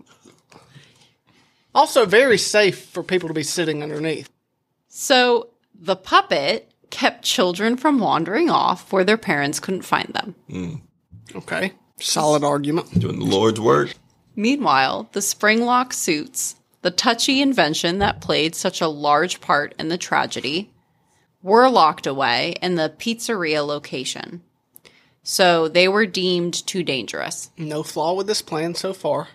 Also, 1.74 2.06
very 2.06 2.38
safe 2.38 2.86
for 2.86 3.02
people 3.02 3.28
to 3.28 3.34
be 3.34 3.42
sitting 3.42 3.82
underneath. 3.82 4.28
So 4.88 5.50
the 5.74 5.96
puppet 5.96 6.67
kept 6.90 7.24
children 7.24 7.76
from 7.76 7.98
wandering 7.98 8.50
off 8.50 8.92
where 8.92 9.04
their 9.04 9.16
parents 9.16 9.60
couldn't 9.60 9.82
find 9.82 10.08
them. 10.14 10.34
Hmm. 10.50 10.74
Okay, 11.36 11.72
solid 12.00 12.44
argument. 12.44 12.98
Doing 12.98 13.18
the 13.18 13.24
Lord's 13.24 13.60
work. 13.60 13.94
Meanwhile, 14.34 15.08
the 15.12 15.22
spring 15.22 15.64
lock 15.64 15.92
suits, 15.92 16.56
the 16.82 16.90
touchy 16.90 17.42
invention 17.42 17.98
that 17.98 18.20
played 18.20 18.54
such 18.54 18.80
a 18.80 18.88
large 18.88 19.40
part 19.40 19.74
in 19.78 19.88
the 19.88 19.98
tragedy, 19.98 20.70
were 21.42 21.68
locked 21.68 22.06
away 22.06 22.54
in 22.62 22.76
the 22.76 22.92
pizzeria 22.98 23.66
location. 23.66 24.42
So 25.22 25.68
they 25.68 25.88
were 25.88 26.06
deemed 26.06 26.66
too 26.66 26.82
dangerous. 26.82 27.50
No 27.58 27.82
flaw 27.82 28.14
with 28.14 28.26
this 28.26 28.42
plan 28.42 28.74
so 28.74 28.92
far. 28.92 29.28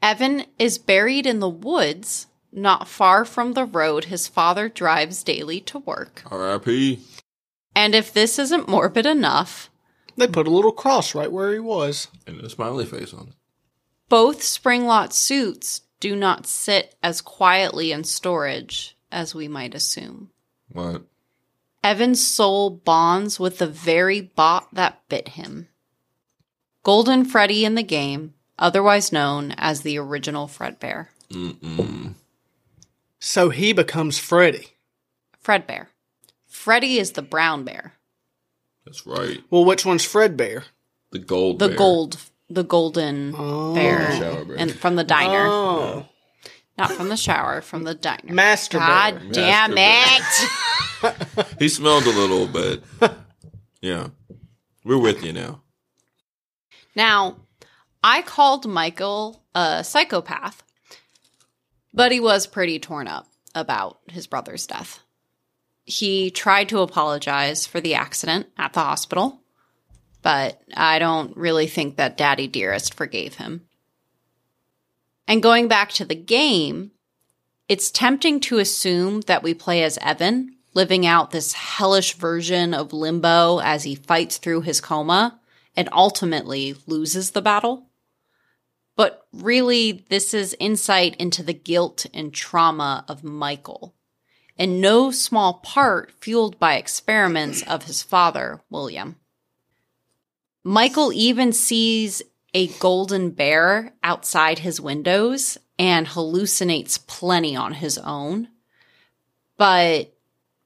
Evan 0.00 0.44
is 0.58 0.78
buried 0.78 1.26
in 1.26 1.40
the 1.40 1.48
woods, 1.48 2.26
not 2.52 2.86
far 2.88 3.24
from 3.24 3.54
the 3.54 3.64
road 3.64 4.04
his 4.04 4.28
father 4.28 4.68
drives 4.68 5.22
daily 5.24 5.60
to 5.62 5.78
work. 5.78 6.22
R.I.P. 6.30 7.00
And 7.74 7.94
if 7.94 8.12
this 8.12 8.38
isn't 8.38 8.68
morbid 8.68 9.06
enough, 9.06 9.70
They 10.16 10.28
put 10.28 10.46
a 10.46 10.50
little 10.50 10.72
cross 10.72 11.14
right 11.14 11.32
where 11.32 11.52
he 11.52 11.58
was. 11.58 12.08
And 12.26 12.40
a 12.40 12.50
smiley 12.50 12.84
face 12.84 13.14
on 13.14 13.28
it. 13.28 13.34
both 14.08 14.40
Springlock 14.42 15.12
suits 15.12 15.82
do 16.00 16.14
not 16.14 16.46
sit 16.46 16.94
as 17.02 17.20
quietly 17.22 17.92
in 17.92 18.04
storage 18.04 18.96
as 19.10 19.34
we 19.34 19.48
might 19.48 19.74
assume. 19.74 20.30
What? 20.70 21.02
Evan's 21.82 22.26
soul 22.26 22.70
bonds 22.70 23.40
with 23.40 23.58
the 23.58 23.66
very 23.66 24.20
bot 24.20 24.68
that 24.74 25.00
bit 25.08 25.28
him. 25.28 25.68
Golden 26.82 27.24
Freddy 27.24 27.64
in 27.64 27.74
the 27.74 27.82
game, 27.82 28.34
otherwise 28.58 29.12
known 29.12 29.52
as 29.56 29.80
the 29.80 29.96
original 29.98 30.46
Fredbear. 30.46 31.08
Mm-mm. 31.30 32.14
So 33.24 33.50
he 33.50 33.72
becomes 33.72 34.18
Freddy. 34.18 34.70
Fredbear. 35.44 35.86
Freddy 36.48 36.98
is 36.98 37.12
the 37.12 37.22
brown 37.22 37.62
bear. 37.62 37.92
That's 38.84 39.06
right. 39.06 39.38
Well, 39.48 39.64
which 39.64 39.86
one's 39.86 40.04
Fredbear? 40.04 40.64
The 41.12 41.20
gold. 41.20 41.60
The 41.60 41.68
bear. 41.68 41.76
gold 41.76 42.16
the 42.50 42.64
golden 42.64 43.32
Oh. 43.38 43.74
bear. 43.76 44.10
Shower 44.18 44.44
bear. 44.44 44.56
And 44.58 44.72
from 44.74 44.96
the 44.96 45.04
diner. 45.04 45.46
Oh, 45.48 46.08
Not 46.76 46.90
from 46.90 47.10
the 47.10 47.16
shower, 47.16 47.60
from 47.60 47.84
the 47.84 47.94
diner. 47.94 48.32
Master 48.34 48.78
God 48.78 49.20
Bear. 49.20 49.30
damn 49.32 49.74
Master 49.74 50.46
it. 51.04 51.48
He 51.60 51.68
smelled 51.68 52.04
a 52.04 52.10
little 52.10 52.46
bit. 52.48 52.82
Yeah. 53.80 54.08
We're 54.84 54.98
with 54.98 55.24
you 55.24 55.32
now. 55.32 55.62
Now, 56.96 57.36
I 58.02 58.22
called 58.22 58.66
Michael 58.68 59.42
a 59.56 59.82
psychopath, 59.84 60.62
but 61.92 62.12
he 62.12 62.20
was 62.20 62.46
pretty 62.46 62.78
torn 62.78 63.08
up 63.08 63.28
about 63.54 63.98
his 64.08 64.26
brother's 64.26 64.66
death. 64.66 65.00
He 65.84 66.30
tried 66.30 66.68
to 66.68 66.80
apologize 66.80 67.66
for 67.66 67.80
the 67.80 67.94
accident 67.94 68.46
at 68.56 68.72
the 68.72 68.80
hospital, 68.80 69.40
but 70.22 70.62
I 70.74 70.98
don't 70.98 71.36
really 71.36 71.66
think 71.66 71.96
that 71.96 72.16
Daddy 72.16 72.46
Dearest 72.46 72.94
forgave 72.94 73.34
him. 73.34 73.66
And 75.26 75.42
going 75.42 75.68
back 75.68 75.90
to 75.92 76.04
the 76.04 76.14
game, 76.14 76.92
it's 77.68 77.90
tempting 77.90 78.40
to 78.40 78.58
assume 78.58 79.22
that 79.22 79.42
we 79.42 79.54
play 79.54 79.82
as 79.82 79.98
Evan, 79.98 80.56
living 80.74 81.06
out 81.06 81.30
this 81.30 81.52
hellish 81.52 82.14
version 82.14 82.74
of 82.74 82.92
limbo 82.92 83.58
as 83.58 83.84
he 83.84 83.94
fights 83.94 84.38
through 84.38 84.62
his 84.62 84.80
coma 84.80 85.40
and 85.76 85.88
ultimately 85.92 86.74
loses 86.86 87.30
the 87.30 87.42
battle. 87.42 87.86
But 88.96 89.26
really, 89.32 90.04
this 90.10 90.34
is 90.34 90.56
insight 90.60 91.16
into 91.16 91.42
the 91.42 91.54
guilt 91.54 92.06
and 92.12 92.32
trauma 92.32 93.04
of 93.08 93.24
Michael, 93.24 93.94
in 94.58 94.80
no 94.80 95.10
small 95.10 95.54
part 95.54 96.12
fueled 96.20 96.58
by 96.58 96.74
experiments 96.74 97.62
of 97.62 97.84
his 97.84 98.02
father, 98.02 98.60
William. 98.68 99.16
Michael 100.64 101.12
even 101.12 101.52
sees 101.52 102.22
a 102.54 102.68
golden 102.68 103.30
bear 103.30 103.94
outside 104.02 104.60
his 104.60 104.80
windows 104.80 105.58
and 105.78 106.06
hallucinates 106.06 107.04
plenty 107.06 107.56
on 107.56 107.74
his 107.74 107.98
own. 107.98 108.48
But 109.56 110.14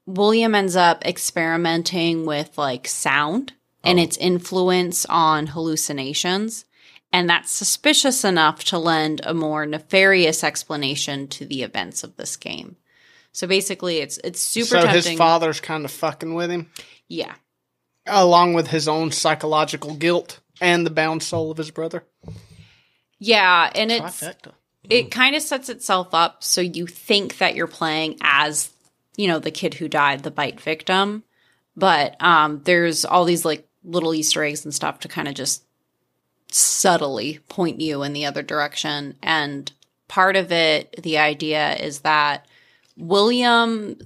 William 0.05 0.53
ends 0.53 0.75
up 0.75 1.05
experimenting 1.05 2.25
with 2.25 2.57
like 2.57 2.87
sound 2.87 3.53
and 3.83 3.99
oh. 3.99 4.01
its 4.03 4.17
influence 4.17 5.05
on 5.05 5.47
hallucinations. 5.47 6.65
And 7.13 7.29
that's 7.29 7.51
suspicious 7.51 8.25
enough 8.25 8.63
to 8.65 8.77
lend 8.77 9.21
a 9.23 9.33
more 9.33 9.65
nefarious 9.65 10.43
explanation 10.43 11.27
to 11.29 11.45
the 11.45 11.63
events 11.63 12.03
of 12.03 12.15
this 12.17 12.35
game. 12.35 12.75
So 13.31 13.47
basically, 13.47 13.97
it's 13.97 14.17
it's 14.23 14.41
super 14.41 14.67
so 14.67 14.81
tempting. 14.81 15.11
his 15.11 15.17
father's 15.17 15.59
kind 15.61 15.85
of 15.85 15.91
fucking 15.91 16.33
with 16.33 16.49
him, 16.49 16.69
yeah, 17.07 17.35
along 18.05 18.53
with 18.55 18.67
his 18.67 18.87
own 18.87 19.11
psychological 19.11 19.93
guilt 19.95 20.39
and 20.59 20.85
the 20.85 20.89
bound 20.91 21.21
soul 21.23 21.51
of 21.51 21.57
his 21.57 21.71
brother. 21.71 22.03
yeah, 23.19 23.69
and 23.75 23.91
it's 23.91 24.21
Trifecta. 24.21 24.51
it 24.89 25.11
kind 25.11 25.35
of 25.35 25.41
sets 25.41 25.69
itself 25.69 26.13
up 26.13 26.43
so 26.43 26.61
you 26.61 26.87
think 26.87 27.37
that 27.37 27.55
you're 27.55 27.67
playing 27.67 28.17
as 28.21 28.69
you 29.15 29.27
know 29.27 29.39
the 29.39 29.51
kid 29.51 29.73
who 29.75 29.87
died 29.87 30.23
the 30.23 30.31
bite 30.31 30.59
victim 30.59 31.23
but 31.75 32.15
um 32.21 32.61
there's 32.63 33.03
all 33.05 33.25
these 33.25 33.43
like 33.45 33.67
little 33.83 34.13
easter 34.13 34.43
eggs 34.43 34.65
and 34.65 34.73
stuff 34.73 34.99
to 35.01 35.07
kind 35.07 35.27
of 35.27 35.33
just 35.33 35.63
subtly 36.51 37.39
point 37.49 37.81
you 37.81 38.03
in 38.03 38.13
the 38.13 38.25
other 38.25 38.41
direction. 38.41 39.15
And 39.21 39.71
part 40.07 40.35
of 40.35 40.51
it 40.51 41.01
the 41.03 41.17
idea 41.17 41.75
is 41.75 41.99
that 41.99 42.45
william 42.95 43.97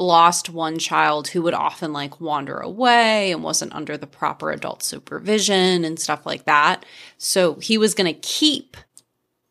lost 0.00 0.48
one 0.48 0.78
child 0.78 1.28
who 1.28 1.42
would 1.42 1.54
often 1.54 1.92
like 1.92 2.20
wander 2.20 2.56
away 2.58 3.30
and 3.30 3.42
wasn't 3.42 3.74
under 3.74 3.96
the 3.96 4.06
proper 4.06 4.50
adult 4.50 4.82
supervision 4.82 5.84
and 5.84 6.00
stuff 6.00 6.24
like 6.24 6.46
that. 6.46 6.86
So 7.18 7.54
he 7.56 7.76
was 7.76 7.94
going 7.94 8.12
to 8.12 8.20
keep 8.20 8.78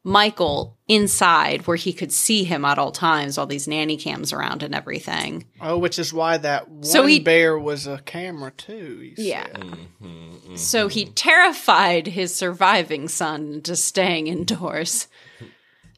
Michael 0.04 0.76
inside 0.90 1.66
where 1.68 1.78
he 1.78 1.94
could 1.94 2.12
see 2.12 2.44
him 2.44 2.66
at 2.66 2.78
all 2.78 2.92
times, 2.92 3.38
all 3.38 3.46
these 3.46 3.68
nanny 3.68 3.96
cams 3.96 4.34
around 4.34 4.64
and 4.64 4.76
everything. 4.76 5.46
Oh, 5.62 5.78
which 5.78 5.98
is 6.00 6.12
why 6.12 6.38
that 6.38 6.68
one 6.68 6.84
So 6.84 7.06
he- 7.06 7.20
bear 7.20 7.58
was 7.58 7.88
a 7.88 8.00
camera 8.00 8.52
too. 8.52 9.00
you 9.02 9.14
Yeah. 9.18 9.46
said. 9.46 10.58
So 10.60 10.88
he 10.90 11.06
terrified 11.06 12.08
his 12.08 12.34
surviving 12.36 13.08
son 13.08 13.54
into 13.54 13.76
staying 13.76 14.28
indoors. 14.28 15.08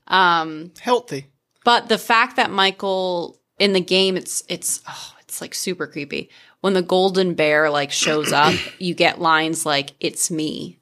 Um, 0.07 0.71
healthy. 0.79 1.27
but 1.63 1.87
the 1.87 1.97
fact 1.97 2.35
that 2.35 2.51
Michael 2.51 3.39
in 3.59 3.73
the 3.73 3.79
game, 3.81 4.17
it's 4.17 4.43
it's 4.49 4.81
oh, 4.89 5.13
it's 5.21 5.39
like 5.41 5.53
super 5.55 5.87
creepy. 5.87 6.29
When 6.59 6.73
the 6.73 6.81
golden 6.81 7.33
bear 7.33 7.69
like 7.69 7.91
shows 7.91 8.31
up, 8.33 8.53
you 8.79 8.93
get 8.93 9.21
lines 9.21 9.65
like 9.65 9.91
"It's 9.99 10.29
me, 10.29 10.79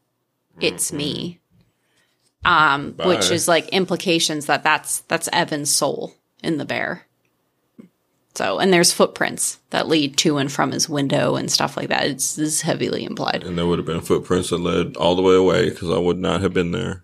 it's 0.60 0.92
me," 0.92 1.14
mm-hmm. 1.14 1.39
Um, 2.46 2.94
which 3.06 3.30
is 3.32 3.48
like 3.48 3.68
implications 3.70 4.46
that 4.48 4.64
that's 4.64 5.02
that's 5.02 5.30
Evan's 5.34 5.70
soul 5.74 6.16
in 6.44 6.58
the 6.58 6.66
bear. 6.66 7.06
So, 8.36 8.60
and 8.60 8.72
there's 8.72 8.94
footprints 8.94 9.60
that 9.72 9.88
lead 9.90 10.16
to 10.18 10.38
and 10.38 10.52
from 10.52 10.72
his 10.72 10.88
window 10.88 11.36
and 11.36 11.52
stuff 11.52 11.76
like 11.76 11.90
that. 11.90 12.06
It's 12.06 12.36
this 12.36 12.48
is 12.48 12.62
heavily 12.62 13.04
implied. 13.04 13.44
And 13.44 13.58
there 13.58 13.66
would 13.68 13.80
have 13.80 13.86
been 13.86 14.02
footprints 14.02 14.52
that 14.52 14.60
led 14.60 14.96
all 14.96 15.16
the 15.16 15.22
way 15.22 15.36
away 15.36 15.70
because 15.70 15.90
I 15.90 15.98
would 15.98 16.20
not 16.20 16.42
have 16.42 16.54
been 16.54 16.72
there. 16.72 17.04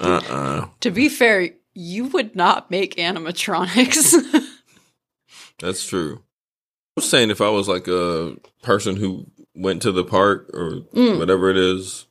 Uh 0.00 0.20
uh 0.28 0.68
To 0.80 0.90
be 0.90 1.08
fair, 1.08 1.50
you 1.74 2.04
would 2.06 2.34
not 2.34 2.70
make 2.70 2.96
animatronics. 2.96 4.14
That's 5.60 5.86
true. 5.86 6.22
I 6.96 7.00
was 7.00 7.08
saying 7.08 7.30
if 7.30 7.40
I 7.40 7.50
was 7.50 7.68
like 7.68 7.86
a 7.88 8.36
person 8.62 8.96
who 8.96 9.26
went 9.54 9.82
to 9.82 9.92
the 9.92 10.04
park 10.04 10.50
or 10.52 10.80
Mm. 10.94 11.18
whatever 11.18 11.50
it 11.50 11.56
is. 11.56 12.06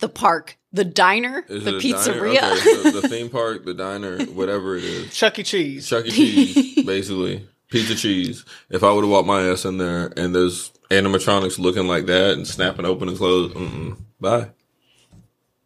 the 0.00 0.08
park, 0.08 0.58
the 0.74 0.84
diner, 0.84 1.44
Is 1.48 1.64
the 1.64 1.78
it 1.78 1.82
diner? 1.82 1.96
pizzeria. 1.96 2.58
Okay, 2.58 2.90
the, 2.90 3.00
the 3.00 3.08
theme 3.08 3.30
park, 3.30 3.64
the 3.64 3.74
diner, 3.74 4.24
whatever 4.26 4.76
it 4.76 4.84
is. 4.84 5.14
Chuck 5.14 5.38
E. 5.38 5.42
Cheese. 5.44 5.88
Chuck 5.88 6.04
E. 6.04 6.10
Cheese, 6.10 6.84
basically. 6.84 7.48
Pizza 7.70 7.94
cheese. 7.94 8.44
If 8.70 8.82
I 8.84 8.92
would 8.92 9.02
have 9.04 9.10
walked 9.10 9.26
my 9.26 9.48
ass 9.48 9.64
in 9.64 9.78
there 9.78 10.12
and 10.16 10.34
there's 10.34 10.70
animatronics 10.90 11.58
looking 11.58 11.86
like 11.88 12.06
that 12.06 12.32
and 12.32 12.46
snapping 12.46 12.84
open 12.84 13.08
and 13.08 13.16
closed, 13.16 13.54
mm-mm, 13.54 13.96
bye. 14.20 14.50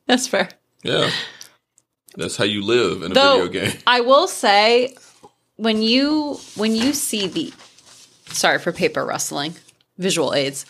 That's 0.07 0.27
fair. 0.27 0.49
Yeah. 0.83 1.11
That's 2.17 2.37
how 2.37 2.45
you 2.45 2.63
live 2.65 3.03
in 3.03 3.13
a 3.13 3.15
Though 3.15 3.47
video 3.47 3.69
game. 3.71 3.79
I 3.87 4.01
will 4.03 4.29
say, 4.29 4.95
when 5.57 5.83
you 5.83 6.39
when 6.57 6.75
you 6.77 6.93
see 6.93 7.27
the, 7.27 7.53
sorry 8.27 8.59
for 8.59 8.73
paper 8.73 9.05
rustling, 9.05 9.55
visual 9.99 10.35
aids. 10.35 10.67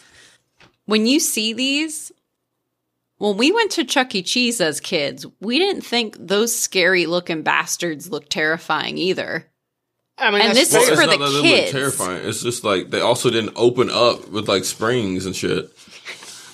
When 0.87 1.07
you 1.07 1.21
see 1.21 1.53
these, 1.53 2.11
when 3.19 3.37
we 3.37 3.53
went 3.53 3.73
to 3.73 3.85
Chuck 3.85 4.15
E. 4.15 4.23
Cheese 4.23 4.61
as 4.61 4.81
kids, 4.81 5.27
we 5.41 5.59
didn't 5.59 5.83
think 5.83 6.17
those 6.19 6.55
scary 6.55 7.07
looking 7.07 7.43
bastards 7.43 8.11
looked 8.11 8.31
terrifying 8.31 8.97
either. 8.99 9.47
I 10.17 10.31
mean, 10.33 10.41
And 10.41 10.57
that's 10.57 10.71
this 10.71 10.75
is 10.75 10.89
for 10.89 10.97
the 11.07 11.17
not 11.17 11.19
that 11.19 11.41
they 11.43 11.49
kids. 11.49 11.73
look 11.73 11.81
terrifying. 11.83 12.29
It's 12.29 12.43
just 12.43 12.65
like 12.65 12.91
they 12.91 13.01
also 13.01 13.31
didn't 13.31 13.53
open 13.57 13.89
up 13.91 14.29
with 14.29 14.49
like 14.49 14.65
springs 14.65 15.27
and 15.27 15.37
shit 15.37 15.71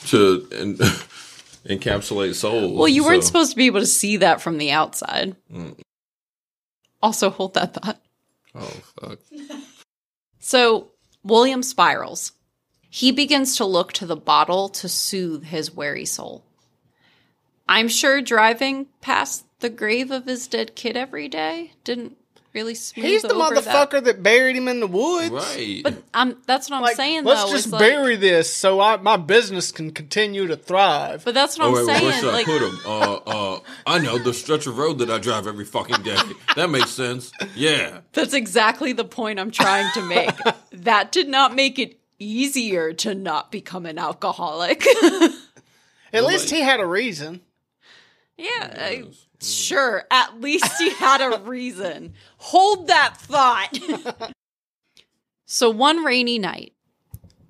to 0.09 0.47
en- 0.53 0.75
encapsulate 1.67 2.35
souls. 2.35 2.79
Well, 2.79 2.89
you 2.89 3.05
weren't 3.05 3.25
supposed 3.25 3.51
to 3.53 3.57
be 3.57 3.67
able 3.67 3.81
to 3.81 3.87
see 3.87 4.19
that 4.19 4.43
from 4.43 4.59
the 4.59 4.71
outside. 4.71 5.35
Mm. 5.51 5.79
Also, 7.03 7.31
hold 7.31 7.55
that 7.55 7.75
thought. 7.75 8.01
Oh 8.55 8.73
fuck! 9.01 9.19
So, 10.39 10.91
William 11.23 11.63
spirals. 11.63 12.33
He 12.91 13.13
begins 13.13 13.57
to 13.57 13.65
look 13.65 13.95
to 13.95 14.05
the 14.07 14.15
bottle 14.15 14.69
to 14.69 14.89
soothe 14.91 15.43
his 15.45 15.71
weary 15.73 16.05
soul. 16.05 16.45
I'm 17.69 17.89
sure 17.89 18.21
driving 18.21 18.87
past 19.01 19.45
the 19.61 19.71
grave 19.71 20.11
of 20.11 20.27
his 20.27 20.47
dead 20.47 20.75
kid 20.75 20.97
every 20.97 21.29
day 21.29 21.73
didn't 21.85 22.17
really 22.53 22.75
smooth 22.75 23.05
He's 23.07 23.23
the 23.23 23.35
over 23.35 23.61
that. 23.61 23.65
motherfucker 23.91 24.05
that. 24.05 24.23
buried 24.23 24.55
him 24.55 24.69
in 24.69 24.79
the 24.79 24.87
woods. 24.87 25.31
Right. 25.31 25.81
But 25.83 26.03
um, 26.13 26.37
that's 26.47 26.71
what 26.71 26.77
I'm 26.77 26.83
Like, 26.83 26.95
saying, 26.95 27.25
let's 27.25 27.45
though. 27.45 27.51
just 27.51 27.67
is 27.67 27.73
like- 27.73 27.81
bury 27.81 28.15
this 28.17 28.53
so 28.55 28.81
I, 28.81 28.97
my 28.99 29.17
business 29.17 29.73
can 29.73 29.91
continue 29.91 30.47
to 30.47 30.57
thrive. 30.57 31.25
But 31.25 31.35
that's 31.35 31.59
what 31.59 31.65
Oh, 31.65 31.69
I'm 31.69 31.75
wait, 31.75 31.87
wait, 31.87 32.03
where 32.03 32.13
saying. 32.13 32.21
should 32.23 32.33
Like, 32.33 32.49
I 32.49 32.59
put 32.59 32.63
him? 32.63 32.79
Uh, 32.87 33.15
uh, 33.57 33.61
I 33.87 33.99
know 33.99 34.19
the 34.19 34.33
stretch 34.35 34.67
of 34.69 34.79
road 34.79 34.99
that 34.99 35.11
I 35.11 35.19
drive 35.19 35.47
every 35.49 35.65
fucking 35.65 36.03
day. 36.03 36.19
That 36.55 36.71
makes 36.71 36.91
sense. 36.91 37.33
Yeah. 37.57 38.01
that's 38.13 38.35
exactly 38.35 38.93
the 38.93 39.05
point 39.05 39.41
I'm 39.41 39.51
trying 39.51 39.91
to 39.95 40.03
make. 40.03 40.31
that 40.73 41.11
did 41.11 41.29
not 41.29 41.55
make 41.57 41.79
it 41.81 41.99
easier 42.21 42.93
to 42.93 43.15
not 43.17 43.51
become 43.51 43.85
an 43.87 43.99
alcoholic. 43.99 44.87
At 46.13 46.25
least 46.25 46.51
he 46.51 46.61
had 46.61 46.79
a 46.79 46.87
reason. 46.87 47.41
Yeah, 48.37 48.77
I- 48.77 49.05
uh, 49.07 49.13
sure. 49.41 50.05
At 50.11 50.41
least 50.41 50.71
he 50.79 50.91
had 50.91 51.21
a 51.21 51.39
reason. 51.45 52.15
Hold 52.39 52.89
that 52.89 53.17
thought. 53.17 53.79
so 55.47 55.71
one 55.71 56.05
rainy 56.05 56.39
night, 56.39 56.73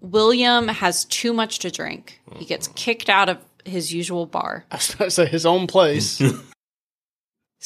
William 0.01 0.69
has 0.69 1.05
too 1.07 1.33
much 1.33 1.61
to 1.61 1.71
drink. 1.71 2.21
He 2.37 2.45
gets 2.45 2.69
mm-hmm. 2.69 2.75
kicked 2.75 3.09
out 3.09 3.29
of 3.29 3.39
his 3.65 3.93
usual 3.95 4.27
bar. 4.27 4.67
I 4.71 4.77
was 4.77 4.95
about 4.95 5.05
to 5.05 5.11
say 5.11 5.27
his 5.27 5.47
own 5.47 5.67
place. 5.67 6.23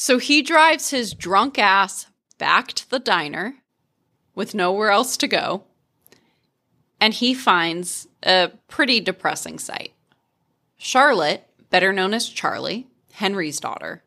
So 0.01 0.17
he 0.17 0.41
drives 0.41 0.91
his 0.91 1.13
drunk 1.13 1.59
ass 1.59 2.07
back 2.37 2.69
to 2.69 2.89
the 2.89 2.99
diner 2.99 3.55
with 4.33 4.55
nowhere 4.55 4.91
else 4.91 5.17
to 5.17 5.27
go. 5.27 5.65
And 7.01 7.13
he 7.13 7.33
finds 7.33 8.07
a 8.23 8.51
pretty 8.69 9.01
depressing 9.01 9.59
sight. 9.59 9.91
Charlotte, 10.77 11.45
better 11.69 11.91
known 11.91 12.13
as 12.13 12.29
Charlie, 12.29 12.87
Henry's 13.19 13.59
daughter, 13.59 14.01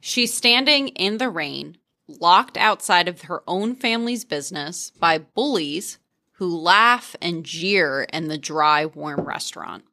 she's 0.00 0.32
standing 0.32 0.88
in 0.88 1.18
the 1.18 1.28
rain, 1.28 1.76
locked 2.08 2.56
outside 2.56 3.06
of 3.06 3.22
her 3.22 3.42
own 3.46 3.74
family's 3.74 4.24
business 4.24 4.90
by 4.98 5.18
bullies 5.18 5.98
who 6.32 6.56
laugh 6.56 7.14
and 7.20 7.44
jeer 7.44 8.06
in 8.14 8.28
the 8.28 8.38
dry, 8.38 8.86
warm 8.86 9.20
restaurant. 9.20 9.84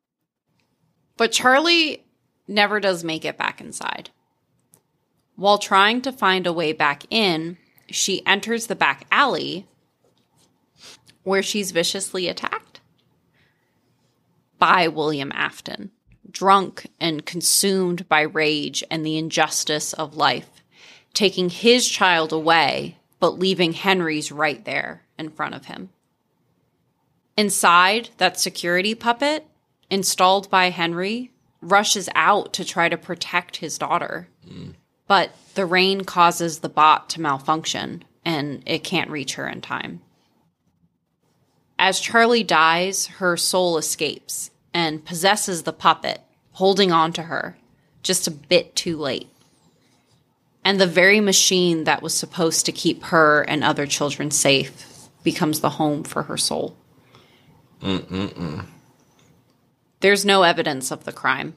But 1.18 1.34
Charlie 1.34 2.06
never 2.48 2.80
does 2.80 3.04
make 3.04 3.26
it 3.26 3.38
back 3.38 3.60
inside. 3.60 4.12
While 5.36 5.58
trying 5.58 6.02
to 6.04 6.14
find 6.14 6.48
a 6.48 6.54
way 6.54 6.72
back 6.72 7.04
in, 7.10 7.58
she 7.90 8.26
enters 8.26 8.68
the 8.68 8.76
back 8.76 9.06
alley 9.12 9.68
where 11.24 11.44
she's 11.44 11.72
viciously 11.72 12.30
attacked 12.30 12.80
by 14.58 14.88
William 14.88 15.34
Afton, 15.36 15.92
drunk 16.38 16.86
and 17.00 17.26
consumed 17.26 18.08
by 18.08 18.22
rage 18.22 18.84
and 18.92 19.04
the 19.04 19.18
injustice 19.18 19.94
of 19.94 20.16
life, 20.16 20.50
taking 21.16 21.50
his 21.50 21.88
child 21.88 22.32
away, 22.32 22.96
but 23.20 23.40
leaving 23.40 23.74
Henry's 23.74 24.32
right 24.32 24.64
there 24.64 25.02
in 25.18 25.32
front 25.32 25.56
of 25.56 25.66
him. 25.66 25.90
Inside, 27.36 28.10
that 28.18 28.40
security 28.40 28.94
puppet, 28.94 29.48
installed 29.90 30.48
by 30.52 30.70
Henry, 30.70 31.32
rushes 31.60 32.08
out 32.14 32.54
to 32.54 32.64
try 32.64 32.88
to 32.88 32.98
protect 32.98 33.58
his 33.58 33.80
daughter. 33.80 34.28
But 35.08 35.36
the 35.56 35.66
rain 35.66 36.04
causes 36.04 36.60
the 36.60 36.70
bot 36.70 37.10
to 37.12 37.22
malfunction 37.22 38.04
and 38.24 38.62
it 38.68 38.84
can't 38.84 39.10
reach 39.10 39.36
her 39.36 39.48
in 39.48 39.62
time. 39.62 40.02
As 41.80 42.00
Charlie 42.00 42.44
dies, 42.44 43.08
her 43.08 43.38
soul 43.38 43.78
escapes 43.78 44.52
and 44.74 45.04
possesses 45.04 45.64
the 45.64 45.74
puppet, 45.74 46.22
holding 46.58 46.92
on 46.92 47.14
to 47.14 47.22
her 47.22 47.56
just 48.02 48.28
a 48.28 48.32
bit 48.32 48.76
too 48.76 48.98
late. 48.98 49.30
And 50.64 50.82
the 50.82 50.88
very 50.88 51.22
machine 51.22 51.84
that 51.84 52.02
was 52.02 52.16
supposed 52.16 52.66
to 52.66 52.72
keep 52.72 53.04
her 53.04 53.44
and 53.44 53.64
other 53.64 53.86
children 53.86 54.32
safe 54.32 55.08
becomes 55.24 55.60
the 55.60 55.70
home 55.70 56.04
for 56.04 56.24
her 56.24 56.36
soul. 56.36 56.76
Mm-mm-mm. 57.82 58.66
There's 60.00 60.26
no 60.26 60.42
evidence 60.42 60.90
of 60.90 61.04
the 61.04 61.12
crime. 61.12 61.56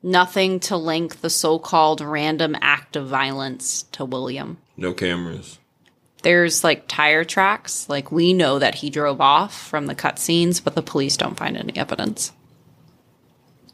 Nothing 0.00 0.60
to 0.60 0.76
link 0.76 1.22
the 1.22 1.30
so 1.30 1.58
called 1.58 2.00
random 2.00 2.56
act 2.60 2.94
of 2.94 3.08
violence 3.08 3.82
to 3.92 4.04
William. 4.04 4.58
No 4.76 4.92
cameras. 4.92 5.58
There's 6.22 6.62
like 6.62 6.86
tire 6.86 7.24
tracks. 7.24 7.88
Like 7.88 8.12
we 8.12 8.32
know 8.32 8.60
that 8.60 8.76
he 8.76 8.90
drove 8.90 9.20
off 9.20 9.60
from 9.68 9.86
the 9.86 9.96
cutscenes, 9.96 10.62
but 10.62 10.76
the 10.76 10.82
police 10.82 11.16
don't 11.16 11.36
find 11.36 11.56
any 11.56 11.76
evidence. 11.76 12.30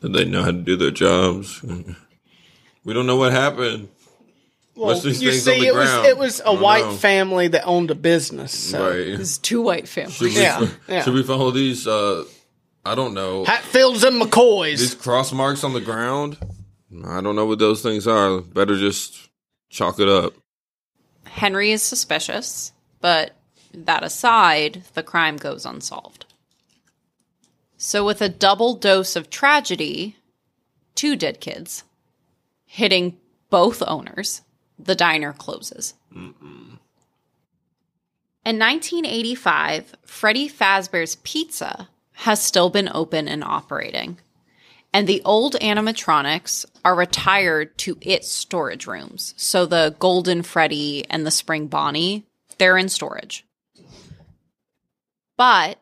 Did 0.00 0.12
they 0.12 0.24
know 0.24 0.42
how 0.42 0.50
to 0.50 0.58
do 0.58 0.76
their 0.76 0.90
jobs? 0.90 1.62
We 2.84 2.92
don't 2.94 3.06
know 3.06 3.16
what 3.16 3.32
happened. 3.32 3.88
Well, 4.74 4.88
What's 4.88 5.02
these 5.02 5.22
you 5.22 5.30
things 5.30 5.44
see, 5.44 5.54
on 5.54 5.60
the 5.60 5.66
it 5.68 5.74
was 5.74 5.88
ground? 5.88 6.06
it 6.06 6.18
was 6.18 6.40
I 6.42 6.44
a 6.44 6.52
don't 6.52 6.60
white 6.62 6.84
know. 6.84 6.92
family 6.92 7.48
that 7.48 7.64
owned 7.64 7.90
a 7.90 7.94
business. 7.94 8.52
So. 8.52 8.90
Right. 8.90 8.98
It's 9.20 9.38
two 9.38 9.62
white 9.62 9.88
families. 9.88 10.16
Should 10.16 10.24
we, 10.34 10.40
Yeah, 10.40 10.68
yeah. 10.86 11.02
should 11.02 11.14
we 11.14 11.22
follow 11.22 11.50
these? 11.50 11.86
Uh, 11.86 12.24
I 12.84 12.94
don't 12.94 13.14
know. 13.14 13.44
Hatfields 13.46 14.04
and 14.04 14.20
McCoys. 14.20 14.78
These 14.78 14.94
cross 14.94 15.32
marks 15.32 15.64
on 15.64 15.72
the 15.72 15.80
ground. 15.80 16.36
I 17.06 17.20
don't 17.22 17.34
know 17.36 17.46
what 17.46 17.58
those 17.58 17.80
things 17.82 18.06
are. 18.06 18.40
Better 18.42 18.76
just 18.76 19.30
chalk 19.70 19.98
it 19.98 20.08
up. 20.08 20.34
Henry 21.24 21.72
is 21.72 21.82
suspicious, 21.82 22.72
but 23.00 23.32
that 23.72 24.04
aside, 24.04 24.82
the 24.94 25.02
crime 25.02 25.36
goes 25.38 25.64
unsolved. 25.66 26.25
So, 27.78 28.04
with 28.04 28.22
a 28.22 28.28
double 28.28 28.74
dose 28.74 29.16
of 29.16 29.30
tragedy, 29.30 30.16
two 30.94 31.16
dead 31.16 31.40
kids 31.40 31.84
hitting 32.64 33.18
both 33.50 33.82
owners, 33.86 34.42
the 34.78 34.94
diner 34.94 35.32
closes. 35.32 35.94
Mm-hmm. 36.14 36.74
In 38.44 38.58
1985, 38.58 39.94
Freddy 40.04 40.48
Fazbear's 40.48 41.16
Pizza 41.16 41.88
has 42.12 42.40
still 42.40 42.70
been 42.70 42.88
open 42.92 43.28
and 43.28 43.42
operating, 43.42 44.18
and 44.92 45.06
the 45.06 45.20
old 45.24 45.54
animatronics 45.60 46.64
are 46.84 46.94
retired 46.94 47.76
to 47.78 47.98
its 48.00 48.30
storage 48.30 48.86
rooms. 48.86 49.34
So 49.36 49.66
the 49.66 49.96
Golden 49.98 50.42
Freddy 50.42 51.04
and 51.10 51.26
the 51.26 51.30
Spring 51.30 51.66
Bonnie, 51.66 52.24
they're 52.58 52.78
in 52.78 52.88
storage. 52.88 53.44
But 55.36 55.78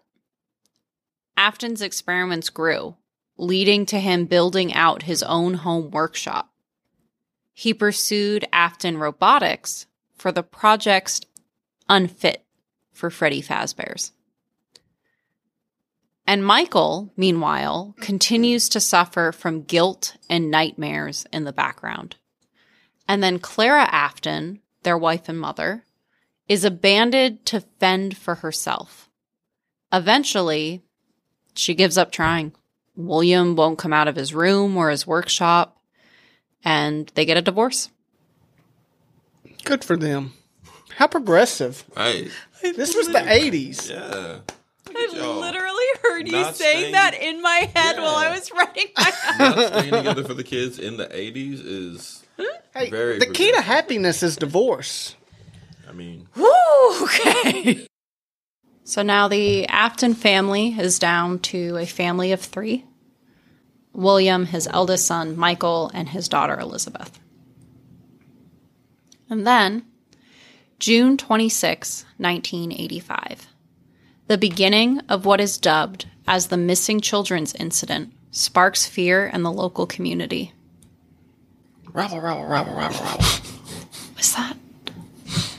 Afton's 1.37 1.82
experiments 1.82 2.51
grew, 2.51 2.97
leading 3.37 3.87
to 3.87 3.99
him 3.99 4.26
building 4.26 4.72
out 4.74 5.03
his 5.03 5.22
own 5.22 5.55
home 5.55 5.91
workshop. 5.91 6.53
He 7.53 7.74
pursued 7.74 8.47
Afton 8.53 8.99
Robotics 8.99 9.87
for 10.16 10.32
the 10.32 10.43
project's 10.43 11.20
unfit 11.89 12.45
for 12.93 13.11
Freddy 13.11 13.43
Fazbear's. 13.43 14.12
And 16.26 16.45
Michael, 16.45 17.12
meanwhile, 17.16 17.95
continues 18.01 18.68
to 18.70 18.80
suffer 18.80 19.30
from 19.30 19.62
guilt 19.62 20.16
and 20.30 20.51
nightmares 20.51 21.26
in 21.32 21.45
the 21.45 21.53
background. 21.53 22.16
And 23.07 23.22
then 23.22 23.39
Clara 23.39 23.85
Afton, 23.85 24.61
their 24.82 24.97
wife 24.97 25.28
and 25.28 25.39
mother, 25.39 25.85
is 26.49 26.64
abandoned 26.64 27.45
to 27.47 27.61
fend 27.61 28.16
for 28.16 28.37
herself. 28.37 29.11
Eventually, 29.93 30.82
she 31.55 31.75
gives 31.75 31.97
up 31.99 32.11
trying. 32.13 32.53
William 32.97 33.57
won't 33.57 33.79
come 33.79 33.93
out 33.93 34.09
of 34.09 34.17
his 34.17 34.33
room 34.35 34.77
or 34.77 34.91
his 34.91 35.07
workshop, 35.07 35.77
and 36.65 37.11
they 37.15 37.25
get 37.25 37.37
a 37.37 37.43
divorce. 37.43 37.91
Good 39.65 39.85
for 39.85 39.97
them. 39.97 40.33
How 40.97 41.07
progressive. 41.07 41.85
Right. 41.97 42.31
This 42.63 42.95
was 42.95 43.09
the 43.09 43.19
80s. 43.19 43.91
Yeah. 43.91 44.39
I 44.97 45.07
literally 45.17 45.85
heard 46.03 46.27
you 46.29 46.33
Not 46.33 46.55
saying 46.57 46.79
staying- 46.79 46.93
that 46.93 47.15
in 47.21 47.43
my 47.43 47.69
head 47.75 47.97
while 47.97 48.15
I 48.15 48.27
Yeah. 48.27 48.35
was 48.39 48.53
writing 48.53 48.87
my 48.97 49.13
Not 49.39 49.69
staying 49.69 49.91
together 49.93 50.23
for 50.25 50.35
the 50.35 50.45
kids 50.45 50.79
in 50.79 50.97
the 50.97 51.09
80s 51.15 51.61
is, 51.61 52.23
Hey, 52.75 52.91
Very 52.91 53.19
the 53.19 53.27
key 53.27 53.47
to 53.49 53.53
progressive. 53.55 53.65
happiness 53.65 54.23
is 54.23 54.37
divorce. 54.37 55.17
I 55.89 55.93
mean, 55.93 56.29
Woo, 56.37 57.05
okay. 57.05 57.87
So 58.85 59.03
now 59.03 59.28
the 59.28 59.66
Afton 59.66 60.12
family 60.12 60.78
is 60.78 60.99
down 60.99 61.39
to 61.41 61.76
a 61.78 61.87
family 61.87 62.32
of 62.32 62.41
three 62.41 62.85
William, 63.95 64.47
his 64.47 64.68
eldest 64.70 65.07
son, 65.07 65.37
Michael, 65.37 65.91
and 65.95 66.09
his 66.09 66.28
daughter, 66.28 66.59
Elizabeth. 66.59 67.18
And 69.30 69.47
then, 69.47 69.85
June 70.78 71.16
26, 71.16 72.05
1985, 72.18 73.49
the 74.26 74.37
beginning 74.37 74.99
of 75.09 75.24
what 75.24 75.41
is 75.41 75.59
dubbed 75.59 76.07
as 76.26 76.49
the 76.49 76.57
Missing 76.57 77.01
Children's 77.01 77.55
Incident 77.55 78.12
sparks 78.32 78.85
fear 78.85 79.26
in 79.26 79.43
the 79.43 79.53
local 79.53 79.87
community. 79.87 80.53
Rabble, 81.93 82.20
rabble, 82.20 82.47
rabble, 82.47 82.74
rabble, 82.74 82.99
rabble. 82.99 83.24
Was 84.16 84.35
that 84.35 84.57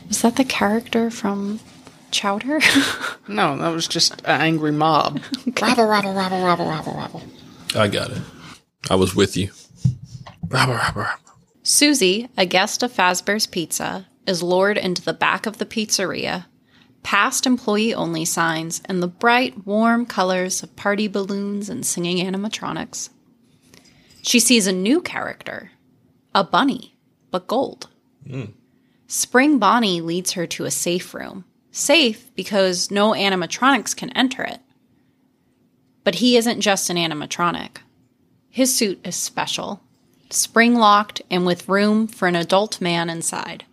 was 0.08 0.22
that 0.22 0.36
the 0.36 0.44
character 0.44 1.10
from 1.10 1.60
Chowder? 2.16 2.60
No, 3.28 3.58
that 3.58 3.70
was 3.70 3.88
just 3.88 4.22
an 4.22 4.40
angry 4.42 4.72
mob. 4.72 5.20
Rabble, 5.60 5.88
rabble, 5.88 6.14
rabble, 6.14 6.46
rabble, 6.46 6.70
rabble, 6.70 6.94
rabble. 6.94 7.24
I 7.76 7.88
got 7.88 8.12
it. 8.12 8.22
I 8.88 8.94
was 8.94 9.16
with 9.16 9.36
you. 9.36 9.50
Rabba, 10.48 10.74
rabba, 10.74 11.00
rabba. 11.00 11.20
Susie, 11.64 12.30
a 12.38 12.46
guest 12.46 12.84
of 12.84 12.94
Fazbear's 12.94 13.48
Pizza, 13.48 14.06
is 14.28 14.44
lured 14.44 14.78
into 14.78 15.02
the 15.02 15.12
back 15.12 15.48
of 15.48 15.58
the 15.58 15.66
pizzeria, 15.66 16.46
past 17.02 17.48
employee 17.48 17.96
only 17.96 18.26
signs, 18.26 18.80
and 18.86 19.02
the 19.02 19.08
bright, 19.08 19.66
warm 19.66 20.06
colors 20.06 20.62
of 20.62 20.76
party 20.76 21.08
balloons 21.08 21.68
and 21.68 21.84
singing 21.84 22.24
animatronics. 22.24 23.10
She 24.22 24.40
sees 24.40 24.68
a 24.68 24.72
new 24.72 25.02
character, 25.02 25.72
a 26.36 26.44
bunny, 26.44 26.96
but 27.32 27.48
gold. 27.48 27.90
Hmm. 28.30 28.52
Spring 29.08 29.58
Bonnie 29.58 30.00
leads 30.00 30.34
her 30.34 30.46
to 30.46 30.66
a 30.66 30.72
safe 30.72 31.16
room. 31.16 31.46
Safe 31.76 32.34
because 32.36 32.90
no 32.90 33.12
animatronics 33.12 33.94
can 33.94 34.10
enter 34.12 34.44
it. 34.44 34.62
But 36.06 36.16
he 36.16 36.38
isn't 36.38 36.62
just 36.62 36.90
an 36.90 36.96
animatronic. 36.96 37.80
His 38.50 38.74
suit 38.74 39.06
is 39.06 39.18
special, 39.18 39.82
spring 40.30 40.76
locked 40.76 41.22
and 41.30 41.46
with 41.46 41.68
room 41.68 42.08
for 42.08 42.30
an 42.30 42.36
adult 42.38 42.80
man 42.80 43.10
inside. 43.10 43.66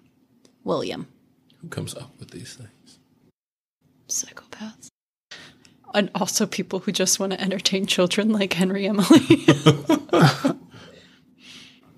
William. 0.64 1.06
Who 1.60 1.68
comes 1.68 1.94
up 1.94 2.10
with 2.18 2.32
these 2.32 2.54
things? 2.54 2.98
Psychopaths. 4.08 4.88
And 5.94 6.10
also 6.12 6.44
people 6.44 6.80
who 6.80 6.90
just 6.90 7.20
want 7.20 7.30
to 7.34 7.40
entertain 7.40 7.86
children 7.86 8.32
like 8.32 8.54
Henry 8.54 8.88
Emily. 8.88 9.46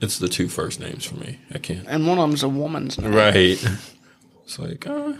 It's 0.02 0.18
the 0.18 0.28
two 0.28 0.48
first 0.48 0.80
names 0.80 1.06
for 1.06 1.14
me. 1.14 1.38
I 1.50 1.56
can't. 1.56 1.86
And 1.88 2.06
one 2.06 2.18
of 2.18 2.28
them's 2.28 2.42
a 2.42 2.48
woman's 2.50 2.98
name. 2.98 3.14
Right. 3.14 3.64
It's 4.42 4.58
like, 4.58 4.86
uh, 4.86 5.14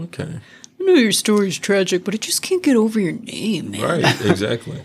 okay. 0.00 0.40
I 0.80 0.84
know 0.84 0.94
your 0.94 1.12
story's 1.12 1.58
tragic, 1.58 2.04
but 2.04 2.14
I 2.14 2.18
just 2.18 2.42
can't 2.42 2.62
get 2.62 2.76
over 2.76 3.00
your 3.00 3.12
name, 3.12 3.72
man. 3.72 4.02
Right. 4.02 4.20
Exactly. 4.30 4.82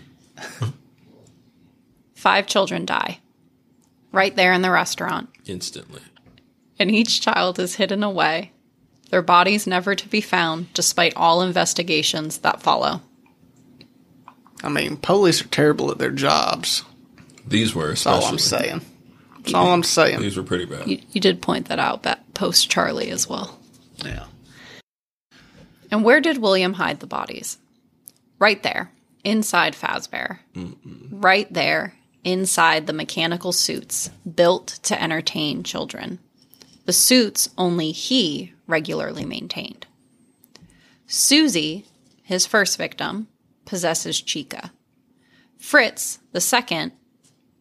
Five 2.14 2.46
children 2.46 2.86
die. 2.86 3.20
Right 4.12 4.34
there 4.36 4.52
in 4.52 4.62
the 4.62 4.70
restaurant. 4.70 5.30
Instantly. 5.46 6.02
And 6.78 6.90
each 6.90 7.20
child 7.20 7.58
is 7.58 7.76
hidden 7.76 8.02
away. 8.02 8.52
Their 9.10 9.22
bodies 9.22 9.66
never 9.66 9.94
to 9.94 10.08
be 10.08 10.20
found, 10.20 10.72
despite 10.72 11.14
all 11.16 11.42
investigations 11.42 12.38
that 12.38 12.62
follow. 12.62 13.02
I 14.62 14.68
mean, 14.68 14.96
police 14.96 15.44
are 15.44 15.48
terrible 15.48 15.90
at 15.90 15.98
their 15.98 16.10
jobs. 16.10 16.84
These 17.46 17.74
were 17.74 17.88
That's 17.88 18.06
all. 18.06 18.24
I'm 18.24 18.38
saying. 18.38 18.80
That's 19.38 19.54
all 19.54 19.72
I'm 19.72 19.82
saying. 19.82 20.20
These 20.20 20.36
were 20.36 20.42
pretty 20.42 20.64
bad. 20.64 20.88
You, 20.88 21.00
you 21.10 21.20
did 21.20 21.42
point 21.42 21.68
that 21.68 21.78
out 21.78 22.06
post 22.34 22.70
Charlie 22.70 23.10
as 23.10 23.28
well. 23.28 23.58
Yeah. 24.04 24.24
And 25.92 26.02
where 26.02 26.22
did 26.22 26.38
William 26.38 26.72
hide 26.72 27.00
the 27.00 27.06
bodies? 27.06 27.58
Right 28.38 28.62
there, 28.62 28.90
inside 29.22 29.74
Fazbear. 29.74 30.38
Right 31.10 31.52
there, 31.52 31.94
inside 32.24 32.86
the 32.86 32.94
mechanical 32.94 33.52
suits 33.52 34.08
built 34.34 34.80
to 34.84 35.00
entertain 35.00 35.62
children. 35.62 36.18
The 36.86 36.94
suits 36.94 37.50
only 37.58 37.92
he 37.92 38.54
regularly 38.66 39.26
maintained. 39.26 39.86
Susie, 41.06 41.84
his 42.22 42.46
first 42.46 42.78
victim, 42.78 43.28
possesses 43.66 44.20
Chica. 44.20 44.72
Fritz, 45.58 46.20
the 46.32 46.40
second, 46.40 46.92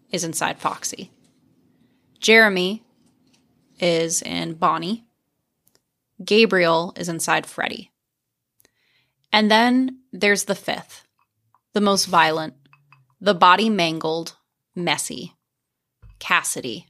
is 0.09 0.23
inside 0.23 0.57
Foxy. 0.57 1.11
Jeremy 2.19 2.81
is 3.77 4.21
in 4.21 4.53
Bonnie. 4.53 5.03
Gabriel 6.23 6.93
is 6.95 7.09
inside 7.09 7.45
Freddy. 7.45 7.91
And 9.31 9.49
then 9.49 9.99
there's 10.11 10.45
the 10.45 10.55
fifth, 10.55 11.07
the 11.73 11.81
most 11.81 12.05
violent, 12.05 12.53
the 13.19 13.33
body 13.33 13.69
mangled, 13.69 14.35
messy, 14.75 15.35
Cassidy. 16.19 16.87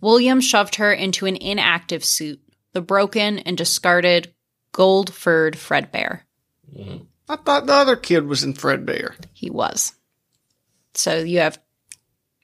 William 0.00 0.40
shoved 0.40 0.76
her 0.76 0.92
into 0.92 1.26
an 1.26 1.36
inactive 1.36 2.04
suit, 2.04 2.40
the 2.72 2.80
broken 2.80 3.38
and 3.40 3.56
discarded 3.56 4.32
gold 4.72 5.12
furred 5.12 5.54
Fredbear. 5.54 6.20
I 7.28 7.36
thought 7.36 7.66
the 7.66 7.72
other 7.72 7.96
kid 7.96 8.26
was 8.26 8.44
in 8.44 8.54
Fredbear. 8.54 9.14
He 9.32 9.50
was. 9.50 9.92
So 10.94 11.18
you 11.18 11.40
have 11.40 11.58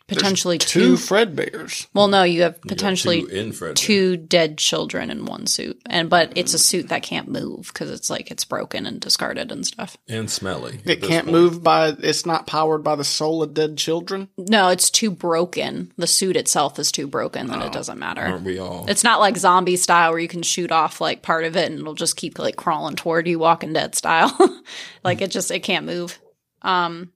potentially 0.07 0.59
Two 0.59 0.97
two. 0.97 0.97
Fredbears. 0.97 1.87
well, 1.95 2.09
no, 2.09 2.23
you 2.25 2.43
have 2.43 2.57
You 2.57 2.61
got 2.63 2.69
potentially 2.69 3.23
two 3.23 3.73
two 3.75 4.17
dead 4.17 4.59
children 4.59 5.11
in 5.11 5.25
one 5.25 5.47
suit 5.47 5.81
and 5.87 6.11
but 6.11 6.33
it's 6.37 6.53
a 6.55 6.59
suit 6.59 6.89
that 6.89 7.03
can't 7.03 7.29
move 7.29 7.69
because 7.73 7.91
it's 7.91 8.11
like 8.11 8.31
it's 8.31 8.45
broken 8.45 8.85
and 8.87 9.01
discarded 9.01 9.51
and 9.51 9.67
stuff 9.67 9.97
and 10.09 10.31
smelly. 10.31 10.81
It 10.85 11.03
can't 11.03 11.27
point. 11.27 11.37
move 11.37 11.63
by. 11.63 11.89
It's 11.99 12.27
not 12.27 12.47
powered 12.47 12.85
by 12.85 12.97
the 12.97 13.05
soul 13.05 13.43
of 13.43 13.55
dead 13.55 13.79
children. 13.79 14.29
no 14.37 14.69
it's 14.69 14.91
too 14.91 15.11
broken 15.11 15.93
the 15.97 16.07
suit 16.07 16.37
itself 16.37 16.79
is 16.79 16.93
too 16.93 17.07
broken 17.07 17.47
that 17.47 17.65
it 17.65 17.73
doesn't 17.73 17.99
matter 17.99 18.23
Aren't 18.23 18.45
we 18.45 18.59
all? 18.59 18.85
it's 18.89 19.05
not 19.05 19.21
like 19.21 19.37
zombie 19.37 19.77
style 19.77 20.11
where 20.11 20.21
you 20.21 20.29
can 20.29 20.43
shoot 20.43 20.71
off 20.71 21.01
like 21.01 21.23
part 21.23 21.45
of 21.45 21.57
it 21.57 21.71
and 21.71 21.81
it'll 21.81 21.95
just 21.95 22.17
keep 22.17 22.39
like 22.39 22.57
crawling 22.57 22.97
toward 22.97 23.27
you 23.27 23.39
walking 23.39 23.73
dead 23.73 23.95
style 23.95 24.37
like 25.05 25.21
it 25.23 25.31
just 25.31 25.51
it 25.51 25.61
can't 25.61 25.87
move 25.87 26.19
um 26.63 27.11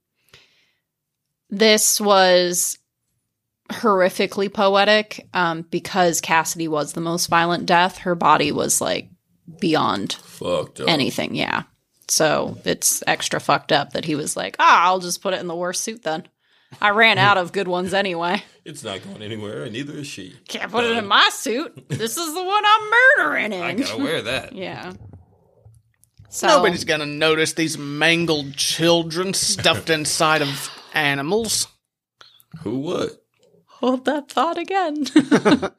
this 1.51 2.01
was 2.01 2.79
horrifically 3.71 4.53
poetic 4.53 5.29
um 5.35 5.61
because 5.71 6.23
cassidy 6.23 6.67
was 6.67 6.95
the 6.95 7.03
most 7.03 7.27
violent 7.27 7.67
death 7.67 7.99
her 7.99 8.15
body 8.15 8.51
was 8.51 8.81
like 8.81 9.11
beyond 9.61 10.15
fucked 10.15 10.81
up. 10.81 10.89
anything. 10.89 11.35
Yeah. 11.35 11.65
So 12.09 12.57
it's 12.65 13.03
extra 13.07 13.41
fucked 13.41 13.73
up 13.73 13.93
that 13.93 14.05
he 14.07 14.15
was 14.15 14.37
like, 14.37 14.57
ah, 14.59 14.85
I'll 14.87 14.99
just 14.99 15.21
put 15.23 15.35
it 15.35 15.41
in 15.41 15.47
the 15.47 15.55
worst 15.55 15.83
suit 15.83 16.03
then. 16.03 16.27
I 16.81 16.91
ran 16.91 17.19
out 17.19 17.37
of 17.39 17.53
good 17.53 17.69
ones 17.69 17.93
anyway. 17.95 18.43
It's 18.69 18.85
not 18.85 19.03
going 19.03 19.23
anywhere, 19.23 19.63
and 19.63 19.73
neither 19.73 19.95
is 19.95 20.07
she. 20.07 20.37
Can't 20.47 20.71
put 20.71 20.85
it 20.85 20.95
in 20.99 21.07
my 21.07 21.31
suit. 21.33 21.89
This 21.89 22.19
is 22.19 22.35
the 22.35 22.43
one 22.45 22.63
I'm 22.67 22.91
murdering 23.17 23.55
I 23.55 23.73
gotta 23.73 23.97
wear 23.97 24.21
that. 24.21 24.53
Yeah. 24.55 24.93
So 26.29 26.49
Nobody's 26.49 26.85
gonna 26.85 27.07
notice 27.07 27.55
these 27.55 27.79
mangled 27.79 28.55
children 28.59 29.33
stuffed 29.33 29.89
inside 29.99 30.43
of 30.43 30.71
animals. 30.95 31.69
Who 32.63 32.81
would? 32.81 33.19
hold 33.79 34.05
that 34.07 34.29
thought 34.29 34.59
again. 34.59 35.07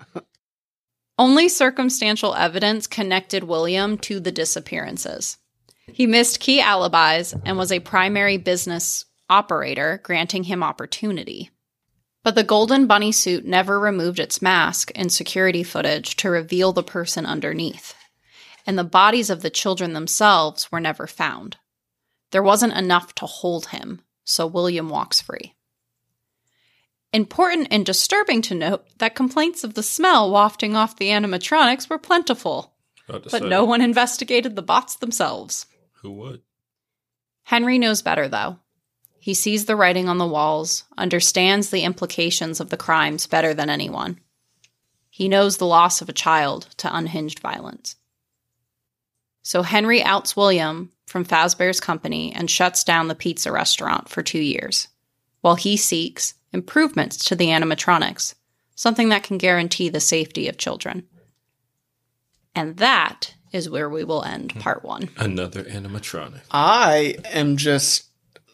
Only 1.18 1.49
circumstantial 1.49 2.34
evidence 2.34 2.88
connected 2.88 3.43
William 3.43 3.97
to 3.99 4.22
the 4.22 4.32
disappearances. 4.32 5.38
He 5.91 6.07
missed 6.07 6.39
key 6.39 6.62
alibis 6.62 7.34
and 7.43 7.57
was 7.57 7.72
a 7.72 7.82
primary 7.82 8.38
business 8.38 9.05
operator, 9.30 9.99
granting 10.03 10.45
him 10.45 10.64
opportunity. 10.64 11.49
But 12.24 12.36
the 12.36 12.43
golden 12.43 12.88
bunny 12.88 13.12
suit 13.12 13.45
never 13.45 13.80
removed 13.80 14.20
its 14.20 14.41
mask 14.41 14.91
in 14.91 15.10
security 15.10 15.64
footage 15.64 16.16
to 16.18 16.30
reveal 16.30 16.72
the 16.72 16.84
person 16.84 17.26
underneath. 17.26 17.95
And 18.66 18.78
the 18.78 18.84
bodies 18.84 19.30
of 19.30 19.41
the 19.41 19.49
children 19.49 19.93
themselves 19.93 20.72
were 20.72 20.80
never 20.80 21.05
found. 21.05 21.57
There 22.32 22.43
wasn't 22.43 22.74
enough 22.74 23.14
to 23.16 23.26
hold 23.26 23.68
him, 23.68 24.01
so 24.30 24.46
William 24.46 24.90
walks 24.90 25.22
free. 25.22 25.56
Important 27.12 27.68
and 27.72 27.84
disturbing 27.86 28.44
to 28.44 28.54
note 28.54 28.86
that 29.00 29.16
complaints 29.16 29.64
of 29.64 29.74
the 29.74 29.82
smell 29.82 30.30
wafting 30.30 30.76
off 30.76 30.96
the 30.96 31.10
animatronics 31.10 31.90
were 31.90 31.98
plentiful, 31.98 32.76
but 33.08 33.32
say, 33.32 33.40
no 33.40 33.66
one 33.66 33.82
investigated 33.82 34.56
the 34.56 34.62
bots 34.62 34.96
themselves. 34.98 35.66
Who 36.02 36.12
would? 36.12 36.42
Henry 37.44 37.80
knows 37.80 38.04
better, 38.04 38.28
though. 38.28 38.60
He 39.20 39.34
sees 39.34 39.66
the 39.66 39.76
writing 39.76 40.08
on 40.08 40.20
the 40.20 40.28
walls, 40.28 40.84
understands 40.96 41.72
the 41.72 41.82
implications 41.82 42.60
of 42.60 42.70
the 42.70 42.78
crimes 42.78 43.26
better 43.26 43.56
than 43.56 43.70
anyone. 43.70 44.20
He 45.10 45.28
knows 45.28 45.58
the 45.58 45.66
loss 45.66 46.02
of 46.02 46.10
a 46.10 46.14
child 46.14 46.68
to 46.78 46.96
unhinged 46.96 47.40
violence. 47.40 47.96
So 49.42 49.64
Henry 49.64 50.04
outs 50.04 50.38
William 50.38 50.92
from 51.10 51.26
Fazbear's 51.26 51.80
company 51.80 52.32
and 52.34 52.49
shuts 52.49 52.84
down 52.84 53.07
the 53.07 53.16
pizza 53.16 53.51
restaurant 53.51 54.10
for 54.10 54.22
two 54.22 54.39
years, 54.39 54.88
while 55.41 55.55
he 55.55 55.76
seeks 55.76 56.36
improvements 56.53 57.18
to 57.26 57.36
the 57.36 57.47
animatronics, 57.47 58.36
something 58.76 59.10
that 59.10 59.24
can 59.24 59.39
guarantee 59.39 59.89
the 59.89 59.99
safety 59.99 60.47
of 60.47 60.57
children. 60.57 61.07
And 62.53 62.78
that 62.78 63.34
is 63.51 63.70
where 63.70 63.89
we 63.89 64.03
will 64.03 64.24
end 64.24 64.51
hmm. 64.51 64.60
part 64.60 64.84
one. 64.84 65.10
Another 65.18 65.64
animatronic. 65.64 66.41
I 66.51 67.16
am 67.26 67.57
just 67.57 68.05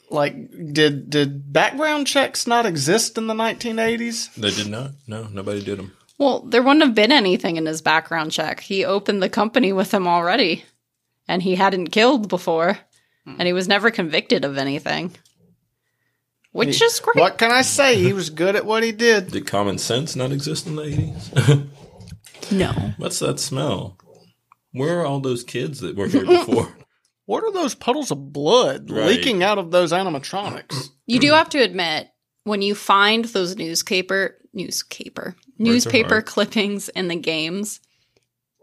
like, 0.09 0.35
did 0.71 1.09
did 1.09 1.51
background 1.51 2.07
checks 2.07 2.47
not 2.47 2.65
exist 2.65 3.17
in 3.17 3.27
the 3.27 3.33
1980s? 3.33 4.33
They 4.35 4.51
did 4.51 4.69
not. 4.69 4.91
No, 5.07 5.27
nobody 5.27 5.61
did 5.61 5.79
them. 5.79 5.91
Well, 6.17 6.41
there 6.41 6.63
wouldn't 6.63 6.85
have 6.85 6.95
been 6.95 7.11
anything 7.11 7.57
in 7.57 7.65
his 7.65 7.81
background 7.81 8.31
check. 8.31 8.61
He 8.61 8.85
opened 8.85 9.21
the 9.21 9.29
company 9.29 9.73
with 9.73 9.93
him 9.93 10.07
already, 10.07 10.63
and 11.27 11.41
he 11.41 11.55
hadn't 11.55 11.87
killed 11.87 12.29
before, 12.29 12.77
hmm. 13.25 13.35
and 13.39 13.47
he 13.47 13.53
was 13.53 13.67
never 13.67 13.91
convicted 13.91 14.45
of 14.45 14.57
anything. 14.57 15.15
Which 16.51 16.81
is 16.81 17.01
great. 17.01 17.17
What 17.17 17.37
can 17.37 17.51
I 17.51 17.63
say? 17.63 17.95
He 17.97 18.13
was 18.13 18.29
good 18.29 18.55
at 18.55 18.65
what 18.65 18.81
he 18.81 18.93
did. 18.93 19.31
Did 19.31 19.45
common 19.45 19.77
sense 19.77 20.15
not 20.15 20.31
exist 20.31 20.65
in 20.67 20.75
the 20.77 20.83
eighties? 20.83 21.31
No. 22.51 22.71
What's 22.97 23.19
that 23.19 23.39
smell? 23.39 23.97
Where 24.71 24.99
are 25.01 25.05
all 25.05 25.19
those 25.19 25.43
kids 25.43 25.79
that 25.79 25.95
were 25.95 26.07
here 26.07 26.25
before? 26.25 26.69
What 27.27 27.43
are 27.43 27.51
those 27.51 27.73
puddles 27.73 28.11
of 28.11 28.31
blood 28.31 28.91
Right. 28.91 29.07
leaking 29.07 29.41
out 29.41 29.57
of 29.57 29.71
those 29.71 29.91
animatronics? 29.91 30.89
You 31.07 31.19
do 31.19 31.31
have 31.31 31.49
to 31.49 31.59
admit, 31.59 32.09
when 32.43 32.61
you 32.61 32.75
find 32.75 33.25
those 33.25 33.55
newspaper 33.55 34.37
newspaper 34.53 35.35
newspaper 35.57 36.15
hard. 36.15 36.25
clippings 36.27 36.87
in 36.89 37.07
the 37.07 37.15
games, 37.15 37.79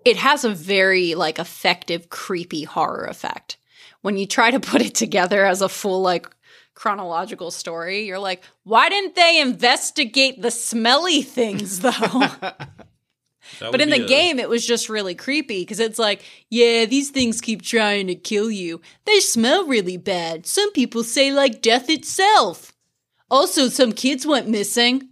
it 0.04 0.16
has 0.16 0.44
a 0.44 0.50
very 0.50 1.14
like 1.14 1.38
effective 1.38 2.10
creepy 2.10 2.64
horror 2.64 3.04
effect. 3.04 3.56
When 4.00 4.16
you 4.16 4.26
try 4.26 4.50
to 4.50 4.60
put 4.60 4.82
it 4.82 4.94
together 4.94 5.44
as 5.44 5.62
a 5.62 5.68
full 5.68 6.02
like 6.02 6.28
chronological 6.74 7.50
story, 7.50 8.06
you're 8.06 8.18
like, 8.18 8.42
why 8.64 8.88
didn't 8.88 9.14
they 9.14 9.40
investigate 9.40 10.42
the 10.42 10.50
smelly 10.50 11.22
things 11.22 11.80
though? 11.80 11.90
But 13.60 13.80
in 13.80 13.90
the 13.90 14.04
a- 14.04 14.08
game, 14.08 14.38
it 14.38 14.48
was 14.48 14.66
just 14.66 14.88
really 14.88 15.14
creepy 15.14 15.62
because 15.62 15.80
it's 15.80 15.98
like, 15.98 16.22
yeah, 16.48 16.84
these 16.84 17.10
things 17.10 17.40
keep 17.40 17.62
trying 17.62 18.06
to 18.06 18.14
kill 18.14 18.50
you. 18.50 18.80
They 19.04 19.20
smell 19.20 19.66
really 19.66 19.96
bad. 19.96 20.46
Some 20.46 20.72
people 20.72 21.02
say 21.04 21.32
like 21.32 21.62
death 21.62 21.90
itself. 21.90 22.72
Also, 23.30 23.68
some 23.68 23.92
kids 23.92 24.26
went 24.26 24.48
missing. 24.48 25.08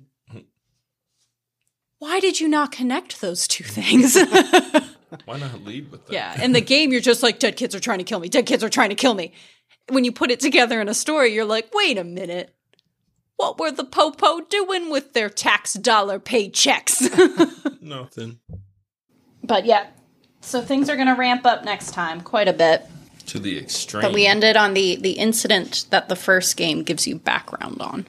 Why 2.01 2.18
did 2.18 2.40
you 2.40 2.48
not 2.48 2.72
connect 2.72 3.20
those 3.20 3.46
two 3.46 3.62
things? 3.62 4.16
why 5.26 5.38
not 5.38 5.62
lead 5.64 5.92
with 5.92 6.07
that? 6.07 6.12
yeah, 6.12 6.42
in 6.42 6.53
the 6.53 6.62
game, 6.62 6.92
you're 6.92 7.01
just 7.01 7.22
like, 7.22 7.38
dead 7.38 7.57
kids 7.57 7.74
are 7.74 7.80
trying 7.80 7.98
to 7.98 8.05
kill 8.05 8.20
me. 8.20 8.28
Dead 8.30 8.46
kids 8.46 8.64
are 8.64 8.70
trying 8.70 8.88
to 8.88 8.94
kill 8.94 9.12
me. 9.12 9.32
When 9.90 10.05
you 10.05 10.11
put 10.11 10.30
it 10.30 10.40
together 10.40 10.80
in 10.80 10.88
a 10.88 10.94
story, 10.94 11.34
you're 11.34 11.44
like, 11.44 11.72
wait 11.74 11.98
a 11.98 12.05
minute. 12.05 12.55
What 13.36 13.59
were 13.59 13.70
the 13.70 13.84
Popo 13.84 14.40
doing 14.40 14.90
with 14.90 15.12
their 15.12 15.28
tax 15.28 15.74
dollar 15.74 16.18
paychecks? 16.18 17.01
Nothing. 17.82 18.38
But 19.42 19.66
yeah, 19.66 19.88
so 20.40 20.62
things 20.62 20.88
are 20.88 20.96
going 20.96 21.09
to 21.09 21.14
ramp 21.14 21.44
up 21.44 21.64
next 21.64 21.92
time 21.92 22.22
quite 22.22 22.48
a 22.48 22.53
bit. 22.55 22.82
To 23.26 23.38
the 23.38 23.59
extreme. 23.59 24.03
But 24.03 24.14
we 24.14 24.26
ended 24.26 24.57
on 24.57 24.74
the 24.74 24.96
the 24.96 25.12
incident 25.12 25.86
that 25.90 26.09
the 26.09 26.16
first 26.16 26.57
game 26.57 26.82
gives 26.82 27.07
you 27.07 27.16
background 27.16 27.80
on. 27.80 28.07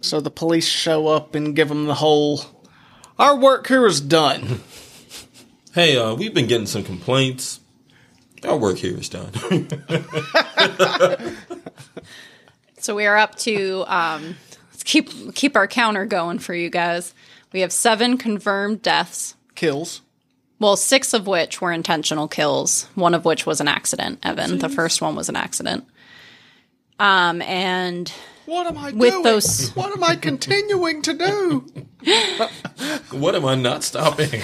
So 0.00 0.20
the 0.20 0.30
police 0.30 0.66
show 0.66 1.08
up 1.08 1.34
and 1.34 1.56
give 1.56 1.68
them 1.68 1.86
the 1.86 1.94
whole. 1.94 2.40
Our 3.18 3.36
work 3.36 3.66
here 3.66 3.86
is 3.86 4.00
done. 4.00 4.60
Hey, 5.72 5.96
uh, 5.96 6.14
we've 6.14 6.32
been 6.32 6.46
getting 6.46 6.68
some 6.68 6.84
complaints. 6.84 7.58
Our 8.44 8.56
work 8.56 8.76
here 8.76 8.96
is 8.96 9.08
done. 9.08 9.32
So 12.84 12.94
we 12.94 13.06
are 13.06 13.16
up 13.16 13.34
to 13.36 13.82
um, 13.86 14.36
let's 14.70 14.82
keep 14.82 15.34
keep 15.34 15.56
our 15.56 15.66
counter 15.66 16.04
going 16.04 16.38
for 16.38 16.52
you 16.52 16.68
guys. 16.68 17.14
We 17.50 17.60
have 17.60 17.72
seven 17.72 18.18
confirmed 18.18 18.82
deaths. 18.82 19.36
Kills. 19.54 20.02
Well, 20.58 20.76
six 20.76 21.14
of 21.14 21.26
which 21.26 21.62
were 21.62 21.72
intentional 21.72 22.28
kills. 22.28 22.84
One 22.94 23.14
of 23.14 23.24
which 23.24 23.46
was 23.46 23.62
an 23.62 23.68
accident. 23.68 24.18
Evan, 24.22 24.58
the 24.58 24.68
first 24.68 25.00
one 25.00 25.16
was 25.16 25.30
an 25.30 25.36
accident. 25.36 25.86
Um, 26.98 27.40
and 27.40 28.12
What 28.46 28.66
am 28.66 28.76
I 28.78 28.90
With 28.92 29.12
doing? 29.12 29.22
those- 29.22 29.70
What 29.74 29.92
am 29.96 30.04
I 30.04 30.16
continuing 30.16 31.02
to 31.02 31.14
do? 31.14 31.66
what 33.10 33.34
am 33.34 33.44
I 33.44 33.54
not 33.54 33.82
stopping? 33.84 34.42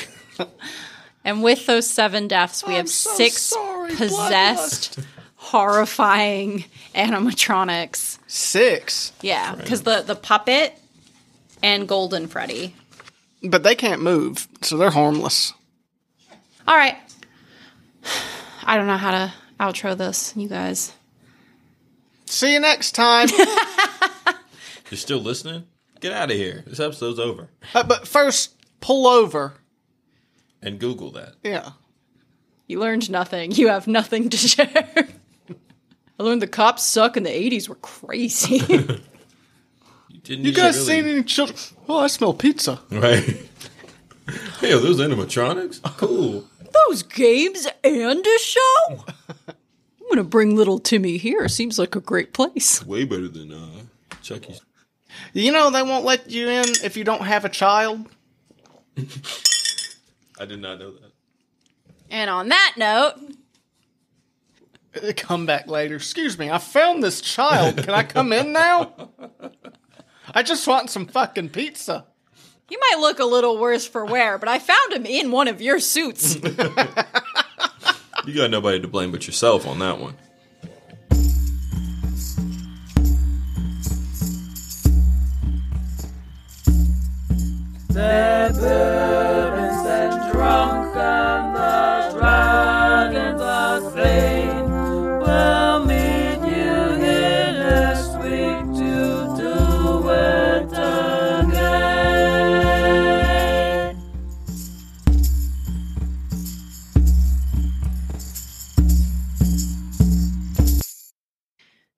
And 1.24 1.42
with 1.42 1.66
those 1.66 1.88
seven 1.88 2.28
deaths, 2.28 2.64
we 2.66 2.72
I'm 2.72 2.78
have 2.78 2.88
so 2.88 3.10
six 3.14 3.42
sorry, 3.42 3.94
possessed, 3.94 4.98
horrifying 5.36 6.64
animatronics. 6.94 8.18
Six. 8.26 9.12
Yeah, 9.20 9.54
because 9.54 9.82
the 9.82 10.00
the 10.00 10.14
puppet 10.16 10.78
and 11.62 11.86
Golden 11.86 12.26
Freddy. 12.26 12.74
But 13.42 13.62
they 13.64 13.74
can't 13.74 14.00
move, 14.00 14.48
so 14.62 14.78
they're 14.78 14.90
harmless. 14.90 15.52
All 16.66 16.76
right, 16.76 16.96
I 18.64 18.78
don't 18.78 18.86
know 18.86 18.96
how 18.96 19.10
to 19.10 19.32
outro 19.60 19.94
this, 19.96 20.32
you 20.36 20.48
guys. 20.48 20.92
See 22.24 22.54
you 22.54 22.60
next 22.60 22.92
time. 22.92 23.28
You're 24.90 24.98
still 24.98 25.20
listening? 25.20 25.64
Get 26.00 26.12
out 26.12 26.30
of 26.30 26.36
here. 26.36 26.64
This 26.66 26.80
episode's 26.80 27.18
over. 27.18 27.48
Uh, 27.74 27.82
but 27.84 28.06
first, 28.08 28.56
pull 28.80 29.06
over. 29.06 29.54
And 30.62 30.78
Google 30.78 31.10
that. 31.12 31.34
Yeah. 31.42 31.70
You 32.66 32.80
learned 32.80 33.10
nothing. 33.10 33.52
You 33.52 33.68
have 33.68 33.86
nothing 33.86 34.28
to 34.30 34.36
share. 34.54 35.08
I 36.18 36.22
learned 36.22 36.42
the 36.42 36.46
cops 36.46 36.82
suck 36.84 37.16
and 37.16 37.24
the 37.24 37.30
'80s 37.30 37.68
were 37.68 37.76
crazy. 37.76 38.60
You, 40.12 40.18
didn't 40.36 40.44
You 40.44 40.52
guys 40.52 40.74
really- 40.76 40.86
seen 41.02 41.04
any 41.06 41.22
children? 41.22 41.58
Oh, 41.88 42.00
I 42.00 42.06
smell 42.08 42.34
pizza. 42.34 42.80
Right. 42.90 43.22
hey, 44.60 44.72
are 44.72 44.78
those 44.80 45.00
animatronics? 45.00 45.80
Cool. 45.96 46.44
Those 46.88 47.02
games 47.04 47.66
and 47.82 48.26
a 48.26 48.38
show. 48.38 49.04
I'm 49.48 50.08
gonna 50.10 50.24
bring 50.24 50.56
little 50.56 50.78
Timmy 50.78 51.16
here. 51.16 51.48
Seems 51.48 51.78
like 51.78 51.94
a 51.96 52.00
great 52.00 52.32
place. 52.34 52.84
Way 52.84 53.04
better 53.04 53.28
than 53.28 53.52
uh, 53.52 53.68
Chucky's. 54.20 54.60
You 55.32 55.52
know 55.52 55.70
they 55.70 55.82
won't 55.82 56.04
let 56.04 56.30
you 56.30 56.48
in 56.48 56.64
if 56.84 56.96
you 56.96 57.04
don't 57.04 57.22
have 57.22 57.44
a 57.44 57.48
child. 57.48 58.06
I 60.38 60.44
did 60.46 60.60
not 60.60 60.78
know 60.78 60.92
that. 60.92 61.12
And 62.10 62.28
on 62.30 62.48
that 62.48 62.74
note, 62.76 63.14
Come 65.16 65.46
back 65.46 65.68
later. 65.68 65.96
Excuse 65.96 66.38
me, 66.38 66.50
I 66.50 66.58
found 66.58 67.02
this 67.02 67.20
child. 67.20 67.76
Can 67.76 67.90
I 67.90 68.02
come 68.02 68.32
in 68.32 68.52
now? 68.52 69.10
I 70.34 70.42
just 70.42 70.66
want 70.66 70.90
some 70.90 71.06
fucking 71.06 71.50
pizza. 71.50 72.06
you 72.68 72.78
might 72.78 73.00
look 73.00 73.18
a 73.18 73.24
little 73.24 73.58
worse 73.58 73.86
for 73.86 74.04
wear, 74.04 74.38
but 74.38 74.48
I 74.48 74.58
found 74.58 74.92
him 74.92 75.06
in 75.06 75.30
one 75.30 75.48
of 75.48 75.60
your 75.60 75.80
suits. 75.80 76.36
You 78.26 78.34
got 78.34 78.50
nobody 78.50 78.78
to 78.78 78.86
blame 78.86 79.12
but 79.12 79.26
yourself 79.26 79.66
on 79.66 79.78
that 79.78 79.98
one. 79.98 80.14
The 87.92 88.52
been 89.82 90.30
drunk 90.30 90.96
and 90.96 91.56
the 91.56 92.10
dragons 92.16 93.40
are 93.42 93.80
slain. 93.90 94.70
We'll 95.18 95.84
meet 95.86 96.38
you 96.48 96.74
here 97.02 97.52
next 97.52 98.12
week 98.18 98.62
to 98.78 98.94
do 99.36 100.08
it 100.08 100.72
again. 101.50 101.90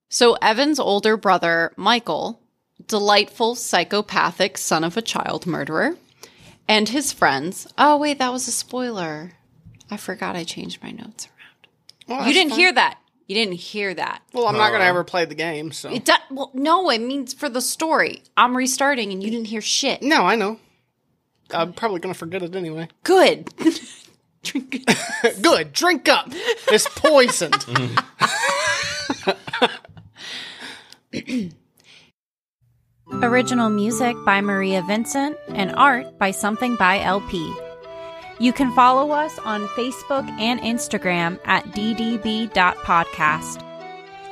So 0.08 0.34
Evan's 0.40 0.80
older 0.80 1.16
brother, 1.18 1.72
Michael, 1.76 2.41
delightful 2.92 3.54
psychopathic 3.54 4.58
son 4.58 4.84
of 4.84 4.98
a 4.98 5.02
child 5.02 5.46
murderer, 5.46 5.96
and 6.68 6.90
his 6.90 7.10
friends. 7.10 7.66
Oh, 7.78 7.96
wait, 7.96 8.18
that 8.18 8.30
was 8.30 8.46
a 8.46 8.52
spoiler. 8.52 9.32
I 9.90 9.96
forgot 9.96 10.36
I 10.36 10.44
changed 10.44 10.82
my 10.82 10.90
notes 10.90 11.26
around. 11.26 11.66
Well, 12.06 12.28
You 12.28 12.34
didn't 12.34 12.50
fine. 12.50 12.58
hear 12.58 12.72
that. 12.74 12.98
You 13.26 13.34
didn't 13.34 13.54
hear 13.54 13.94
that. 13.94 14.20
Well, 14.34 14.46
I'm 14.46 14.58
not 14.58 14.68
going 14.68 14.80
to 14.80 14.84
uh-huh. 14.84 14.90
ever 14.90 15.04
play 15.04 15.24
the 15.24 15.34
game, 15.34 15.72
so. 15.72 15.88
It 15.90 16.04
does, 16.04 16.18
well, 16.30 16.50
no, 16.52 16.90
it 16.90 17.00
means 17.00 17.32
for 17.32 17.48
the 17.48 17.62
story. 17.62 18.24
I'm 18.36 18.54
restarting 18.54 19.10
and 19.10 19.22
you 19.22 19.30
didn't 19.30 19.46
hear 19.46 19.62
shit. 19.62 20.02
no, 20.02 20.26
I 20.26 20.36
know. 20.36 20.58
I'm 21.50 21.72
probably 21.72 22.00
going 22.00 22.12
to 22.12 22.18
forget 22.18 22.42
it 22.42 22.54
anyway. 22.54 22.88
Good. 23.04 23.48
Drink 24.42 24.84
it. 24.86 25.42
Good. 25.42 25.72
Drink 25.72 26.10
up. 26.10 26.26
It's 26.68 26.86
poisoned. 26.88 27.64
Original 33.20 33.68
music 33.68 34.16
by 34.24 34.40
Maria 34.40 34.82
Vincent 34.82 35.36
and 35.48 35.74
art 35.76 36.18
by 36.18 36.30
Something 36.30 36.76
by 36.76 36.98
LP. 37.00 37.54
You 38.40 38.54
can 38.54 38.74
follow 38.74 39.10
us 39.12 39.38
on 39.40 39.66
Facebook 39.68 40.26
and 40.40 40.58
Instagram 40.60 41.38
at 41.44 41.64
ddb.podcast. 41.66 42.48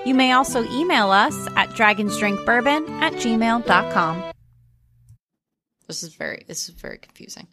You 0.07 0.15
may 0.15 0.33
also 0.33 0.65
email 0.73 1.11
us 1.11 1.37
at 1.57 1.69
dragonsdrinkbourbon 1.71 2.89
at 3.03 3.13
gmail.com. 3.13 4.25
This 5.87 6.03
is 6.03 6.15
very 6.15 6.45
this 6.49 6.69
is 6.69 6.75
very 6.75 6.99
confusing. 6.99 7.49